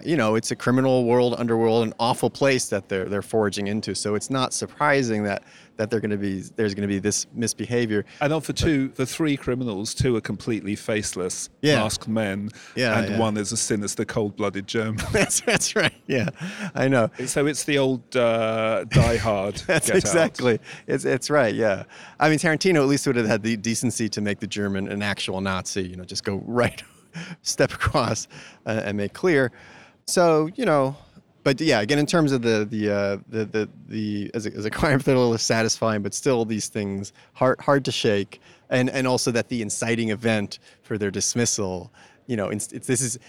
you 0.03 0.15
know 0.15 0.35
it's 0.35 0.51
a 0.51 0.55
criminal 0.55 1.05
world 1.05 1.35
underworld 1.37 1.83
an 1.85 1.93
awful 1.99 2.29
place 2.29 2.69
that 2.69 2.89
they're 2.89 3.05
they're 3.05 3.21
foraging 3.21 3.67
into 3.67 3.95
so 3.95 4.15
it's 4.15 4.29
not 4.29 4.53
surprising 4.53 5.23
that 5.23 5.43
that 5.79 5.89
they're 5.89 6.01
going 6.01 6.11
to 6.11 6.17
be 6.17 6.41
there's 6.57 6.75
going 6.75 6.81
to 6.81 6.93
be 6.93 6.99
this 6.99 7.25
misbehavior. 7.33 8.03
And 8.19 8.33
of 8.33 8.45
the 8.45 8.51
two, 8.51 8.89
the 8.89 9.05
three 9.05 9.37
criminals, 9.37 9.93
two 9.93 10.13
are 10.17 10.21
completely 10.21 10.75
faceless, 10.75 11.49
yeah. 11.61 11.75
masked 11.75 12.09
men, 12.09 12.49
yeah, 12.75 12.99
and 12.99 13.11
yeah. 13.11 13.17
one 13.17 13.37
is 13.37 13.53
a 13.53 13.57
sinister, 13.57 14.03
cold-blooded 14.03 14.67
German. 14.67 15.05
that's 15.13 15.39
that's 15.39 15.77
right. 15.77 15.93
Yeah, 16.05 16.31
I 16.75 16.89
know. 16.89 17.09
So 17.25 17.47
it's 17.47 17.63
the 17.63 17.77
old 17.77 18.13
uh, 18.13 18.83
Die 18.89 19.17
Hard. 19.17 19.55
that's 19.67 19.89
exactly. 19.89 20.55
Out. 20.55 20.59
It's 20.87 21.05
it's 21.05 21.29
right. 21.29 21.55
Yeah. 21.55 21.83
I 22.19 22.27
mean, 22.27 22.39
Tarantino 22.39 22.81
at 22.81 22.87
least 22.87 23.07
would 23.07 23.15
have 23.15 23.27
had 23.27 23.41
the 23.41 23.55
decency 23.55 24.09
to 24.09 24.19
make 24.19 24.41
the 24.41 24.47
German 24.47 24.89
an 24.89 25.01
actual 25.01 25.39
Nazi. 25.39 25.87
You 25.87 25.95
know, 25.95 26.03
just 26.03 26.25
go 26.25 26.43
right, 26.45 26.83
step 27.41 27.73
across, 27.73 28.27
uh, 28.65 28.81
and 28.85 28.97
make 28.97 29.13
clear. 29.13 29.51
So 30.07 30.49
you 30.55 30.65
know, 30.65 30.95
but 31.43 31.59
yeah, 31.61 31.81
again, 31.81 31.99
in 31.99 32.05
terms 32.05 32.31
of 32.31 32.41
the 32.41 32.67
the 32.69 32.89
uh, 32.89 33.17
the, 33.29 33.45
the 33.45 33.69
the 33.87 34.31
as 34.33 34.45
a, 34.45 34.53
as 34.53 34.65
a 34.65 34.69
crime 34.69 34.99
thriller 34.99 35.35
is 35.35 35.41
satisfying, 35.41 36.01
but 36.01 36.13
still 36.13 36.45
these 36.45 36.67
things 36.67 37.13
hard 37.33 37.59
hard 37.61 37.85
to 37.85 37.91
shake, 37.91 38.41
and 38.69 38.89
and 38.89 39.07
also 39.07 39.31
that 39.31 39.49
the 39.49 39.61
inciting 39.61 40.09
event 40.09 40.59
for 40.81 40.97
their 40.97 41.11
dismissal, 41.11 41.91
you 42.27 42.35
know, 42.35 42.49
it's, 42.49 42.71
it's 42.71 42.87
this 42.87 43.01
is 43.01 43.19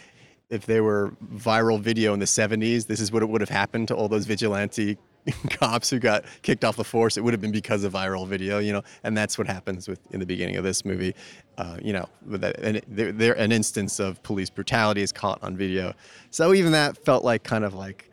if 0.50 0.66
they 0.66 0.80
were 0.80 1.12
viral 1.32 1.80
video 1.80 2.12
in 2.12 2.18
the 2.18 2.26
70s, 2.26 2.86
this 2.86 3.00
is 3.00 3.12
what 3.12 3.22
it 3.22 3.28
would 3.28 3.40
have 3.40 3.50
happened 3.50 3.86
to 3.88 3.94
all 3.94 4.08
those 4.08 4.26
vigilante 4.26 4.98
cops 5.50 5.90
who 5.90 5.98
got 5.98 6.24
kicked 6.42 6.64
off 6.64 6.76
the 6.76 6.84
force. 6.84 7.16
It 7.16 7.24
would 7.24 7.32
have 7.32 7.40
been 7.40 7.52
because 7.52 7.84
of 7.84 7.92
viral 7.92 8.26
video, 8.26 8.58
you 8.58 8.72
know, 8.72 8.82
and 9.04 9.16
that's 9.16 9.38
what 9.38 9.46
happens 9.46 9.88
with 9.88 10.00
in 10.12 10.20
the 10.20 10.26
beginning 10.26 10.56
of 10.56 10.64
this 10.64 10.84
movie. 10.84 11.14
Uh, 11.58 11.76
you 11.82 11.92
know, 11.92 12.08
that, 12.26 12.58
and 12.60 12.80
there, 12.88 13.12
there, 13.12 13.34
an 13.34 13.52
instance 13.52 13.98
of 13.98 14.22
police 14.22 14.50
brutality 14.50 15.02
is 15.02 15.12
caught 15.12 15.42
on 15.42 15.56
video. 15.56 15.92
So 16.30 16.54
even 16.54 16.72
that 16.72 16.96
felt 17.04 17.24
like 17.24 17.42
kind 17.42 17.64
of 17.64 17.74
like, 17.74 18.10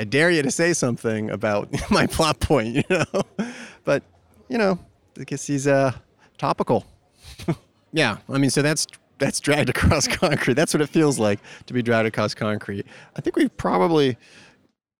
I 0.00 0.04
dare 0.04 0.30
you 0.30 0.42
to 0.42 0.50
say 0.50 0.72
something 0.72 1.30
about 1.30 1.68
my 1.90 2.06
plot 2.06 2.40
point, 2.40 2.74
you 2.76 2.82
know. 2.90 3.22
but 3.84 4.02
you 4.48 4.58
know, 4.58 4.78
I 5.18 5.24
guess 5.24 5.46
he's 5.46 5.66
uh, 5.66 5.92
topical. 6.38 6.86
yeah, 7.92 8.18
I 8.28 8.38
mean, 8.38 8.50
so 8.50 8.62
that's 8.62 8.86
that's 9.20 9.38
dragged 9.38 9.68
across 9.68 10.08
concrete. 10.08 10.54
That's 10.54 10.74
what 10.74 10.80
it 10.80 10.88
feels 10.88 11.18
like 11.18 11.38
to 11.66 11.74
be 11.74 11.82
dragged 11.82 12.08
across 12.08 12.34
concrete. 12.34 12.86
I 13.16 13.20
think 13.20 13.36
we've 13.36 13.54
probably 13.56 14.16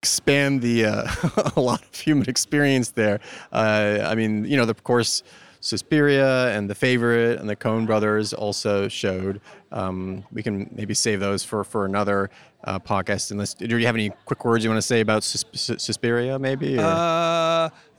expand 0.02 0.62
the 0.62 0.86
uh, 0.86 1.52
a 1.56 1.60
lot 1.60 1.82
of 1.82 1.94
human 1.94 2.28
experience 2.28 2.90
there. 2.90 3.20
Uh, 3.52 3.98
I 4.06 4.14
mean, 4.14 4.46
you 4.46 4.56
know, 4.56 4.64
the, 4.64 4.70
of 4.70 4.82
course, 4.82 5.22
Suspiria 5.60 6.56
and 6.56 6.70
The 6.70 6.74
Favorite 6.74 7.38
and 7.38 7.46
the 7.46 7.54
Coen 7.54 7.86
Brothers 7.86 8.32
also 8.32 8.88
showed. 8.88 9.42
Um, 9.72 10.24
we 10.32 10.42
can 10.42 10.70
maybe 10.74 10.94
save 10.94 11.20
those 11.20 11.44
for 11.44 11.64
for 11.64 11.84
another 11.84 12.30
uh, 12.64 12.78
podcast. 12.78 13.30
Unless, 13.30 13.54
do 13.54 13.78
you 13.78 13.86
have 13.86 13.94
any 13.94 14.10
quick 14.24 14.42
words 14.44 14.64
you 14.64 14.70
want 14.70 14.78
to 14.78 14.86
say 14.86 15.00
about 15.00 15.22
Sus- 15.22 15.44
Suspiria, 15.76 16.38
maybe? 16.38 16.78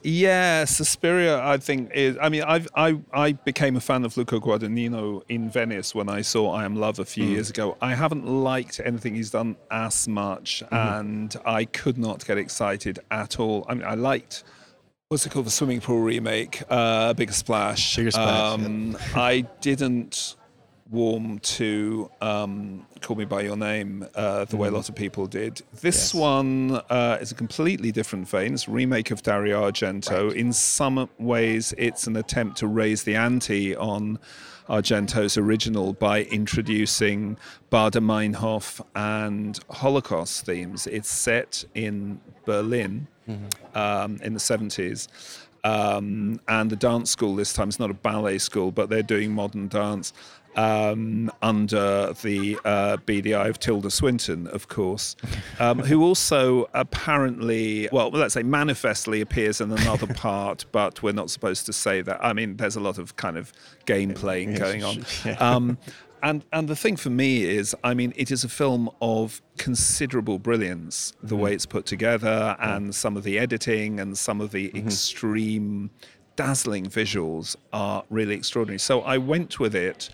Yeah, 0.03 0.65
Suspiria. 0.65 1.43
I 1.43 1.57
think 1.57 1.91
is. 1.93 2.17
I 2.21 2.29
mean, 2.29 2.43
I've, 2.43 2.67
I 2.75 2.99
I 3.13 3.33
became 3.33 3.75
a 3.75 3.81
fan 3.81 4.03
of 4.03 4.17
Luca 4.17 4.39
Guadagnino 4.39 5.21
in 5.29 5.49
Venice 5.49 5.93
when 5.93 6.09
I 6.09 6.21
saw 6.21 6.51
I 6.51 6.65
Am 6.65 6.75
Love 6.75 6.99
a 6.99 7.05
few 7.05 7.25
mm. 7.25 7.31
years 7.31 7.49
ago. 7.49 7.77
I 7.81 7.93
haven't 7.93 8.25
liked 8.25 8.79
anything 8.83 9.15
he's 9.15 9.31
done 9.31 9.55
as 9.69 10.07
much, 10.07 10.63
mm-hmm. 10.65 10.75
and 10.75 11.35
I 11.45 11.65
could 11.65 11.97
not 11.97 12.25
get 12.25 12.37
excited 12.37 12.99
at 13.11 13.39
all. 13.39 13.65
I 13.69 13.75
mean, 13.75 13.85
I 13.85 13.93
liked 13.93 14.43
what's 15.11 15.25
it 15.25 15.31
called, 15.31 15.45
the 15.45 15.51
swimming 15.51 15.81
pool 15.81 15.99
remake, 15.99 16.63
uh, 16.69 17.13
Big 17.13 17.33
Splash. 17.33 17.97
Bigger 17.97 18.11
Splash. 18.11 18.53
Um, 18.53 18.91
yeah. 18.93 19.21
I 19.21 19.41
didn't 19.59 20.37
warm 20.91 21.39
to 21.39 22.11
um, 22.21 22.85
Call 22.99 23.15
Me 23.15 23.25
By 23.25 23.41
Your 23.41 23.55
Name 23.55 24.05
uh, 24.13 24.45
the 24.45 24.57
way 24.57 24.67
a 24.67 24.71
mm. 24.71 24.75
lot 24.75 24.89
of 24.89 24.95
people 24.95 25.25
did. 25.25 25.61
This 25.81 26.13
yes. 26.13 26.13
one 26.13 26.81
uh, 26.89 27.17
is 27.21 27.31
a 27.31 27.35
completely 27.35 27.91
different 27.91 28.27
vein. 28.27 28.53
It's 28.53 28.67
a 28.67 28.71
remake 28.71 29.09
of 29.09 29.23
Dario 29.23 29.69
Argento. 29.69 30.27
Right. 30.27 30.35
In 30.35 30.51
some 30.51 31.09
ways, 31.17 31.73
it's 31.77 32.07
an 32.07 32.17
attempt 32.17 32.57
to 32.57 32.67
raise 32.67 33.03
the 33.03 33.15
ante 33.15 33.75
on 33.75 34.19
Argento's 34.69 35.37
original 35.37 35.93
by 35.93 36.23
introducing 36.23 37.37
Baader 37.71 38.03
Meinhof 38.03 38.85
and 38.95 39.59
Holocaust 39.69 40.45
themes. 40.45 40.87
It's 40.87 41.09
set 41.09 41.63
in 41.73 42.19
Berlin 42.45 43.07
mm-hmm. 43.27 43.77
um, 43.77 44.19
in 44.21 44.33
the 44.33 44.39
70s. 44.39 45.07
Um, 45.63 46.39
and 46.47 46.69
the 46.71 46.75
dance 46.75 47.11
school 47.11 47.35
this 47.35 47.53
time 47.53 47.69
is 47.69 47.79
not 47.79 47.91
a 47.91 47.93
ballet 47.93 48.39
school, 48.39 48.71
but 48.71 48.89
they're 48.89 49.03
doing 49.03 49.31
modern 49.31 49.67
dance 49.67 50.11
um, 50.55 51.31
under 51.41 52.13
the 52.21 52.57
uh, 52.65 52.97
BDI 52.97 53.49
of 53.49 53.59
Tilda 53.59 53.91
Swinton, 53.91 54.47
of 54.47 54.67
course, 54.67 55.15
um, 55.59 55.79
who 55.79 56.03
also 56.03 56.69
apparently, 56.73 57.89
well, 57.91 58.09
let's 58.09 58.33
say 58.33 58.43
manifestly 58.43 59.21
appears 59.21 59.61
in 59.61 59.71
another 59.71 60.07
part, 60.13 60.65
but 60.71 61.01
we're 61.01 61.13
not 61.13 61.29
supposed 61.29 61.65
to 61.67 61.73
say 61.73 62.01
that. 62.01 62.23
I 62.23 62.33
mean, 62.33 62.57
there's 62.57 62.75
a 62.75 62.81
lot 62.81 62.97
of 62.97 63.15
kind 63.15 63.37
of 63.37 63.51
game 63.85 64.13
playing 64.13 64.55
going 64.55 64.83
on. 64.83 65.05
Um, 65.39 65.77
and 66.23 66.45
and 66.51 66.67
the 66.67 66.75
thing 66.75 66.97
for 66.97 67.09
me 67.09 67.43
is, 67.43 67.75
I 67.83 67.93
mean, 67.93 68.13
it 68.15 68.31
is 68.31 68.43
a 68.43 68.49
film 68.49 68.89
of 69.01 69.41
considerable 69.57 70.39
brilliance, 70.39 71.13
the 71.21 71.33
mm-hmm. 71.35 71.43
way 71.43 71.53
it's 71.53 71.65
put 71.65 71.85
together, 71.85 72.55
and 72.59 72.93
some 72.93 73.17
of 73.17 73.23
the 73.23 73.39
editing 73.39 73.99
and 73.99 74.17
some 74.17 74.39
of 74.39 74.51
the 74.51 74.67
mm-hmm. 74.67 74.85
extreme, 74.87 75.89
dazzling 76.35 76.85
visuals 76.85 77.55
are 77.73 78.03
really 78.09 78.35
extraordinary. 78.35 78.79
So 78.79 79.01
I 79.01 79.17
went 79.17 79.59
with 79.59 79.75
it 79.75 80.09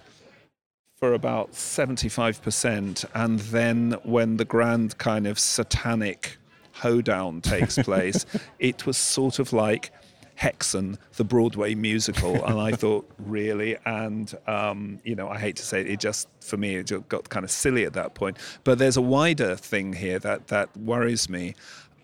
for 0.97 1.13
about 1.13 1.51
75%, 1.51 3.05
and 3.13 3.39
then 3.39 3.95
when 4.03 4.37
the 4.37 4.45
grand 4.45 4.97
kind 4.97 5.27
of 5.27 5.37
satanic 5.37 6.37
hoedown 6.73 7.39
takes 7.41 7.77
place, 7.83 8.25
it 8.57 8.85
was 8.87 8.97
sort 8.97 9.37
of 9.37 9.53
like 9.53 9.91
Häxan, 10.39 10.97
the 11.15 11.23
Broadway 11.23 11.75
musical, 11.75 12.43
and 12.45 12.59
I 12.59 12.71
thought, 12.71 13.09
really, 13.19 13.77
and 13.85 14.31
um, 14.47 14.99
you 15.03 15.15
know, 15.15 15.29
I 15.29 15.37
hate 15.39 15.55
to 15.57 15.63
say 15.63 15.81
it, 15.81 15.87
it 15.87 15.99
just 15.99 16.27
for 16.41 16.57
me 16.57 16.75
it 16.75 16.87
just 16.87 17.07
got 17.09 17.29
kind 17.29 17.43
of 17.43 17.51
silly 17.51 17.85
at 17.85 17.93
that 17.93 18.13
point. 18.13 18.37
But 18.63 18.77
there's 18.77 18.97
a 18.97 19.01
wider 19.01 19.55
thing 19.55 19.93
here 19.93 20.19
that 20.19 20.47
that 20.47 20.75
worries 20.77 21.29
me. 21.29 21.55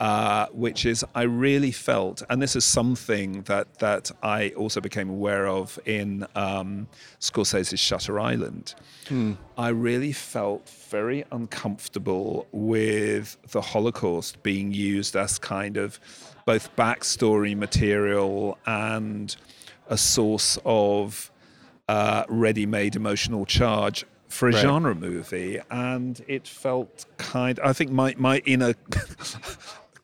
Uh, 0.03 0.47
which 0.65 0.85
is 0.85 1.05
I 1.15 1.23
really 1.23 1.71
felt, 1.71 2.17
and 2.29 2.41
this 2.41 2.55
is 2.57 2.65
something 2.65 3.29
that 3.43 3.65
that 3.85 4.05
I 4.21 4.49
also 4.61 4.81
became 4.81 5.09
aware 5.09 5.47
of 5.47 5.79
in 5.85 6.27
um, 6.35 6.87
Scorsese's 7.19 7.79
Shutter 7.79 8.19
Island. 8.19 8.75
I 9.57 9.69
really 9.69 10.11
felt 10.13 10.67
very 10.89 11.23
uncomfortable 11.31 12.47
with 12.51 13.37
the 13.51 13.61
Holocaust 13.61 14.41
being 14.43 14.71
used 14.73 15.15
as 15.15 15.39
kind 15.39 15.77
of 15.77 15.99
both 16.45 16.65
backstory 16.75 17.55
material 17.55 18.57
and 18.65 19.35
a 19.87 19.97
source 19.97 20.57
of 20.65 21.31
uh, 21.87 22.23
ready-made 22.27 22.95
emotional 22.95 23.45
charge 23.45 24.05
for 24.27 24.49
a 24.49 24.51
Right. 24.53 24.61
genre 24.61 24.95
movie, 24.95 25.59
and 25.69 26.13
it 26.27 26.45
felt 26.47 27.05
kind. 27.17 27.59
I 27.63 27.71
think 27.73 27.91
my 27.91 28.15
my 28.17 28.37
inner. 28.45 28.73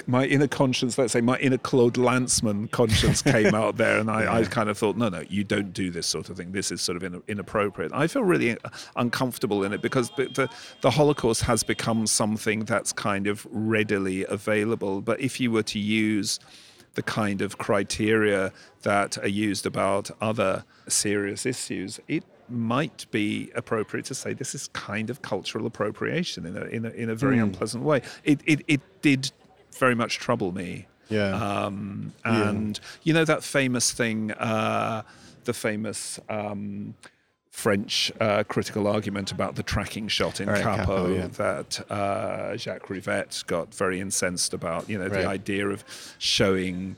My 0.09 0.25
inner 0.25 0.47
conscience, 0.47 0.97
let's 0.97 1.13
say 1.13 1.21
my 1.21 1.37
inner 1.37 1.59
Claude 1.59 1.93
Lanzmann 1.93 2.71
conscience 2.71 3.21
came 3.21 3.53
out 3.53 3.77
there, 3.77 3.99
and 3.99 4.09
I, 4.09 4.37
I 4.39 4.43
kind 4.45 4.67
of 4.67 4.75
thought, 4.75 4.97
no, 4.97 5.07
no, 5.07 5.23
you 5.29 5.43
don't 5.43 5.71
do 5.71 5.91
this 5.91 6.07
sort 6.07 6.31
of 6.31 6.37
thing. 6.37 6.51
This 6.51 6.71
is 6.71 6.81
sort 6.81 6.95
of 6.95 7.03
in, 7.03 7.21
inappropriate. 7.27 7.91
I 7.93 8.07
feel 8.07 8.23
really 8.23 8.53
uh, 8.53 8.69
uncomfortable 8.95 9.63
in 9.63 9.71
it 9.71 9.83
because 9.83 10.09
the, 10.17 10.49
the, 10.81 10.89
Holocaust 10.89 11.43
has 11.43 11.61
become 11.61 12.07
something 12.07 12.61
that's 12.61 12.91
kind 12.91 13.27
of 13.27 13.45
readily 13.51 14.25
available. 14.25 15.01
But 15.01 15.21
if 15.21 15.39
you 15.39 15.51
were 15.51 15.61
to 15.63 15.77
use 15.77 16.39
the 16.95 17.03
kind 17.03 17.43
of 17.43 17.59
criteria 17.59 18.51
that 18.81 19.19
are 19.19 19.27
used 19.27 19.67
about 19.67 20.09
other 20.19 20.65
serious 20.87 21.45
issues, 21.45 21.99
it 22.07 22.23
might 22.49 23.05
be 23.11 23.51
appropriate 23.53 24.05
to 24.07 24.15
say 24.15 24.33
this 24.33 24.55
is 24.55 24.69
kind 24.69 25.11
of 25.11 25.21
cultural 25.21 25.67
appropriation 25.67 26.47
in 26.47 26.57
a, 26.57 26.61
in 26.65 26.85
a, 26.85 26.89
in 26.89 27.09
a 27.11 27.15
very 27.15 27.37
hmm. 27.37 27.43
unpleasant 27.43 27.83
way. 27.83 28.01
It, 28.23 28.41
it, 28.47 28.61
it 28.67 28.81
did 29.03 29.31
very 29.77 29.95
much 29.95 30.17
trouble 30.19 30.51
me. 30.51 30.87
Yeah. 31.09 31.33
Um, 31.65 32.13
and 32.23 32.79
you 33.03 33.13
know 33.13 33.25
that 33.25 33.43
famous 33.43 33.91
thing, 33.91 34.31
uh, 34.33 35.01
the 35.45 35.53
famous 35.53 36.19
um, 36.29 36.93
French 37.49 38.11
uh, 38.21 38.43
critical 38.43 38.87
argument 38.87 39.31
about 39.31 39.55
the 39.55 39.63
tracking 39.63 40.07
shot 40.07 40.39
in 40.39 40.47
Right, 40.49 40.63
Kapò, 40.63 40.85
Kapò, 40.85 41.17
yeah. 41.17 41.27
that 41.27 41.91
uh, 41.91 42.55
Jacques 42.57 42.87
Rivette 42.87 43.45
got 43.47 43.73
very 43.73 43.99
incensed 43.99 44.53
about. 44.53 44.89
You 44.89 44.97
know 44.99 45.07
Right. 45.07 45.21
the 45.21 45.27
idea 45.27 45.67
of 45.69 45.83
showing. 46.19 46.97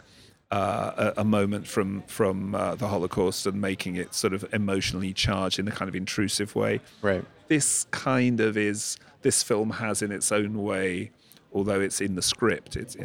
Uh, 0.54 1.14
a, 1.16 1.22
a 1.22 1.24
moment 1.24 1.66
from 1.66 2.02
from 2.08 2.54
uh, 2.54 2.76
the 2.76 2.90
Holocaust 2.90 3.46
and 3.48 3.62
making 3.62 3.96
it 3.96 4.14
sort 4.14 4.34
of 4.34 4.44
emotionally 4.54 5.14
charged 5.14 5.60
in 5.60 5.68
a 5.70 5.72
kind 5.72 5.88
of 5.88 5.96
intrusive 5.96 6.56
way 6.56 6.82
Right. 7.02 7.24
this 7.48 7.86
kind 7.92 8.42
of 8.42 8.58
is 8.58 8.98
this 9.22 9.44
film 9.44 9.70
has 9.70 10.02
in 10.02 10.12
its 10.12 10.30
own 10.30 10.62
way 10.62 11.12
although 11.54 11.80
it's 11.80 12.02
in 12.02 12.16
the 12.16 12.22
script 12.22 12.76
it's 12.76 12.96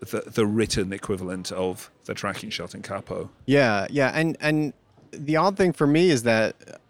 the, 0.00 0.22
the 0.26 0.46
written 0.46 0.92
equivalent 0.92 1.52
of 1.52 1.90
the 2.04 2.14
tracking 2.14 2.50
shot 2.50 2.74
in 2.74 2.82
Kapò 2.82 3.28
Yeah, 3.46 3.86
yeah, 3.90 4.12
and 4.14 4.36
and 4.40 4.72
the 5.10 5.36
odd 5.36 5.56
thing 5.56 5.72
for 5.72 5.86
me 5.86 6.10
is 6.10 6.22
that 6.24 6.80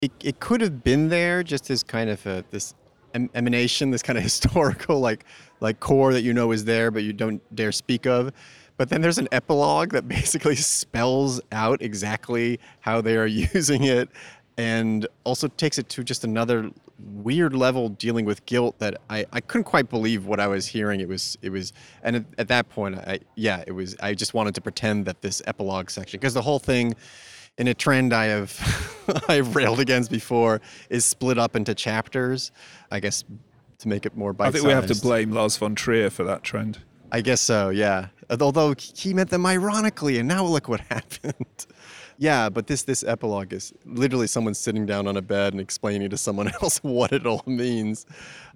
it 0.00 0.12
it 0.22 0.40
could 0.40 0.60
have 0.60 0.84
been 0.84 1.08
there 1.08 1.42
just 1.42 1.70
as 1.70 1.82
kind 1.82 2.10
of 2.10 2.24
a 2.26 2.44
this 2.50 2.74
em- 3.14 3.30
emanation, 3.34 3.90
this 3.90 4.02
kind 4.02 4.18
of 4.18 4.22
historical 4.30 5.00
like 5.00 5.24
like 5.60 5.80
core 5.80 6.12
that 6.12 6.22
you 6.22 6.32
know 6.32 6.52
is 6.52 6.64
there, 6.64 6.90
but 6.90 7.02
you 7.02 7.12
don't 7.12 7.42
dare 7.54 7.72
speak 7.72 8.06
of. 8.06 8.32
But 8.76 8.88
then 8.88 9.00
there's 9.00 9.18
an 9.18 9.28
epilogue 9.32 9.92
that 9.92 10.08
basically 10.18 10.56
spells 10.56 11.40
out 11.52 11.80
exactly 11.80 12.60
how 12.80 13.00
they 13.00 13.16
are 13.16 13.26
using 13.54 13.84
it, 13.84 14.08
and 14.58 15.06
also 15.24 15.48
takes 15.48 15.78
it 15.78 15.88
to 15.90 16.04
just 16.04 16.24
another 16.24 16.70
weird 16.98 17.54
level 17.54 17.88
dealing 17.88 18.24
with 18.24 18.44
guilt 18.46 18.78
that 18.78 19.00
I, 19.10 19.26
I 19.32 19.40
couldn't 19.40 19.64
quite 19.64 19.88
believe 19.90 20.26
what 20.26 20.40
I 20.40 20.46
was 20.46 20.66
hearing. 20.66 21.00
It 21.00 21.08
was 21.08 21.36
it 21.42 21.50
was 21.50 21.72
and 22.02 22.16
at, 22.16 22.24
at 22.38 22.48
that 22.48 22.68
point 22.68 22.98
I 22.98 23.20
yeah 23.34 23.64
it 23.66 23.72
was 23.72 23.96
I 24.00 24.14
just 24.14 24.34
wanted 24.34 24.54
to 24.54 24.60
pretend 24.60 25.06
that 25.06 25.20
this 25.20 25.42
epilogue 25.46 25.90
section 25.90 26.18
because 26.20 26.34
the 26.34 26.42
whole 26.42 26.58
thing 26.58 26.94
in 27.58 27.68
a 27.68 27.74
trend 27.74 28.12
I 28.12 28.26
have 28.26 29.24
I've 29.28 29.56
railed 29.56 29.80
against 29.80 30.10
before 30.10 30.60
is 30.90 31.04
split 31.04 31.38
up 31.38 31.56
into 31.56 31.74
chapters. 31.74 32.52
I 32.90 33.00
guess 33.00 33.24
to 33.78 33.88
make 33.88 34.06
it 34.06 34.16
more 34.16 34.34
i 34.38 34.52
think 34.52 34.64
we 34.64 34.70
have 34.70 34.86
to 34.86 34.94
blame 34.94 35.32
lars 35.32 35.56
von 35.56 35.74
trier 35.74 36.08
for 36.08 36.22
that 36.22 36.44
trend 36.44 36.78
I 37.14 37.20
guess 37.20 37.40
so, 37.40 37.70
yeah. 37.70 38.08
Although 38.40 38.74
he 38.76 39.14
meant 39.14 39.30
them 39.30 39.46
ironically, 39.46 40.18
and 40.18 40.26
now 40.26 40.44
look 40.44 40.68
what 40.68 40.80
happened. 40.90 41.66
Yeah, 42.18 42.48
but 42.48 42.66
this 42.66 42.82
this 42.82 43.02
epilogue 43.04 43.52
is 43.52 43.72
literally 43.84 44.26
someone 44.26 44.54
sitting 44.54 44.86
down 44.86 45.06
on 45.06 45.16
a 45.16 45.22
bed 45.22 45.52
and 45.52 45.60
explaining 45.60 46.10
to 46.10 46.16
someone 46.16 46.48
else 46.62 46.78
what 46.78 47.12
it 47.12 47.26
all 47.26 47.42
means. 47.46 48.06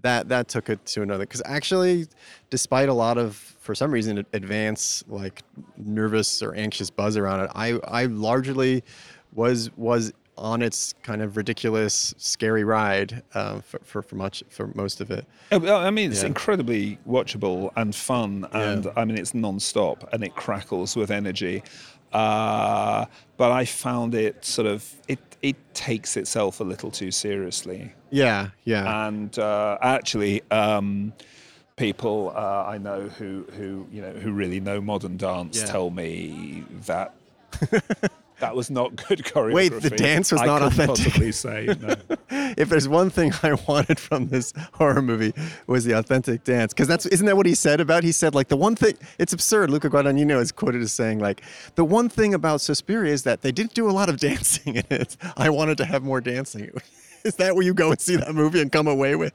That 0.03 0.29
that 0.29 0.49
took 0.49 0.69
it 0.71 0.85
to 0.87 1.03
another. 1.03 1.25
Because 1.25 1.43
actually, 1.45 2.07
despite 2.51 2.89
a 2.89 2.95
lot 2.95 3.19
of 3.19 3.37
for 3.37 3.75
some 3.75 3.91
reason 3.91 4.25
advance 4.33 5.05
like 5.09 5.43
nervous 5.77 6.43
or 6.43 6.55
anxious 6.55 6.91
buzz 6.91 7.17
around 7.17 7.41
it, 7.41 7.51
I 7.55 7.79
I 7.87 8.05
largely 8.07 8.83
was 9.35 9.71
was 9.77 10.13
on 10.37 10.63
its 10.63 10.95
kind 11.03 11.21
of 11.21 11.37
ridiculous, 11.37 12.15
scary 12.17 12.63
ride 12.63 13.25
uh, 13.35 13.61
for, 13.61 13.81
for 13.83 14.03
for 14.03 14.15
much 14.15 14.45
for 14.51 14.69
most 14.77 15.01
of 15.01 15.11
it. 15.11 15.27
Oh, 15.51 15.75
I 15.77 15.91
mean, 15.91 16.13
it's 16.13 16.21
Yeah. 16.23 16.29
incredibly 16.29 16.97
watchable 17.09 17.73
and 17.75 17.93
fun, 17.93 18.47
and 18.53 18.87
I 18.97 19.05
mean, 19.05 19.19
it's 19.19 19.35
non-stop 19.35 20.09
and 20.13 20.23
it 20.23 20.37
crackles 20.37 20.95
with 20.95 21.11
energy. 21.11 21.65
Uh, 22.13 23.05
but 23.37 23.53
I 23.53 23.65
found 23.65 24.15
it 24.15 24.45
sort 24.45 24.67
of 24.67 24.91
it 25.09 25.19
it 25.43 25.57
takes 25.75 26.17
itself 26.17 26.61
a 26.61 26.65
little 26.65 26.91
too 26.91 27.11
seriously, 27.11 27.93
Yeah, 28.11 28.49
yeah. 28.65 29.07
and 29.09 29.39
uh, 29.39 29.79
actually. 29.81 30.43
Um, 30.51 31.13
People 31.77 32.33
uh, 32.35 32.65
I 32.67 32.77
know 32.79 33.03
who, 33.09 33.47
who 33.57 33.87
you 33.93 34.03
know 34.03 34.11
who 34.11 34.33
really 34.33 34.59
know 34.59 34.81
modern 34.81 35.17
dance 35.17 35.61
Yeah. 35.61 35.67
tell 35.67 35.91
me 35.91 36.65
that 36.87 37.15
that 38.41 38.55
was 38.55 38.71
not 38.71 38.97
good 38.97 39.19
choreography. 39.25 39.55
Wait, 39.55 39.73
the 39.81 39.91
dance 39.91 40.33
was 40.33 40.41
I 40.41 40.47
not 40.47 40.63
authentic? 40.63 41.07
Possibly 41.07 41.33
say 41.33 41.69
no. 41.81 41.95
if 42.57 42.69
there's 42.69 42.89
one 42.89 43.11
thing 43.11 43.33
I 43.43 43.55
wanted 43.69 43.99
from 43.99 44.29
this 44.29 44.53
horror 44.75 45.03
movie 45.03 45.33
was 45.67 45.85
the 45.85 45.93
authentic 45.93 46.45
dance, 46.45 46.73
because 46.73 46.89
that's 46.89 47.07
isn't 47.07 47.27
that 47.27 47.37
what 47.37 47.47
he 47.47 47.55
said 47.55 47.81
about? 47.81 48.05
He 48.05 48.13
said 48.13 48.35
like 48.35 48.49
the 48.49 48.57
one 48.57 48.77
thing. 48.77 48.97
It's 49.19 49.33
absurd. 49.33 49.71
Luca 49.71 49.91
Guadagnino 49.91 50.41
is 50.41 50.53
quoted 50.53 50.83
as 50.83 50.93
saying 50.93 51.19
like 51.19 51.43
the 51.75 51.85
one 51.85 52.09
thing 52.09 52.35
about 52.35 52.61
Suspiria 52.61 53.13
is 53.13 53.23
that 53.25 53.43
they 53.43 53.53
didn't 53.53 53.75
do 53.75 53.89
a 53.89 53.93
lot 53.93 54.09
of 54.09 54.17
dancing 54.21 54.77
in 54.77 54.85
it. 54.91 55.17
I 55.37 55.51
wanted 55.51 55.79
to 55.79 55.85
have 55.85 56.03
more 56.03 56.21
dancing. 56.21 56.71
is 57.25 57.35
that 57.37 57.55
where 57.55 57.65
you 57.65 57.75
go 57.75 57.91
and 57.91 58.01
see 58.01 58.17
that 58.17 58.35
movie 58.35 58.61
and 58.61 58.71
come 58.71 58.87
away 58.87 59.17
with? 59.17 59.33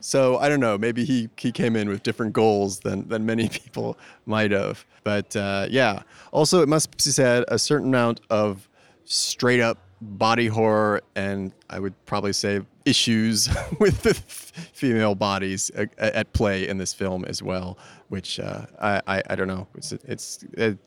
So 0.00 0.38
I 0.38 0.48
don't 0.48 0.60
know. 0.60 0.78
Maybe 0.78 1.04
he 1.04 1.28
he 1.36 1.52
came 1.52 1.76
in 1.76 1.88
with 1.88 2.02
different 2.02 2.32
goals 2.32 2.80
than 2.80 3.08
than 3.08 3.26
many 3.26 3.48
people 3.60 3.98
might 4.26 4.50
have. 4.50 4.84
But 5.04 5.34
uh, 5.36 5.66
yeah. 5.70 6.02
Also, 6.32 6.62
it 6.62 6.68
must 6.68 6.90
be 6.90 7.02
said 7.02 7.44
a 7.48 7.58
certain 7.58 7.88
amount 7.88 8.20
of 8.30 8.68
straight 9.04 9.60
up 9.60 9.78
body 10.02 10.46
horror 10.46 11.02
and 11.14 11.52
I 11.68 11.78
would 11.78 11.94
probably 12.06 12.32
say 12.32 12.62
issues 12.84 13.48
with 13.80 14.02
the 14.02 14.10
f- 14.10 14.52
female 14.72 15.14
bodies 15.14 15.70
at, 15.98 16.32
play 16.32 16.66
in 16.66 16.78
this 16.78 16.94
film 16.94 17.24
as 17.26 17.42
well, 17.42 17.78
which 18.08 18.40
uh, 18.40 18.66
I, 18.80 19.02
I 19.06 19.22
I 19.30 19.34
don't 19.36 19.48
know. 19.48 19.66
It's 19.74 19.92
it's. 19.92 20.44
It, 20.54 20.78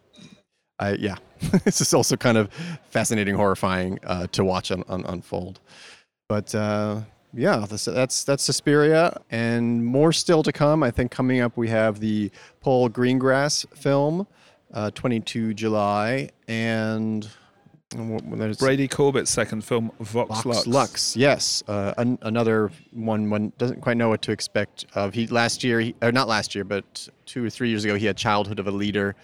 I, 0.80 0.93
yeah, 0.93 1.17
this 1.65 1.82
is 1.82 1.93
also 1.93 2.17
kind 2.17 2.36
of 2.36 2.49
fascinating, 2.89 3.36
horrifying 3.36 3.99
uh, 4.03 4.26
to 4.32 4.43
watch 4.43 4.71
un, 4.71 4.84
un, 4.89 5.05
unfold. 5.07 5.59
But 6.28 6.53
uh, 6.55 7.01
yeah, 7.34 7.65
that's, 7.69 7.86
that's 7.86 8.23
that's 8.23 8.43
Suspiria, 8.43 9.19
and 9.31 9.86
more 9.86 10.11
still 10.13 10.43
to 10.43 10.51
come. 10.51 10.84
I 10.84 10.91
think 10.91 11.11
coming 11.11 11.41
up 11.41 11.57
we 11.57 11.69
have 11.69 11.99
the 11.99 12.31
Paul 12.61 12.89
Greengrass 12.89 13.65
film, 13.77 14.27
uh, 14.73 14.91
22 14.91 15.53
July, 15.53 16.29
and 16.47 17.27
and 17.95 18.11
what- 18.11 18.23
what- 18.25 18.39
there's 18.39 18.57
Brady 18.57 18.88
Corbet's 18.88 19.29
second 19.29 19.63
film, 19.63 19.91
Vox, 19.99 20.29
Vox 20.29 20.45
Lux. 20.45 20.67
Lux. 20.67 21.15
Yes, 21.15 21.63
uh, 21.67 21.93
an, 21.97 22.17
another 22.23 22.71
one. 22.91 23.29
One 23.29 23.53
doesn't 23.57 23.81
quite 23.81 23.97
know 23.97 24.09
what 24.09 24.21
to 24.23 24.31
expect 24.31 24.86
of. 24.95 25.13
He 25.13 25.27
last 25.27 25.63
year, 25.63 25.79
he, 25.79 25.95
or 26.01 26.11
not 26.11 26.27
last 26.27 26.55
year, 26.55 26.63
but 26.63 27.07
two 27.25 27.45
or 27.45 27.49
three 27.51 27.69
years 27.69 27.84
ago, 27.86 27.95
he 27.95 28.05
had 28.07 28.17
Childhood 28.17 28.57
of 28.59 28.65
a 28.67 28.71
Leader, 28.71 29.15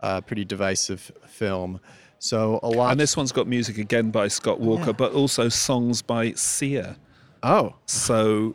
uh, 0.00 0.20
pretty 0.22 0.44
divisive 0.44 1.12
film. 1.28 1.80
So 2.18 2.60
a 2.62 2.68
lot. 2.68 2.92
And 2.92 2.98
this 3.00 3.14
one's 3.14 3.32
got 3.32 3.46
music 3.46 3.76
again 3.76 4.10
by 4.10 4.28
Scott 4.28 4.58
Walker, 4.58 4.86
Yeah. 4.86 4.92
but 4.92 5.12
also 5.12 5.50
songs 5.50 6.00
by 6.00 6.32
Sia. 6.32 6.96
Oh, 7.44 7.74
So 7.86 8.54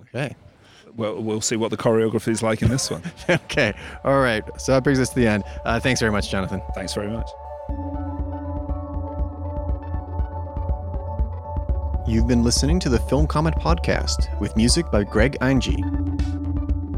okay. 0.00 0.34
well, 0.96 1.20
we'll 1.20 1.40
see 1.40 1.56
what 1.56 1.70
the 1.70 1.76
choreography 1.76 2.28
is 2.28 2.42
like 2.42 2.62
in 2.62 2.68
this 2.68 2.90
one. 2.90 3.02
okay. 3.28 3.74
All 4.04 4.20
right. 4.20 4.42
So 4.60 4.72
that 4.72 4.84
brings 4.84 4.98
us 4.98 5.10
to 5.10 5.14
the 5.16 5.26
end. 5.26 5.44
Uh, 5.64 5.78
thanks 5.80 6.00
very 6.00 6.12
much, 6.12 6.30
Jonathan. 6.30 6.62
Thanks 6.74 6.94
very 6.94 7.08
much. 7.10 7.28
You've 12.06 12.26
been 12.26 12.42
listening 12.42 12.80
to 12.80 12.88
the 12.88 12.98
Film 12.98 13.26
Comment 13.26 13.54
Podcast 13.54 14.40
with 14.40 14.56
music 14.56 14.90
by 14.90 15.04
Greg 15.04 15.36
Einge. 15.40 15.78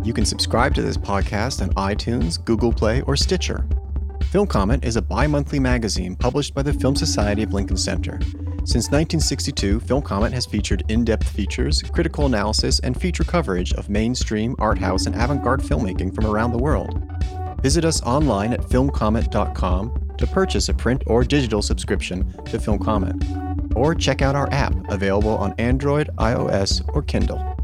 You 0.06 0.14
can 0.14 0.24
subscribe 0.24 0.74
to 0.74 0.82
this 0.82 0.96
podcast 0.96 1.60
on 1.60 1.68
iTunes, 1.74 2.42
Google 2.42 2.72
Play, 2.72 3.02
or 3.02 3.14
Stitcher. 3.14 3.66
Film 4.30 4.46
Comment 4.46 4.82
is 4.84 4.96
a 4.96 5.02
bi 5.02 5.26
monthly 5.26 5.58
magazine 5.60 6.16
published 6.16 6.54
by 6.54 6.62
the 6.62 6.72
Film 6.72 6.96
Society 6.96 7.42
of 7.42 7.52
Lincoln 7.52 7.76
Center. 7.76 8.20
Since 8.64 8.92
1962, 8.92 9.80
Film 9.80 10.02
Comment 10.02 10.32
has 10.32 10.46
featured 10.46 10.84
in 10.88 11.04
depth 11.04 11.28
features, 11.28 11.82
critical 11.82 12.26
analysis, 12.26 12.78
and 12.78 12.98
feature 12.98 13.24
coverage 13.24 13.72
of 13.72 13.90
mainstream, 13.90 14.54
art 14.60 14.78
house, 14.78 15.06
and 15.06 15.16
avant 15.16 15.42
garde 15.42 15.62
filmmaking 15.62 16.14
from 16.14 16.26
around 16.26 16.52
the 16.52 16.58
world. 16.58 17.02
Visit 17.60 17.84
us 17.84 18.00
online 18.02 18.52
at 18.52 18.60
filmcomment.com 18.60 20.14
to 20.16 20.26
purchase 20.28 20.68
a 20.68 20.74
print 20.74 21.02
or 21.08 21.24
digital 21.24 21.60
subscription 21.60 22.32
to 22.44 22.60
Film 22.60 22.78
Comment. 22.78 23.24
Or 23.74 23.96
check 23.96 24.22
out 24.22 24.36
our 24.36 24.48
app, 24.52 24.74
available 24.90 25.36
on 25.36 25.54
Android, 25.58 26.08
iOS, 26.18 26.88
or 26.94 27.02
Kindle. 27.02 27.56